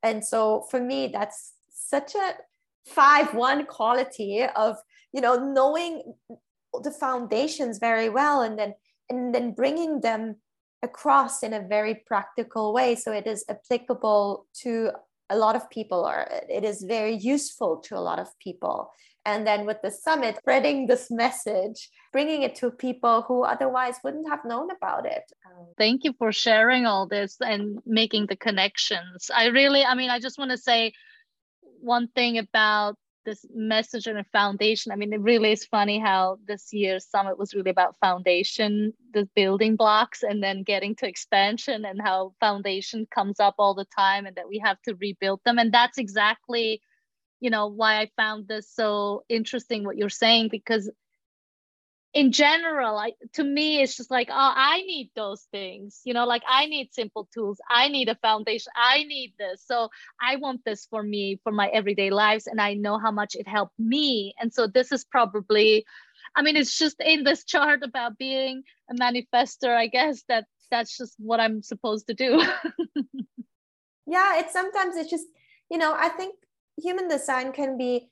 And 0.01 0.26
so 0.26 0.66
for 0.70 0.82
me, 0.82 1.10
that's 1.14 1.54
such 1.70 2.16
a 2.16 2.34
5 2.88 3.34
1 3.34 3.66
quality 3.68 4.45
of, 4.56 4.76
you 5.14 5.22
know, 5.22 5.36
knowing 5.36 6.04
the 6.82 6.91
foundations 6.91 7.78
very 7.78 8.10
well 8.10 8.41
and 8.41 8.58
then 8.58 8.74
and 9.10 9.34
then 9.34 9.51
bringing 9.51 10.01
them 10.01 10.38
across 10.82 11.43
in 11.43 11.54
a 11.54 11.62
very 11.68 12.04
practical 12.08 12.74
way 12.74 12.95
so 12.95 13.12
it 13.12 13.28
is 13.28 13.45
applicable 13.47 14.45
to 14.54 14.91
a 15.30 15.38
lot 15.38 15.55
of 15.55 15.69
people 15.69 16.07
or 16.07 16.28
it 16.49 16.63
is 16.63 16.84
very 16.88 17.15
useful 17.15 17.78
to 17.86 17.95
a 17.95 18.01
lot 18.01 18.19
of 18.19 18.28
people. 18.39 18.91
And 19.26 19.47
then 19.47 19.65
with 19.65 19.82
the 19.82 19.91
summit 19.91 20.38
spreading 20.38 20.88
this 20.88 21.09
message 21.09 21.89
bringing 22.13 22.43
it 22.43 22.55
to 22.55 22.69
people 22.69 23.24
who 23.24 23.43
otherwise 23.43 23.95
wouldn't 24.03 24.30
have 24.30 24.45
known 24.45 24.69
about 24.69 25.05
it. 25.05 25.24
Um, 25.45 25.67
thank 25.78 26.03
you 26.03 26.13
for 26.13 26.32
sharing 26.32 26.86
all 26.86 27.07
this 27.07 27.38
and 27.41 27.80
making 27.86 28.28
the 28.28 28.36
connections. 28.36 29.32
I 29.36 29.47
really 29.47 29.84
i 29.84 29.95
mean 29.95 30.09
i 30.09 30.19
just 30.19 30.38
want 30.38 30.51
to 30.51 30.57
say 30.57 30.93
one 31.82 32.07
thing 32.07 32.38
about 32.38 32.95
this 33.26 33.45
message 33.53 34.07
and 34.07 34.17
a 34.17 34.24
foundation. 34.26 34.91
I 34.91 34.95
mean, 34.95 35.13
it 35.13 35.21
really 35.21 35.51
is 35.51 35.65
funny 35.65 35.99
how 35.99 36.38
this 36.47 36.74
year's 36.74 37.05
summit 37.09 37.38
was 37.38 37.53
really 37.53 37.71
about 37.71 37.97
foundation, 37.99 38.93
the 39.13 39.28
building 39.36 39.76
blocks, 39.76 40.24
and 40.24 40.43
then 40.43 40.63
getting 40.63 40.95
to 40.97 41.07
expansion 41.07 41.86
and 41.86 42.01
how 42.01 42.34
foundation 42.39 43.07
comes 43.13 43.39
up 43.39 43.55
all 43.57 43.74
the 43.74 43.86
time 43.86 44.26
and 44.26 44.36
that 44.36 44.49
we 44.49 44.59
have 44.59 44.82
to 44.84 44.95
rebuild 44.95 45.41
them. 45.45 45.57
And 45.57 45.71
that's 45.71 45.97
exactly, 45.97 46.82
you 47.39 47.49
know, 47.49 47.67
why 47.67 47.99
I 48.01 48.11
found 48.15 48.47
this 48.47 48.69
so 48.69 49.24
interesting 49.30 49.84
what 49.84 49.97
you're 49.97 50.09
saying, 50.09 50.49
because 50.51 50.89
in 52.14 52.32
general 52.32 52.97
I, 52.97 53.14
to 53.34 53.43
me 53.43 53.82
it's 53.82 53.97
just 53.97 54.11
like 54.11 54.30
oh 54.30 54.53
i 54.55 54.82
need 54.82 55.09
those 55.16 55.47
things. 55.51 56.01
You 56.03 56.14
know 56.14 56.26
like 56.26 56.43
i 56.47 56.66
need 56.66 56.93
simple 56.93 57.28
tools. 57.34 57.59
I 57.70 57.88
need 57.88 58.09
a 58.09 58.16
foundation. 58.16 58.72
I 58.76 59.03
need 59.03 59.34
this. 59.38 59.64
So 59.66 59.89
i 60.22 60.36
want 60.38 60.61
this 60.66 60.86
for 60.89 61.01
me 61.01 61.39
for 61.43 61.51
my 61.51 61.68
everyday 61.70 62.09
lives 62.09 62.47
and 62.47 62.61
i 62.61 62.74
know 62.74 62.99
how 62.99 63.11
much 63.11 63.36
it 63.36 63.47
helped 63.47 63.78
me. 63.80 64.34
And 64.39 64.53
so 64.53 64.68
this 64.68 64.91
is 64.91 65.03
probably 65.05 65.86
i 66.36 66.41
mean 66.41 66.55
it's 66.55 66.78
just 66.78 66.97
in 66.99 67.24
this 67.24 67.43
chart 67.43 67.82
about 67.84 68.18
being 68.18 68.64
a 68.89 68.95
manifestor 68.95 69.76
i 69.76 69.88
guess 69.88 70.24
that 70.28 70.45
that's 70.72 70.97
just 70.97 71.16
what 71.20 71.39
i'm 71.39 71.61
supposed 71.61 72.07
to 72.07 72.14
do. 72.14 72.41
Yeah 74.05 74.39
it's 74.39 74.51
sometimes 74.51 74.97
it's 74.97 75.09
just 75.09 75.28
you 75.72 75.78
know 75.78 75.93
i 75.97 76.09
think 76.09 76.36
human 76.82 77.07
design 77.07 77.51
can 77.53 77.78
be 77.78 78.09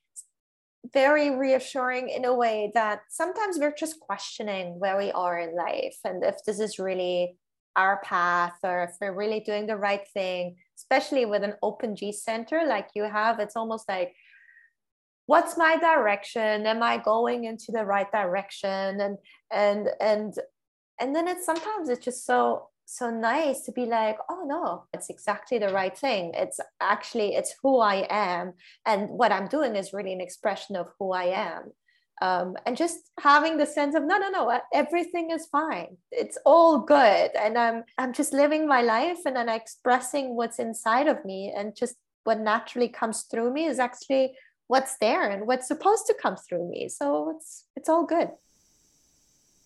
very 0.93 1.29
reassuring 1.35 2.09
in 2.09 2.25
a 2.25 2.33
way 2.33 2.71
that 2.73 3.01
sometimes 3.09 3.57
we're 3.57 3.73
just 3.73 3.99
questioning 3.99 4.79
where 4.79 4.97
we 4.97 5.11
are 5.11 5.39
in 5.39 5.55
life 5.55 5.97
and 6.03 6.23
if 6.23 6.43
this 6.45 6.59
is 6.59 6.79
really 6.79 7.37
our 7.75 8.01
path 8.03 8.57
or 8.63 8.83
if 8.83 8.91
we're 8.99 9.15
really 9.15 9.39
doing 9.39 9.67
the 9.67 9.77
right 9.77 10.07
thing, 10.13 10.57
especially 10.77 11.25
with 11.25 11.43
an 11.43 11.53
open 11.61 11.95
G 11.95 12.11
center 12.11 12.65
like 12.67 12.89
you 12.95 13.03
have. 13.03 13.39
It's 13.39 13.55
almost 13.55 13.87
like, 13.87 14.13
what's 15.25 15.57
my 15.57 15.77
direction? 15.77 16.65
Am 16.65 16.83
I 16.83 16.97
going 16.97 17.45
into 17.45 17.71
the 17.71 17.85
right 17.85 18.11
direction? 18.11 18.99
And 18.99 19.17
and 19.51 19.89
and 19.99 20.33
and 20.99 21.15
then 21.15 21.27
it's 21.27 21.45
sometimes 21.45 21.89
it's 21.89 22.03
just 22.03 22.25
so 22.25 22.67
so 22.91 23.09
nice 23.09 23.61
to 23.61 23.71
be 23.71 23.85
like 23.85 24.17
oh 24.29 24.43
no 24.45 24.83
it's 24.93 25.09
exactly 25.09 25.57
the 25.57 25.69
right 25.69 25.97
thing. 25.97 26.33
It's 26.35 26.59
actually 26.81 27.35
it's 27.35 27.55
who 27.63 27.79
i 27.79 28.05
am 28.09 28.53
and 28.85 29.09
what 29.09 29.31
i'm 29.31 29.47
doing 29.47 29.75
is 29.77 29.93
really 29.93 30.11
an 30.11 30.19
expression 30.19 30.75
of 30.75 30.87
who 30.99 31.13
i 31.13 31.25
am. 31.25 31.71
Um, 32.21 32.55
and 32.67 32.77
just 32.77 32.97
having 33.19 33.57
the 33.57 33.65
sense 33.65 33.95
of 33.95 34.03
no 34.03 34.17
no 34.17 34.29
no 34.29 34.59
everything 34.73 35.31
is 35.31 35.47
fine. 35.47 35.97
It's 36.11 36.37
all 36.45 36.79
good 36.79 37.31
and 37.43 37.57
i'm 37.57 37.83
i'm 37.97 38.11
just 38.11 38.33
living 38.33 38.67
my 38.67 38.81
life 38.81 39.19
and 39.25 39.37
then 39.37 39.47
expressing 39.47 40.35
what's 40.35 40.59
inside 40.59 41.07
of 41.07 41.23
me 41.23 41.53
and 41.55 41.75
just 41.75 41.95
what 42.25 42.39
naturally 42.39 42.89
comes 42.89 43.23
through 43.23 43.53
me 43.53 43.65
is 43.65 43.79
actually 43.79 44.33
what's 44.67 44.97
there 44.97 45.29
and 45.29 45.47
what's 45.47 45.67
supposed 45.67 46.07
to 46.07 46.13
come 46.21 46.35
through 46.35 46.69
me. 46.69 46.89
So 46.89 47.33
it's 47.35 47.67
it's 47.77 47.87
all 47.87 48.05
good. 48.05 48.31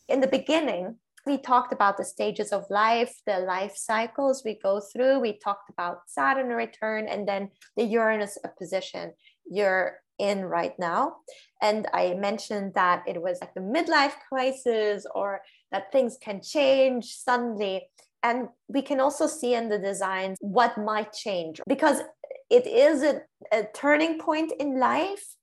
In 0.08 0.22
the 0.22 0.28
beginning 0.28 0.98
we 1.26 1.38
talked 1.38 1.74
about 1.74 1.98
the 1.98 2.06
stages 2.06 2.52
of 2.52 2.66
life, 2.70 3.22
the 3.26 3.40
life 3.40 3.76
cycles 3.76 4.44
we 4.46 4.60
go 4.62 4.80
through. 4.80 5.20
We 5.20 5.40
talked 5.40 5.70
about 5.70 6.02
Saturn 6.08 6.50
return 6.50 7.08
and 7.08 7.28
then 7.28 7.50
the 7.76 7.84
Uranus 7.84 8.38
opposition. 8.44 9.14
you're 9.50 10.00
in 10.18 10.46
right 10.46 10.78
now. 10.80 11.18
And 11.62 11.88
I 11.94 12.14
mentioned 12.14 12.74
that 12.76 13.04
it 13.06 13.22
was 13.22 13.40
like 13.42 13.54
the 13.54 13.62
midlife 13.62 14.14
crisis 14.30 15.06
or 15.14 15.42
that 15.72 15.92
things 15.92 16.18
can 16.22 16.42
change 16.42 17.06
suddenly. 17.06 17.90
And 18.24 18.48
we 18.68 18.82
can 18.82 19.00
also 19.00 19.28
see 19.28 19.54
in 19.54 19.70
the 19.70 19.78
designs 19.78 20.38
what 20.40 20.78
might 20.78 21.12
change 21.12 21.60
because 21.68 22.02
it 22.50 22.66
is 22.66 23.04
a, 23.04 23.22
a 23.52 23.66
turning 23.76 24.20
point 24.20 24.54
in 24.60 24.80
life. 24.80 25.36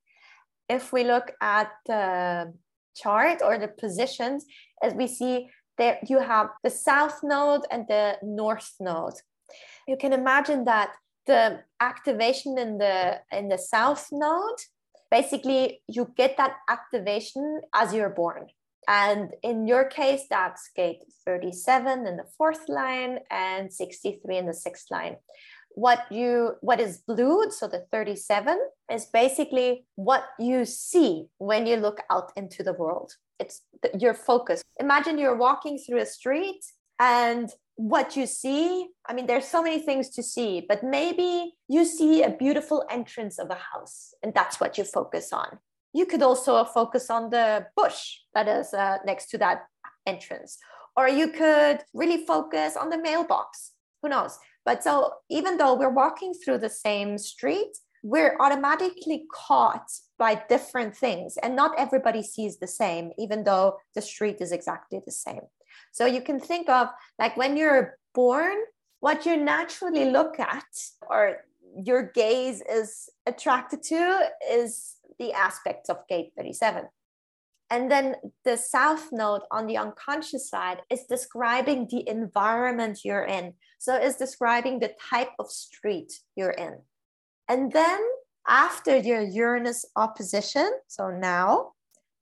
If 0.68 0.92
we 0.92 1.04
look 1.04 1.32
at 1.40 1.70
the 1.86 2.54
chart 2.96 3.40
or 3.44 3.58
the 3.58 3.68
positions, 3.68 4.46
as 4.82 4.94
we 4.94 5.06
see 5.06 5.48
there, 5.82 5.98
you 6.12 6.18
have 6.20 6.48
the 6.62 6.70
south 6.70 7.16
node 7.22 7.64
and 7.70 7.86
the 7.88 8.04
north 8.22 8.72
node. 8.78 9.18
You 9.88 9.96
can 9.96 10.12
imagine 10.12 10.64
that 10.64 10.90
the 11.26 11.60
activation 11.80 12.58
in 12.58 12.78
the 12.78 13.20
in 13.38 13.48
the 13.48 13.58
south 13.58 14.04
node 14.12 14.60
basically 15.10 15.62
you 15.94 16.02
get 16.16 16.36
that 16.36 16.54
activation 16.76 17.60
as 17.80 17.94
you're 17.94 18.16
born. 18.22 18.46
And 18.88 19.30
in 19.42 19.56
your 19.72 19.84
case 19.84 20.24
that's 20.34 20.70
gate 20.74 21.02
37 21.24 22.06
in 22.06 22.16
the 22.16 22.28
fourth 22.36 22.64
line 22.68 23.14
and 23.30 23.72
63 23.72 24.38
in 24.38 24.46
the 24.46 24.54
sixth 24.66 24.88
line. 24.90 25.16
What 25.74 26.00
you 26.10 26.56
what 26.60 26.80
is 26.80 27.02
blue 27.10 27.50
so 27.50 27.66
the 27.68 27.84
37 27.92 28.58
is 28.96 29.06
basically 29.06 29.86
what 29.94 30.24
you 30.38 30.64
see 30.64 31.12
when 31.38 31.66
you 31.66 31.76
look 31.76 32.00
out 32.10 32.28
into 32.36 32.62
the 32.62 32.74
world 32.82 33.12
it's 33.42 33.56
your 34.04 34.14
focus. 34.14 34.62
Imagine 34.86 35.18
you're 35.18 35.42
walking 35.48 35.74
through 35.78 36.00
a 36.00 36.06
street 36.06 36.62
and 36.98 37.46
what 37.76 38.16
you 38.16 38.26
see 38.26 38.66
i 39.08 39.14
mean 39.14 39.26
there's 39.26 39.48
so 39.48 39.62
many 39.62 39.78
things 39.78 40.10
to 40.10 40.22
see 40.22 40.64
but 40.68 40.84
maybe 40.84 41.54
you 41.68 41.84
see 41.84 42.22
a 42.22 42.30
beautiful 42.30 42.84
entrance 42.90 43.38
of 43.38 43.48
a 43.50 43.60
house 43.70 44.12
and 44.22 44.34
that's 44.34 44.60
what 44.60 44.76
you 44.78 44.84
focus 44.84 45.32
on. 45.32 45.58
You 45.94 46.06
could 46.06 46.22
also 46.22 46.64
focus 46.64 47.10
on 47.10 47.30
the 47.30 47.66
bush 47.76 48.18
that 48.34 48.48
is 48.48 48.72
uh, 48.72 48.98
next 49.04 49.26
to 49.30 49.38
that 49.38 49.58
entrance 50.06 50.58
or 50.96 51.08
you 51.08 51.28
could 51.28 51.78
really 51.92 52.24
focus 52.24 52.76
on 52.76 52.90
the 52.90 52.98
mailbox. 52.98 53.72
Who 54.00 54.08
knows? 54.08 54.38
But 54.64 54.82
so 54.84 55.14
even 55.30 55.56
though 55.56 55.74
we're 55.74 55.98
walking 56.04 56.32
through 56.34 56.58
the 56.58 56.68
same 56.86 57.18
street 57.18 57.72
we're 58.02 58.36
automatically 58.40 59.24
caught 59.32 59.88
by 60.18 60.42
different 60.48 60.96
things 60.96 61.36
and 61.42 61.54
not 61.54 61.72
everybody 61.78 62.22
sees 62.22 62.58
the 62.58 62.66
same 62.66 63.10
even 63.18 63.44
though 63.44 63.76
the 63.94 64.02
street 64.02 64.38
is 64.40 64.52
exactly 64.52 65.00
the 65.04 65.12
same 65.12 65.42
so 65.92 66.06
you 66.06 66.22
can 66.22 66.40
think 66.40 66.68
of 66.68 66.88
like 67.18 67.36
when 67.36 67.56
you're 67.56 67.98
born, 68.14 68.56
what 69.00 69.26
you 69.26 69.36
naturally 69.36 70.10
look 70.10 70.38
at 70.38 70.64
or 71.08 71.38
your 71.76 72.10
gaze 72.14 72.62
is 72.70 73.08
attracted 73.26 73.82
to 73.82 74.30
is 74.50 74.96
the 75.18 75.32
aspects 75.32 75.88
of 75.88 76.06
gate 76.08 76.32
37. 76.36 76.84
And 77.70 77.90
then 77.90 78.16
the 78.44 78.58
south 78.58 79.08
node 79.12 79.42
on 79.50 79.66
the 79.66 79.78
unconscious 79.78 80.50
side 80.50 80.82
is 80.90 81.04
describing 81.08 81.88
the 81.90 82.06
environment 82.06 83.00
you're 83.02 83.24
in. 83.24 83.54
So 83.78 83.94
it's 83.94 84.16
describing 84.16 84.78
the 84.78 84.92
type 85.10 85.30
of 85.38 85.50
street 85.50 86.12
you're 86.36 86.50
in. 86.50 86.80
And 87.52 87.70
then 87.70 88.00
after 88.48 88.96
your 88.96 89.20
Uranus 89.20 89.84
opposition, 89.94 90.70
so 90.88 91.10
now, 91.10 91.72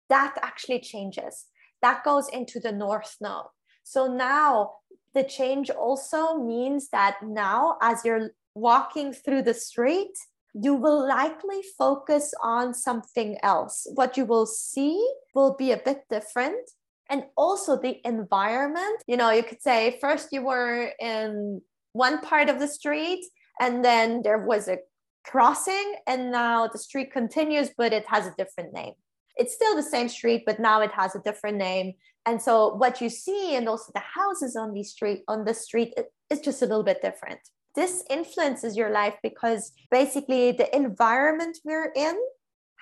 that 0.08 0.34
actually 0.42 0.80
changes. 0.80 1.46
That 1.82 2.02
goes 2.02 2.28
into 2.28 2.58
the 2.58 2.72
north 2.72 3.16
node. 3.20 3.44
So 3.84 4.12
now 4.12 4.72
the 5.14 5.22
change 5.22 5.70
also 5.70 6.36
means 6.36 6.88
that 6.90 7.18
now, 7.22 7.78
as 7.80 8.04
you're 8.04 8.30
walking 8.56 9.12
through 9.12 9.42
the 9.42 9.54
street, 9.54 10.16
you 10.52 10.74
will 10.74 11.06
likely 11.06 11.60
focus 11.78 12.34
on 12.42 12.74
something 12.74 13.38
else. 13.44 13.86
What 13.94 14.16
you 14.16 14.24
will 14.24 14.46
see 14.46 14.98
will 15.32 15.54
be 15.54 15.70
a 15.70 15.76
bit 15.88 16.00
different. 16.10 16.68
And 17.08 17.22
also 17.36 17.78
the 17.78 18.00
environment. 18.04 18.96
You 19.06 19.16
know, 19.16 19.30
you 19.30 19.44
could 19.44 19.62
say 19.62 19.96
first 20.00 20.32
you 20.32 20.42
were 20.42 20.90
in 20.98 21.62
one 21.92 22.20
part 22.20 22.48
of 22.48 22.58
the 22.58 22.68
street, 22.68 23.24
and 23.60 23.84
then 23.84 24.22
there 24.22 24.38
was 24.38 24.66
a 24.66 24.78
crossing, 25.24 25.94
and 26.06 26.30
now 26.30 26.66
the 26.66 26.78
street 26.78 27.12
continues, 27.12 27.70
but 27.76 27.92
it 27.92 28.06
has 28.06 28.26
a 28.26 28.34
different 28.36 28.72
name 28.72 28.94
it's 29.40 29.54
still 29.54 29.74
the 29.74 29.82
same 29.82 30.08
street, 30.08 30.42
but 30.44 30.60
now 30.60 30.82
it 30.82 30.92
has 30.92 31.16
a 31.16 31.20
different 31.20 31.56
name. 31.56 31.94
And 32.26 32.40
so 32.40 32.74
what 32.74 33.00
you 33.00 33.08
see 33.08 33.56
and 33.56 33.68
also 33.68 33.90
the 33.94 34.00
houses 34.00 34.54
on 34.54 34.74
the 34.74 34.82
street 34.82 35.22
on 35.26 35.44
the 35.46 35.54
street 35.54 35.94
is 36.28 36.40
just 36.40 36.60
a 36.60 36.66
little 36.66 36.84
bit 36.84 37.00
different. 37.00 37.40
This 37.74 38.04
influences 38.10 38.76
your 38.76 38.90
life 38.90 39.14
because 39.22 39.72
basically 39.90 40.52
the 40.52 40.74
environment 40.76 41.56
we're 41.64 41.92
in 41.96 42.16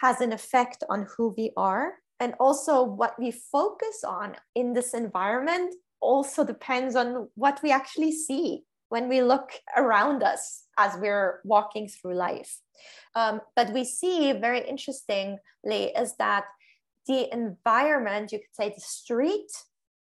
has 0.00 0.20
an 0.20 0.32
effect 0.32 0.82
on 0.90 1.06
who 1.16 1.34
we 1.38 1.52
are. 1.56 1.94
And 2.18 2.34
also 2.40 2.82
what 2.82 3.14
we 3.18 3.30
focus 3.30 4.02
on 4.04 4.34
in 4.56 4.72
this 4.72 4.94
environment 4.94 5.74
also 6.00 6.44
depends 6.44 6.96
on 6.96 7.28
what 7.36 7.60
we 7.62 7.70
actually 7.70 8.12
see 8.12 8.64
when 8.88 9.08
we 9.08 9.22
look 9.22 9.52
around 9.76 10.24
us 10.24 10.64
as 10.78 10.96
we're 10.96 11.40
walking 11.44 11.88
through 11.88 12.14
life. 12.14 12.58
Um, 13.14 13.40
but 13.56 13.72
we 13.72 13.84
see 13.84 14.32
very 14.32 14.66
interestingly 14.66 15.92
is 15.96 16.14
that 16.18 16.44
the 17.06 17.32
environment, 17.32 18.32
you 18.32 18.38
could 18.38 18.54
say 18.54 18.68
the 18.68 18.80
street 18.80 19.50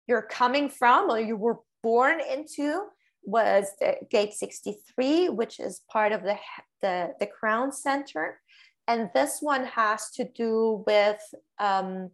you're 0.07 0.22
coming 0.22 0.70
from 0.70 1.09
or 1.09 1.20
you 1.20 1.36
were 1.36 1.59
born 1.82 2.20
into 2.20 2.84
was 3.24 3.68
gate 4.09 4.34
63, 4.34 5.30
which 5.30 5.59
is 5.59 5.82
part 5.91 6.11
of 6.11 6.24
the, 6.24 6.38
the, 6.82 7.14
the 7.20 7.26
crown 7.28 7.72
center. 7.72 8.39
And 8.88 9.09
this 9.14 9.38
one 9.39 9.66
has 9.66 10.09
to 10.11 10.26
do 10.26 10.84
with 10.86 11.22
um, 11.57 12.11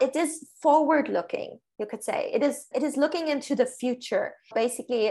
it 0.00 0.16
is 0.16 0.48
forward 0.60 1.08
looking 1.08 1.60
you 1.82 1.86
could 1.92 2.04
say. 2.10 2.20
It 2.36 2.42
is 2.48 2.56
it 2.78 2.82
is 2.88 2.96
looking 3.04 3.26
into 3.34 3.52
the 3.60 3.66
future. 3.82 4.26
Basically 4.54 5.04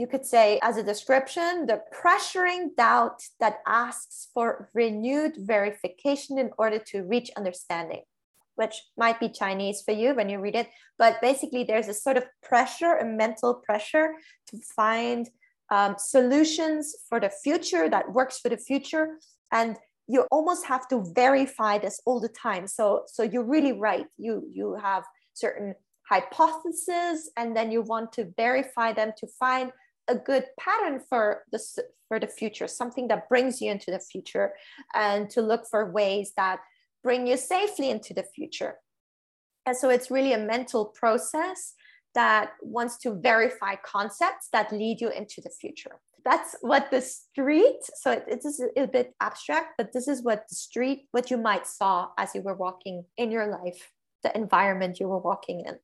you 0.00 0.06
could 0.12 0.26
say 0.34 0.46
as 0.62 0.76
a 0.76 0.88
description 0.92 1.66
the 1.72 1.80
pressuring 1.98 2.62
doubt 2.76 3.18
that 3.42 3.56
asks 3.66 4.16
for 4.34 4.70
renewed 4.74 5.34
verification 5.54 6.38
in 6.38 6.50
order 6.62 6.80
to 6.90 6.96
reach 7.14 7.30
understanding 7.40 8.02
which 8.60 8.76
might 8.98 9.18
be 9.18 9.28
chinese 9.40 9.78
for 9.86 9.94
you 10.00 10.14
when 10.14 10.28
you 10.28 10.38
read 10.38 10.54
it 10.62 10.68
but 10.98 11.12
basically 11.22 11.64
there's 11.64 11.88
a 11.88 11.94
sort 11.94 12.18
of 12.18 12.24
pressure 12.48 12.92
a 13.04 13.04
mental 13.04 13.52
pressure 13.66 14.08
to 14.48 14.54
find 14.76 15.22
um, 15.72 15.96
solutions 15.98 16.94
for 17.08 17.18
the 17.18 17.30
future 17.30 17.88
that 17.88 18.12
works 18.12 18.38
for 18.38 18.50
the 18.50 18.58
future. 18.58 19.18
And 19.50 19.76
you 20.06 20.26
almost 20.30 20.66
have 20.66 20.86
to 20.88 21.02
verify 21.14 21.78
this 21.78 22.00
all 22.04 22.20
the 22.20 22.28
time. 22.28 22.66
So 22.66 23.04
so 23.06 23.22
you're 23.22 23.50
really 23.56 23.72
right. 23.72 24.06
You 24.18 24.46
you 24.52 24.76
have 24.80 25.04
certain 25.32 25.74
hypotheses 26.12 27.30
and 27.38 27.56
then 27.56 27.72
you 27.72 27.80
want 27.82 28.12
to 28.12 28.32
verify 28.36 28.92
them 28.92 29.12
to 29.16 29.26
find 29.26 29.72
a 30.08 30.14
good 30.14 30.44
pattern 30.58 31.00
for 31.08 31.42
the 31.52 31.60
for 32.08 32.18
the 32.20 32.26
future 32.26 32.68
something 32.68 33.08
that 33.08 33.28
brings 33.28 33.62
you 33.62 33.70
into 33.70 33.90
the 33.90 34.04
future 34.12 34.48
and 34.94 35.30
to 35.30 35.40
look 35.40 35.64
for 35.70 35.90
ways 35.90 36.32
that 36.36 36.58
bring 37.02 37.26
you 37.26 37.36
safely 37.36 37.88
into 37.90 38.12
the 38.14 38.26
future. 38.36 38.74
And 39.66 39.76
so 39.76 39.88
it's 39.88 40.10
really 40.10 40.34
a 40.34 40.38
mental 40.54 40.84
process 40.84 41.74
that 42.14 42.50
wants 42.60 42.98
to 42.98 43.14
verify 43.14 43.74
concepts 43.76 44.48
that 44.52 44.72
lead 44.72 45.00
you 45.00 45.08
into 45.08 45.40
the 45.40 45.50
future. 45.60 45.96
That's 46.24 46.54
what 46.60 46.90
the 46.90 47.00
street 47.00 47.80
so 48.00 48.12
it, 48.12 48.24
it 48.28 48.44
is 48.44 48.60
a, 48.60 48.82
a 48.82 48.86
bit 48.86 49.08
abstract 49.20 49.70
but 49.78 49.92
this 49.92 50.06
is 50.06 50.22
what 50.22 50.44
the 50.48 50.54
street 50.54 50.98
what 51.10 51.30
you 51.32 51.38
might 51.50 51.66
saw 51.66 52.10
as 52.16 52.28
you 52.34 52.42
were 52.42 52.54
walking 52.54 53.04
in 53.16 53.32
your 53.32 53.48
life 53.48 53.90
the 54.22 54.36
environment 54.36 55.00
you 55.00 55.08
were 55.08 55.18
walking 55.18 55.64
in 55.66 55.76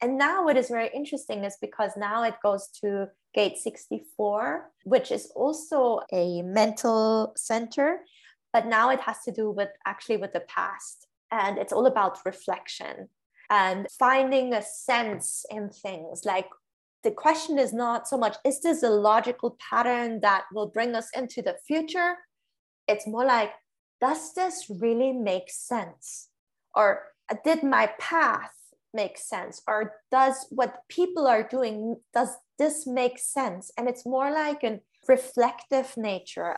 and 0.00 0.18
now 0.18 0.44
what 0.44 0.56
is 0.56 0.68
very 0.68 0.90
interesting 0.94 1.44
is 1.44 1.56
because 1.60 1.92
now 1.96 2.22
it 2.22 2.34
goes 2.42 2.68
to 2.80 3.08
gate 3.34 3.58
64 3.58 4.70
which 4.84 5.10
is 5.10 5.30
also 5.34 6.00
a 6.12 6.42
mental 6.42 7.32
center 7.36 8.00
but 8.52 8.66
now 8.66 8.90
it 8.90 9.00
has 9.00 9.22
to 9.24 9.32
do 9.32 9.50
with 9.50 9.68
actually 9.86 10.16
with 10.16 10.32
the 10.32 10.40
past. 10.40 11.06
And 11.30 11.58
it's 11.58 11.72
all 11.72 11.86
about 11.86 12.24
reflection 12.24 13.08
and 13.50 13.86
finding 13.98 14.54
a 14.54 14.62
sense 14.62 15.44
in 15.50 15.70
things. 15.70 16.24
Like 16.24 16.48
the 17.04 17.10
question 17.10 17.58
is 17.58 17.72
not 17.72 18.08
so 18.08 18.16
much 18.16 18.36
is 18.44 18.60
this 18.60 18.82
a 18.82 18.90
logical 18.90 19.56
pattern 19.70 20.20
that 20.20 20.44
will 20.52 20.66
bring 20.68 20.94
us 20.94 21.08
into 21.14 21.42
the 21.42 21.56
future? 21.66 22.16
It's 22.86 23.06
more 23.06 23.24
like 23.24 23.52
does 24.00 24.32
this 24.34 24.70
really 24.80 25.12
make 25.12 25.50
sense? 25.50 26.28
Or 26.74 27.04
did 27.44 27.62
my 27.62 27.92
path 27.98 28.54
make 28.92 29.18
sense? 29.18 29.62
Or 29.66 29.94
does 30.10 30.46
what 30.50 30.82
people 30.88 31.26
are 31.26 31.42
doing 31.42 31.96
does 32.12 32.36
this 32.58 32.86
make 32.86 33.18
sense? 33.18 33.70
And 33.76 33.88
it's 33.88 34.06
more 34.06 34.30
like 34.30 34.62
a 34.64 34.80
reflective 35.06 35.96
nature. 35.96 36.56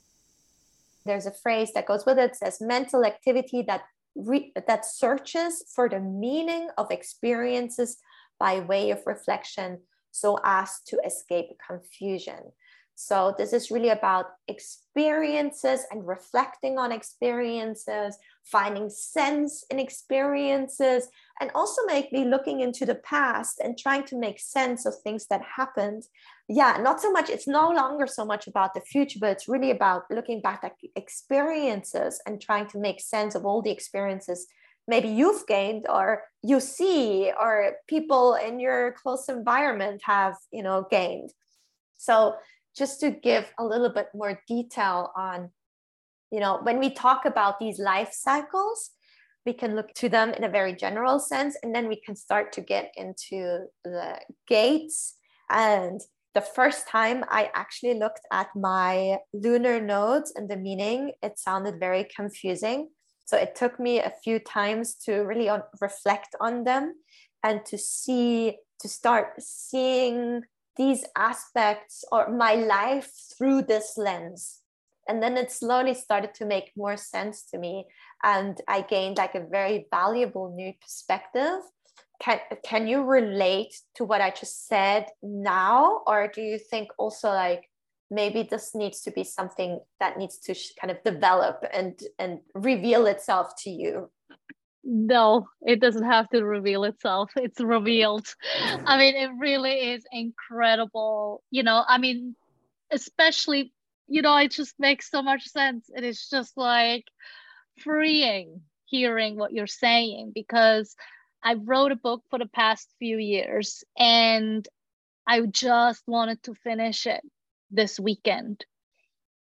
There's 1.05 1.27
a 1.27 1.33
phrase 1.33 1.73
that 1.73 1.87
goes 1.87 2.05
with 2.05 2.19
it, 2.19 2.31
it 2.31 2.37
says 2.37 2.61
mental 2.61 3.05
activity 3.05 3.63
that 3.63 3.83
re- 4.15 4.53
that 4.67 4.85
searches 4.85 5.65
for 5.75 5.89
the 5.89 6.01
meaning 6.01 6.69
of 6.77 6.91
experiences 6.91 7.99
by 8.39 8.61
way 8.61 8.91
of 8.91 9.07
reflection 9.07 9.81
so 10.11 10.39
as 10.45 10.81
to 10.87 10.99
escape 11.05 11.51
confusion. 11.65 12.53
So 12.95 13.35
this 13.39 13.55
is 13.55 13.71
really 13.71 13.89
about 13.89 14.27
experiences 14.47 15.87
and 15.91 16.07
reflecting 16.07 16.79
on 16.79 16.93
experiences, 16.93 18.19
finding 18.45 18.91
sense 18.91 19.65
in 19.71 19.79
experiences, 19.79 21.09
and 21.41 21.51
also 21.55 21.83
maybe 21.87 22.25
looking 22.25 22.61
into 22.61 22.85
the 22.85 22.97
past 22.97 23.61
and 23.63 23.79
trying 23.79 24.05
to 24.05 24.19
make 24.19 24.39
sense 24.41 24.87
of 24.87 24.95
things 25.03 25.27
that 25.27 25.43
happened. 25.57 26.05
Yeah, 26.49 26.79
not 26.81 27.01
so 27.01 27.11
much, 27.13 27.31
it's 27.31 27.47
no 27.47 27.71
longer 27.71 28.07
so 28.07 28.25
much 28.25 28.47
about 28.47 28.75
the 28.75 28.81
future, 28.81 29.19
but 29.21 29.31
it's 29.31 29.49
really 29.49 29.71
about 29.71 30.05
looking 30.11 30.41
back 30.41 30.61
at 30.65 30.73
experiences 30.97 32.21
and 32.27 32.41
trying 32.41 32.67
to 32.69 32.79
make 32.79 33.01
sense 33.01 33.35
of 33.35 33.45
all 33.45 33.63
the 33.63 33.71
experiences 33.71 34.47
maybe 34.89 35.09
you've 35.09 35.47
gained 35.47 35.85
or 35.89 36.23
you 36.43 36.59
see 36.59 37.31
or 37.39 37.75
people 37.87 38.35
in 38.35 38.59
your 38.59 38.93
close 38.93 39.29
environment 39.29 40.01
have 40.03 40.35
you 40.51 40.63
know 40.63 40.87
gained 40.91 41.31
so 42.01 42.35
just 42.77 43.01
to 43.01 43.11
give 43.11 43.53
a 43.59 43.65
little 43.65 43.91
bit 43.91 44.09
more 44.15 44.41
detail 44.49 45.13
on, 45.17 45.51
you 46.31 46.41
know, 46.41 46.61
when 46.63 46.79
we 46.79 46.91
talk 46.91 47.25
about 47.25 47.59
these 47.59 47.79
life 47.79 48.13
cycles, 48.13 48.91
we 49.47 49.53
can 49.53 49.75
look 49.75 49.93
to 49.95 50.09
them 50.09 50.31
in 50.31 50.45
a 50.45 50.49
very 50.49 50.75
general 50.75 51.19
sense, 51.19 51.57
and 51.63 51.75
then 51.75 51.89
we 51.89 51.97
can 51.97 52.15
start 52.15 52.53
to 52.53 52.61
get 52.61 52.93
into 52.97 53.67
the 53.85 54.21
gates. 54.47 55.17
And 55.49 56.01
the 56.35 56.41
first 56.41 56.87
time 56.87 57.25
I 57.29 57.51
actually 57.55 57.95
looked 57.95 58.21
at 58.31 58.49
my 58.55 59.19
lunar 59.33 59.81
nodes 59.81 60.33
and 60.37 60.49
the 60.49 60.57
meaning, 60.57 61.13
it 61.23 61.39
sounded 61.39 61.81
very 61.81 62.07
confusing. 62.15 62.91
So 63.25 63.37
it 63.37 63.55
took 63.55 63.81
me 63.81 64.01
a 64.01 64.13
few 64.23 64.39
times 64.39 64.95
to 65.07 65.23
really 65.23 65.49
on, 65.49 65.63
reflect 65.81 66.37
on 66.41 66.65
them 66.65 66.95
and 67.43 67.65
to 67.67 67.79
see, 67.79 68.59
to 68.81 68.89
start 68.89 69.41
seeing 69.41 70.43
these 70.77 71.05
aspects 71.17 72.05
or 72.13 72.31
my 72.31 72.55
life 72.55 73.11
through 73.37 73.63
this 73.63 73.95
lens 73.97 74.60
and 75.11 75.21
then 75.21 75.37
it 75.37 75.51
slowly 75.51 75.93
started 75.93 76.33
to 76.35 76.45
make 76.45 76.71
more 76.77 76.97
sense 76.97 77.43
to 77.51 77.59
me. 77.59 77.85
And 78.23 78.57
i 78.69 78.81
gained 78.81 79.19
like 79.19 79.35
a 79.35 79.45
very 79.59 79.87
valuable 79.91 80.55
new 80.55 80.73
perspective. 80.81 81.61
Can 82.21 82.39
can 82.63 82.87
you 82.87 83.03
relate 83.03 83.75
to 83.97 84.05
what 84.05 84.21
i 84.21 84.31
just 84.31 84.69
said 84.69 85.07
now? 85.23 86.03
Or 86.07 86.29
do 86.35 86.43
you 86.43 86.59
think 86.59 86.91
also 86.97 87.29
like 87.29 87.63
maybe 88.21 88.41
this 88.45 88.75
needs 88.75 89.01
to 89.03 89.11
be 89.11 89.25
something 89.25 89.81
that 89.99 90.17
needs 90.17 90.39
to 90.47 90.55
kind 90.81 90.93
of 90.95 91.03
develop 91.03 91.65
and 91.73 91.99
and 92.21 92.33
reveal 92.55 93.07
itself 93.07 93.47
to 93.65 93.71
you? 93.71 94.11
No 94.85 95.49
it 95.73 95.81
doesn't 95.81 96.09
have 96.17 96.29
to 96.31 96.45
reveal 96.45 96.85
itself. 96.85 97.31
It's 97.37 97.61
revealed. 97.61 98.29
I 98.91 98.97
mean 99.01 99.15
it 99.25 99.33
really 99.47 99.77
is 99.95 100.05
incredible. 100.13 101.43
You 101.51 101.65
know 101.65 101.83
i 101.95 101.99
mean 101.99 102.37
especially 102.93 103.73
you 104.11 104.23
know 104.23 104.37
it 104.37 104.51
just 104.51 104.75
makes 104.79 105.11
so 105.11 105.23
much 105.23 105.45
sense. 105.49 105.89
And 105.95 106.05
it 106.05 106.09
is 106.09 106.29
just 106.29 106.57
like 106.57 107.05
freeing 107.79 108.61
hearing 108.87 109.37
what 109.37 109.53
you're 109.53 109.69
saying 109.69 110.33
because 110.35 110.97
i 111.45 111.55
wrote 111.55 111.93
a 111.93 111.97
book 111.97 112.23
for 112.29 112.39
the 112.39 112.47
past 112.47 112.93
few 112.99 113.17
years 113.17 113.85
and 113.97 114.69
i 115.27 115.41
just 115.43 116.03
wanted 116.07 116.43
to 116.43 116.55
finish 116.55 117.07
it 117.07 117.23
this 117.71 118.01
weekend. 118.01 118.65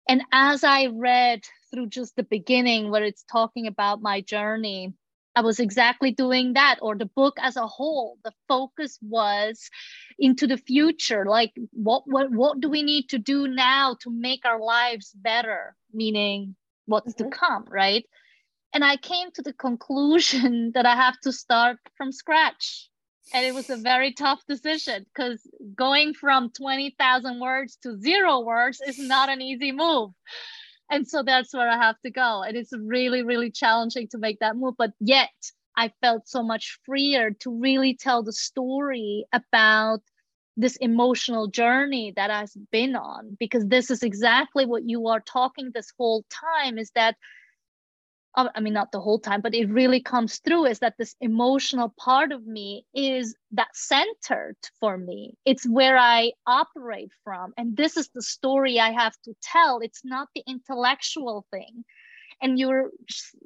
And 0.07 0.23
as 0.31 0.63
i 0.63 0.87
read 0.87 1.41
through 1.69 1.87
just 1.87 2.15
the 2.15 2.23
beginning 2.23 2.89
where 2.89 3.03
it's 3.03 3.25
talking 3.29 3.67
about 3.67 4.01
my 4.01 4.21
journey 4.21 4.93
I 5.35 5.41
was 5.41 5.59
exactly 5.59 6.11
doing 6.11 6.53
that, 6.53 6.77
or 6.81 6.95
the 6.95 7.07
book 7.07 7.37
as 7.41 7.55
a 7.55 7.65
whole. 7.65 8.17
The 8.23 8.33
focus 8.47 8.99
was 9.01 9.69
into 10.19 10.45
the 10.45 10.57
future, 10.57 11.25
like 11.25 11.53
what 11.71 12.03
what 12.05 12.31
what 12.31 12.59
do 12.59 12.69
we 12.69 12.83
need 12.83 13.09
to 13.09 13.17
do 13.17 13.47
now 13.47 13.95
to 14.01 14.11
make 14.11 14.45
our 14.45 14.59
lives 14.59 15.11
better? 15.15 15.75
Meaning, 15.91 16.55
what's 16.85 17.13
mm-hmm. 17.13 17.29
to 17.29 17.35
come, 17.35 17.65
right? 17.69 18.05
And 18.73 18.83
I 18.83 18.97
came 18.97 19.31
to 19.31 19.41
the 19.41 19.53
conclusion 19.53 20.71
that 20.75 20.85
I 20.85 20.95
have 20.95 21.19
to 21.21 21.31
start 21.31 21.77
from 21.97 22.11
scratch. 22.11 22.89
And 23.33 23.45
it 23.45 23.55
was 23.55 23.69
a 23.69 23.77
very 23.77 24.11
tough 24.11 24.41
decision 24.47 25.05
because 25.05 25.39
going 25.75 26.13
from 26.13 26.51
20,000 26.51 27.39
words 27.39 27.77
to 27.83 27.97
zero 27.97 28.41
words 28.41 28.81
is 28.85 28.99
not 28.99 29.29
an 29.29 29.41
easy 29.41 29.71
move 29.71 30.11
and 30.93 31.07
so 31.07 31.23
that's 31.23 31.53
where 31.53 31.69
I 31.69 31.77
have 31.77 31.99
to 32.05 32.11
go. 32.11 32.43
And 32.43 32.55
it's 32.55 32.71
really, 32.77 33.23
really 33.23 33.51
challenging 33.51 34.07
to 34.09 34.17
make 34.17 34.39
that 34.39 34.55
move. 34.55 34.75
But 34.77 34.91
yet 34.99 35.29
I 35.75 35.91
felt 36.01 36.27
so 36.27 36.43
much 36.43 36.79
freer 36.85 37.31
to 37.41 37.59
really 37.59 37.95
tell 37.95 38.23
the 38.23 38.33
story 38.33 39.25
about 39.33 40.01
this 40.55 40.75
emotional 40.75 41.47
journey 41.47 42.13
that 42.15 42.29
I've 42.29 42.51
been 42.71 42.95
on, 42.95 43.35
because 43.39 43.65
this 43.65 43.89
is 43.89 44.03
exactly 44.03 44.67
what 44.67 44.87
you 44.87 45.07
are 45.07 45.19
talking 45.19 45.71
this 45.73 45.91
whole 45.97 46.23
time 46.29 46.77
is 46.77 46.91
that 46.93 47.15
I 48.35 48.59
mean, 48.61 48.73
not 48.73 48.91
the 48.91 48.99
whole 48.99 49.19
time, 49.19 49.41
but 49.41 49.53
it 49.53 49.69
really 49.69 50.01
comes 50.01 50.39
through 50.39 50.65
is 50.65 50.79
that 50.79 50.95
this 50.97 51.15
emotional 51.21 51.93
part 51.99 52.31
of 52.31 52.47
me 52.47 52.85
is 52.93 53.35
that 53.51 53.75
centered 53.75 54.57
for 54.79 54.97
me. 54.97 55.37
It's 55.45 55.67
where 55.67 55.97
I 55.97 56.31
operate 56.47 57.11
from. 57.23 57.53
And 57.57 57.77
this 57.77 57.95
is 57.95 58.09
the 58.09 58.23
story 58.23 58.79
I 58.79 58.91
have 58.91 59.15
to 59.25 59.35
tell. 59.41 59.79
It's 59.79 60.01
not 60.03 60.29
the 60.33 60.43
intellectual 60.47 61.45
thing. 61.51 61.85
And 62.41 62.57
you're 62.57 62.89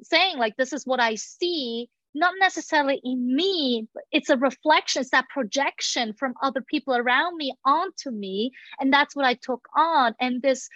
saying, 0.02 0.38
like, 0.38 0.56
this 0.56 0.72
is 0.72 0.86
what 0.86 1.00
I 1.00 1.16
see, 1.16 1.90
not 2.14 2.32
necessarily 2.40 2.98
in 3.04 3.36
me, 3.36 3.86
but 3.92 4.04
it's 4.10 4.30
a 4.30 4.38
reflection, 4.38 5.02
it's 5.02 5.10
that 5.10 5.28
projection 5.28 6.14
from 6.14 6.32
other 6.42 6.62
people 6.62 6.96
around 6.96 7.36
me 7.36 7.54
onto 7.64 8.10
me. 8.10 8.52
And 8.80 8.90
that's 8.90 9.14
what 9.14 9.26
I 9.26 9.34
took 9.34 9.68
on. 9.76 10.14
And 10.18 10.40
this 10.40 10.70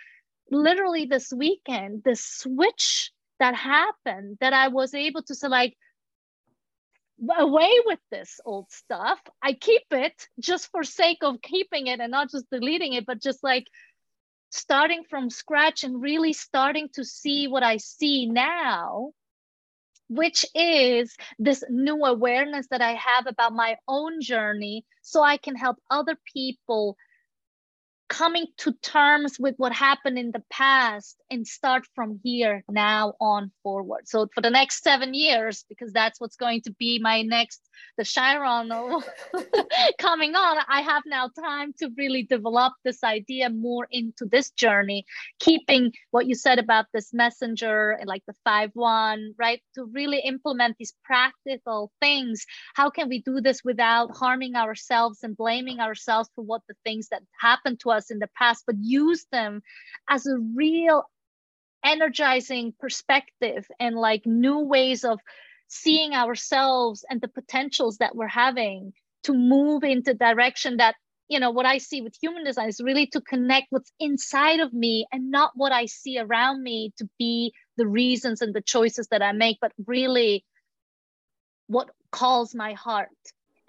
literally 0.51 1.07
this 1.07 1.33
weekend, 1.33 2.03
this 2.05 2.23
switch 2.23 3.11
that 3.43 3.57
happened 3.57 4.39
that 4.41 4.53
I 4.53 4.69
was 4.69 4.95
able 4.95 5.23
to 5.25 5.35
say 5.35 5.49
like 5.49 5.77
away 7.37 7.73
with 7.85 7.99
this 8.09 8.39
old 8.45 8.71
stuff. 8.71 9.19
I 9.43 9.53
keep 9.55 9.83
it 9.91 10.29
just 10.39 10.71
for 10.71 10.85
sake 10.85 11.19
of 11.23 11.43
keeping 11.43 11.89
it 11.89 11.99
and 11.99 12.13
not 12.13 12.31
just 12.31 12.49
deleting 12.51 12.93
it, 12.93 13.05
but 13.05 13.21
just 13.21 13.43
like 13.43 13.67
starting 14.51 15.03
from 15.11 15.29
scratch 15.29 15.83
and 15.83 16.01
really 16.01 16.33
starting 16.33 16.89
to 16.95 17.05
see 17.05 17.49
what 17.49 17.65
I 17.65 17.79
see 17.79 18.27
now, 18.27 19.11
which 20.09 20.47
is 20.55 21.17
this 21.41 21.65
new 21.69 22.05
awareness 22.05 22.69
that 22.71 22.81
I 22.81 22.93
have 22.95 23.27
about 23.27 23.55
my 23.55 23.77
own 23.89 24.21
journey 24.21 24.85
so 25.03 25.21
I 25.21 25.37
can 25.37 25.57
help 25.57 25.79
other 25.91 26.17
people 26.33 26.97
coming 28.09 28.47
to 28.59 28.73
terms 28.83 29.37
with 29.41 29.57
what 29.57 29.73
happened 29.73 30.19
in 30.19 30.31
the 30.31 30.45
past 30.49 31.17
and 31.33 31.47
start 31.47 31.85
from 31.95 32.21
here 32.23 32.63
now 32.69 33.15
on 33.19 33.51
forward. 33.63 34.07
So 34.07 34.29
for 34.35 34.43
the 34.43 34.51
next 34.51 34.83
seven 34.83 35.15
years, 35.15 35.65
because 35.67 35.91
that's 35.91 36.21
what's 36.21 36.37
going 36.37 36.61
to 36.63 36.73
be 36.73 36.99
my 36.99 37.23
next, 37.23 37.63
the 37.97 38.05
Chiron 38.05 38.69
coming 39.99 40.35
on, 40.35 40.59
I 40.69 40.83
have 40.83 41.03
now 41.07 41.31
time 41.43 41.73
to 41.79 41.89
really 41.97 42.25
develop 42.25 42.75
this 42.85 43.03
idea 43.03 43.49
more 43.49 43.89
into 43.91 44.27
this 44.27 44.51
journey, 44.51 45.07
keeping 45.41 45.93
what 46.11 46.27
you 46.27 46.35
said 46.35 46.59
about 46.59 46.85
this 46.93 47.15
messenger 47.15 47.93
and 47.93 48.07
like 48.07 48.23
the 48.27 48.35
5-1, 48.47 49.31
right? 49.39 49.63
To 49.77 49.87
really 49.87 50.21
implement 50.21 50.77
these 50.79 50.95
practical 51.03 51.91
things. 52.01 52.45
How 52.75 52.91
can 52.91 53.09
we 53.09 53.23
do 53.23 53.41
this 53.41 53.65
without 53.65 54.15
harming 54.15 54.55
ourselves 54.55 55.21
and 55.23 55.35
blaming 55.35 55.81
ourselves 55.81 56.29
for 56.35 56.45
what 56.45 56.61
the 56.69 56.75
things 56.85 57.09
that 57.09 57.23
happened 57.41 57.81
to 57.81 57.91
us 57.91 58.11
in 58.11 58.19
the 58.19 58.29
past, 58.39 58.65
but 58.67 58.77
use 58.79 59.25
them 59.33 59.63
as 60.11 60.27
a 60.27 60.37
real 60.55 61.07
energizing 61.85 62.73
perspective 62.79 63.67
and 63.81 63.97
like 63.97 64.23
new 64.27 64.61
ways 64.61 65.05
of 65.05 65.19
seeing 65.69 66.13
ourselves 66.13 67.05
and 67.09 67.21
the 67.21 67.29
potentials 67.29 67.99
that 67.99 68.15
we're 68.15 68.29
having 68.29 68.93
to 69.25 69.33
move 69.33 69.85
into 69.85 70.15
direction 70.15 70.77
that 70.79 70.95
you 71.29 71.41
know 71.41 71.51
what 71.51 71.65
i 71.67 71.79
see 71.79 72.03
with 72.03 72.15
human 72.21 72.45
design 72.45 72.69
is 72.69 72.81
really 72.83 73.07
to 73.07 73.21
connect 73.21 73.67
what's 73.71 73.93
inside 73.99 74.61
of 74.61 74.73
me 74.73 75.07
and 75.13 75.31
not 75.31 75.53
what 75.55 75.73
i 75.73 75.87
see 75.87 76.19
around 76.19 76.63
me 76.63 76.93
to 76.99 77.09
be 77.19 77.53
the 77.79 77.87
reasons 77.87 78.43
and 78.43 78.55
the 78.55 78.61
choices 78.61 79.09
that 79.11 79.23
i 79.23 79.33
make 79.33 79.57
but 79.61 79.73
really 79.87 80.45
what 81.69 81.89
calls 82.11 82.55
my 82.55 82.75
heart 82.75 83.09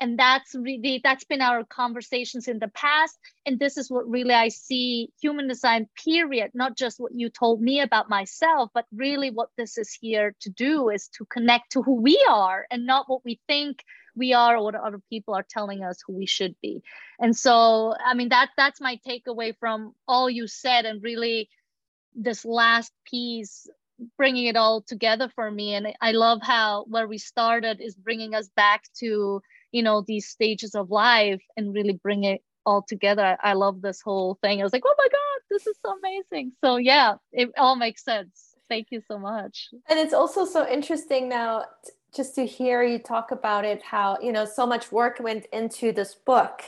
and 0.03 0.19
that's 0.19 0.53
really 0.53 0.99
that's 1.01 1.23
been 1.23 1.41
our 1.41 1.63
conversations 1.63 2.49
in 2.49 2.59
the 2.59 2.67
past. 2.67 3.17
And 3.45 3.57
this 3.57 3.77
is 3.77 3.89
what 3.89 4.09
really 4.09 4.33
i 4.33 4.49
see 4.49 5.09
human 5.21 5.47
design 5.47 5.87
period 6.03 6.51
not 6.53 6.75
just 6.77 6.99
what 6.99 7.13
you 7.15 7.29
told 7.29 7.61
me 7.61 7.79
about 7.79 8.09
myself 8.09 8.69
but 8.73 8.85
really 8.93 9.31
what 9.31 9.49
this 9.57 9.77
is 9.77 9.93
here 9.93 10.35
to 10.41 10.49
do 10.49 10.89
is 10.89 11.07
to 11.17 11.25
connect 11.25 11.71
to 11.71 11.81
who 11.81 11.95
we 12.01 12.17
are 12.29 12.65
and 12.69 12.85
not 12.85 13.09
what 13.09 13.23
we 13.23 13.39
think 13.47 13.83
we 14.15 14.33
are 14.33 14.57
or 14.57 14.63
what 14.63 14.75
other 14.75 15.01
people 15.09 15.33
are 15.33 15.45
telling 15.49 15.83
us 15.83 16.03
who 16.05 16.13
we 16.13 16.25
should 16.25 16.55
be. 16.61 16.83
And 17.19 17.35
so 17.35 17.95
i 18.05 18.13
mean 18.13 18.29
that 18.29 18.49
that's 18.57 18.81
my 18.81 18.99
takeaway 19.07 19.55
from 19.57 19.93
all 20.05 20.29
you 20.29 20.47
said 20.47 20.85
and 20.85 21.01
really 21.01 21.49
this 22.13 22.43
last 22.43 22.91
piece 23.09 23.69
bringing 24.17 24.47
it 24.47 24.57
all 24.57 24.81
together 24.81 25.29
for 25.33 25.49
me. 25.49 25.75
And 25.75 25.87
i 26.01 26.11
love 26.11 26.39
how 26.41 26.85
where 26.89 27.07
we 27.07 27.17
started 27.17 27.79
is 27.79 27.95
bringing 27.95 28.35
us 28.35 28.49
back 28.55 28.83
to 28.99 29.41
you 29.73 29.83
know 29.83 30.01
these 30.01 30.27
stages 30.27 30.75
of 30.75 30.89
life 30.89 31.43
and 31.57 31.73
really 31.73 31.93
bring 31.93 32.23
it 32.23 32.41
all 32.65 32.81
together 32.81 33.37
i 33.43 33.51
love 33.51 33.81
this 33.81 33.99
whole 33.99 34.37
thing 34.41 34.61
i 34.61 34.63
was 34.63 34.71
like 34.71 34.83
oh 34.85 34.95
my 34.97 35.07
god 35.11 35.33
this 35.53 35.67
is 35.67 35.77
so 35.81 35.95
amazing. 35.97 36.51
So 36.63 36.77
yeah, 36.77 37.15
it 37.31 37.51
all 37.57 37.75
makes 37.75 38.03
sense. 38.03 38.55
Thank 38.69 38.87
you 38.89 39.01
so 39.07 39.17
much. 39.17 39.69
And 39.87 39.99
it's 39.99 40.13
also 40.13 40.45
so 40.45 40.67
interesting 40.67 41.29
now 41.29 41.65
just 42.13 42.35
to 42.35 42.45
hear 42.45 42.83
you 42.83 42.99
talk 42.99 43.31
about 43.31 43.65
it, 43.65 43.81
how, 43.81 44.17
you 44.21 44.31
know, 44.31 44.45
so 44.45 44.65
much 44.65 44.91
work 44.91 45.19
went 45.19 45.45
into 45.53 45.91
this 45.91 46.15
book 46.15 46.63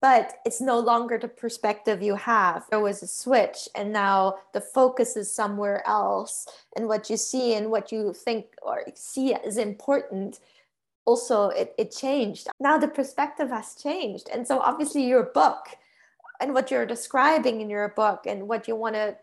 but 0.00 0.34
it's 0.44 0.60
no 0.60 0.78
longer 0.78 1.18
the 1.18 1.28
perspective 1.28 2.02
you 2.02 2.14
have. 2.14 2.64
There 2.70 2.80
was 2.80 3.02
a 3.02 3.08
switch, 3.08 3.68
and 3.74 3.92
now 3.92 4.36
the 4.52 4.60
focus 4.60 5.16
is 5.16 5.34
somewhere 5.34 5.82
else. 5.88 6.46
And 6.76 6.86
what 6.86 7.10
you 7.10 7.16
see 7.16 7.54
and 7.54 7.70
what 7.70 7.90
you 7.90 8.12
think 8.12 8.46
or 8.62 8.84
see 8.94 9.34
is 9.34 9.56
important 9.56 10.38
also 11.08 11.48
it, 11.48 11.74
it 11.78 11.90
changed. 11.90 12.48
Now 12.60 12.76
the 12.76 12.88
perspective 12.88 13.48
has 13.48 13.74
changed. 13.74 14.28
And 14.32 14.46
so 14.46 14.60
obviously 14.60 15.04
your 15.06 15.24
book 15.24 15.64
and 16.40 16.52
what 16.52 16.70
you're 16.70 16.86
describing 16.86 17.60
in 17.62 17.70
your 17.70 17.88
book 17.88 18.26
and 18.26 18.46
what 18.46 18.68
you 18.68 18.76
want 18.76 18.94
to 18.94 19.16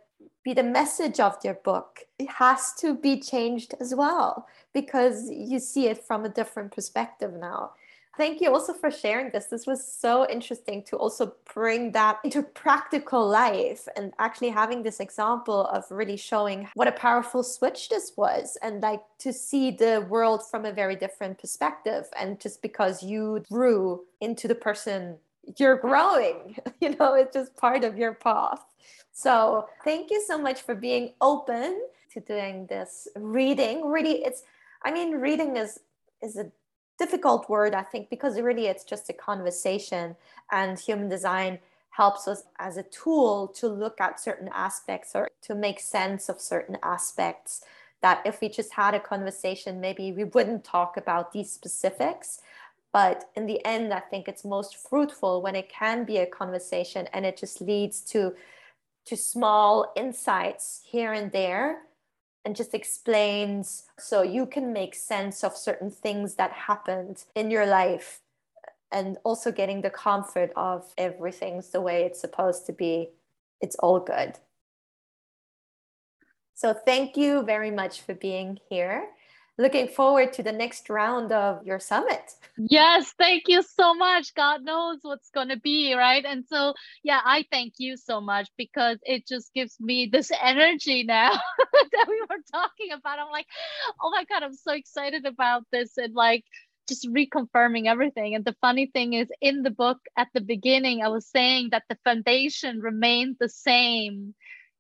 be 0.44 0.54
the 0.54 0.64
message 0.64 1.20
of 1.20 1.38
your 1.44 1.56
book 1.56 2.02
it 2.20 2.30
has 2.30 2.74
to 2.74 2.94
be 2.94 3.20
changed 3.20 3.74
as 3.80 3.96
well 3.96 4.48
because 4.74 5.30
you 5.32 5.60
see 5.60 5.88
it 5.88 6.04
from 6.04 6.24
a 6.24 6.30
different 6.30 6.72
perspective 6.72 7.34
now 7.34 7.72
Thank 8.18 8.40
you 8.40 8.54
also 8.54 8.74
for 8.74 8.90
sharing 8.90 9.32
this. 9.32 9.48
This 9.48 9.68
was 9.68 9.86
so 9.86 10.28
interesting 10.30 10.84
to 10.84 10.96
also 10.96 11.34
bring 11.54 11.92
that 11.92 12.20
into 12.24 12.44
practical 12.44 13.28
life 13.28 13.88
and 13.98 14.14
actually 14.20 14.50
having 14.50 14.84
this 14.84 15.02
example 15.02 15.66
of 15.68 15.84
really 15.90 16.16
showing 16.16 16.70
what 16.76 16.88
a 16.88 16.94
powerful 16.94 17.44
switch 17.44 17.90
this 17.90 18.14
was 18.16 18.58
and 18.62 18.82
like 18.82 19.02
to 19.20 19.34
see 19.34 19.72
the 19.72 20.06
world 20.10 20.48
from 20.50 20.66
a 20.66 20.72
very 20.72 20.96
different 20.96 21.38
perspective. 21.38 22.06
And 22.18 22.40
just 22.40 22.62
because 22.62 23.04
you 23.04 23.44
grew 23.52 24.06
into 24.22 24.48
the 24.48 24.56
person 24.56 25.18
you're 25.58 25.78
growing, 25.78 26.56
you 26.80 26.96
know, 26.96 27.16
it's 27.16 27.34
just 27.34 27.56
part 27.58 27.84
of 27.84 27.98
your 27.98 28.14
path. 28.14 28.64
So 29.12 29.68
thank 29.84 30.10
you 30.10 30.24
so 30.26 30.38
much 30.38 30.62
for 30.62 30.76
being 30.76 31.14
open 31.22 31.82
to 32.14 32.20
doing 32.22 32.66
this 32.68 33.08
reading. 33.16 33.90
Really, 33.90 34.24
it's, 34.24 34.44
I 34.84 34.92
mean, 34.92 35.12
reading 35.12 35.58
is 35.58 35.80
is 36.22 36.38
a 36.38 36.50
difficult 36.98 37.50
word, 37.50 37.74
I 37.74 37.84
think, 37.84 38.10
because 38.10 38.40
really 38.40 38.68
it's 38.68 38.84
just 38.84 39.10
a 39.10 39.14
conversation, 39.14 40.16
and 40.52 40.80
human 40.80 41.10
design 41.10 41.60
helps 41.90 42.28
us 42.28 42.44
as 42.60 42.78
a 42.78 42.84
tool 42.84 43.48
to 43.48 43.68
look 43.68 44.02
at 44.02 44.20
certain 44.20 44.50
aspects 44.54 45.12
or 45.16 45.30
to 45.42 45.56
make 45.56 45.80
sense 45.80 46.28
of 46.28 46.42
certain 46.42 46.78
aspects 46.84 47.62
that 48.02 48.22
if 48.26 48.42
we 48.42 48.50
just 48.50 48.74
had 48.74 48.94
a 48.94 49.00
conversation, 49.00 49.80
maybe 49.80 50.12
we 50.12 50.26
wouldn't 50.26 50.64
talk 50.64 50.98
about 50.98 51.32
these 51.32 51.52
specifics. 51.52 52.42
But 52.92 53.30
in 53.36 53.46
the 53.46 53.64
end, 53.66 53.94
I 53.94 54.00
think 54.00 54.28
it's 54.28 54.46
most 54.46 54.76
fruitful 54.76 55.42
when 55.42 55.56
it 55.56 55.70
can 55.70 56.04
be 56.04 56.18
a 56.18 56.26
conversation 56.26 57.08
and 57.14 57.26
it 57.26 57.38
just 57.38 57.62
leads 57.62 58.02
to 58.12 58.36
to 59.06 59.16
small 59.16 59.94
insights 59.96 60.82
here 60.84 61.14
and 61.14 61.32
there 61.32 61.84
and 62.46 62.56
just 62.56 62.76
explains 62.76 63.86
so 63.98 64.22
you 64.22 64.46
can 64.46 64.72
make 64.72 64.94
sense 64.94 65.44
of 65.44 65.58
certain 65.58 65.90
things 65.90 66.36
that 66.36 66.52
happened 66.52 67.24
in 67.34 67.50
your 67.50 67.66
life 67.66 68.22
and 68.92 69.18
also 69.24 69.52
getting 69.52 69.82
the 69.82 69.90
comfort 69.90 70.52
of 70.56 70.94
everything's 70.98 71.70
the 71.72 71.82
way 71.82 72.04
it's 72.04 72.22
supposed 72.22 72.68
to 72.68 72.72
be. 72.72 73.10
It's 73.60 73.76
all 73.78 74.00
good. 74.00 74.38
So, 76.54 76.74
thank 76.74 77.18
you 77.18 77.42
very 77.44 77.72
much 77.72 78.02
for 78.02 78.14
being 78.14 78.60
here 78.70 79.10
looking 79.58 79.88
forward 79.88 80.34
to 80.34 80.44
the 80.44 80.52
next 80.52 80.90
round 80.90 81.32
of 81.32 81.66
your 81.66 81.80
summit. 81.80 82.34
Yes, 82.58 83.14
thank 83.18 83.44
you 83.48 83.64
so 83.64 83.94
much. 83.94 84.34
God 84.36 84.64
knows 84.64 85.00
what's 85.02 85.30
going 85.30 85.50
to 85.50 85.60
be, 85.60 85.94
right? 85.94 86.24
And 86.26 86.46
so, 86.46 86.74
yeah, 87.04 87.22
I 87.24 87.46
thank 87.52 87.74
you 87.78 87.98
so 87.98 88.20
much 88.20 88.50
because 88.58 88.98
it 89.04 89.28
just 89.28 89.54
gives 89.54 89.80
me 89.80 90.10
this 90.12 90.32
energy 90.42 91.04
now 91.04 91.32
that 91.74 92.06
we 92.08 92.22
were 92.30 92.42
talking 92.52 92.92
about. 92.92 93.20
I'm 93.20 93.32
like, 93.32 93.48
oh 94.02 94.10
my 94.12 94.26
God, 94.26 94.44
I'm 94.44 94.56
so 94.56 94.74
excited 94.74 95.26
about 95.26 95.64
this. 95.72 95.98
And 95.98 96.14
like, 96.14 96.44
just 96.88 97.08
reconfirming 97.08 97.88
everything. 97.88 98.36
And 98.36 98.46
the 98.46 98.56
funny 98.62 98.86
thing 98.86 99.14
is, 99.14 99.28
in 99.42 99.64
the 99.64 99.72
book 99.72 99.98
at 100.18 100.28
the 100.34 100.42
beginning, 100.42 101.02
I 101.02 101.08
was 101.08 101.26
saying 101.28 101.70
that 101.72 101.84
the 101.90 101.98
foundation 102.04 102.80
remained 102.80 103.38
the 103.40 103.50
same 103.50 104.36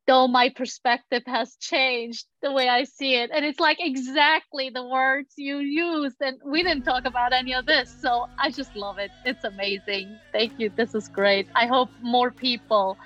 though 0.07 0.27
my 0.27 0.49
perspective 0.49 1.23
has 1.25 1.55
changed 1.55 2.25
the 2.41 2.51
way 2.51 2.69
I 2.69 2.83
see 2.83 3.15
it. 3.15 3.31
And 3.33 3.43
it's 3.43 3.59
like 3.59 3.77
exactly 3.79 4.69
the 4.69 4.85
words 4.85 5.33
you 5.37 5.57
used. 5.57 6.17
And 6.21 6.39
we 6.45 6.63
didn't 6.63 6.83
talk 6.83 7.05
about 7.05 7.33
any 7.33 7.53
of 7.53 7.65
this. 7.65 7.95
So 8.01 8.27
I 8.37 8.51
just 8.51 8.75
love 8.75 8.99
it. 8.99 9.11
It's 9.25 9.43
amazing. 9.43 10.17
Thank 10.31 10.59
you. 10.59 10.69
This 10.69 10.93
is 10.93 11.07
great. 11.07 11.47
I 11.55 11.65
hope 11.65 11.89
more 12.01 12.31
people 12.31 12.97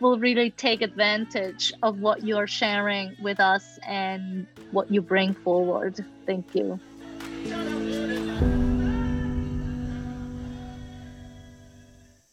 will 0.00 0.18
really 0.18 0.50
take 0.50 0.80
advantage 0.80 1.72
of 1.82 2.00
what 2.00 2.24
you're 2.24 2.46
sharing 2.46 3.16
with 3.20 3.40
us 3.40 3.78
and 3.86 4.46
what 4.70 4.90
you 4.90 5.02
bring 5.02 5.34
forward. 5.34 6.04
Thank 6.26 6.54
you. 6.54 6.78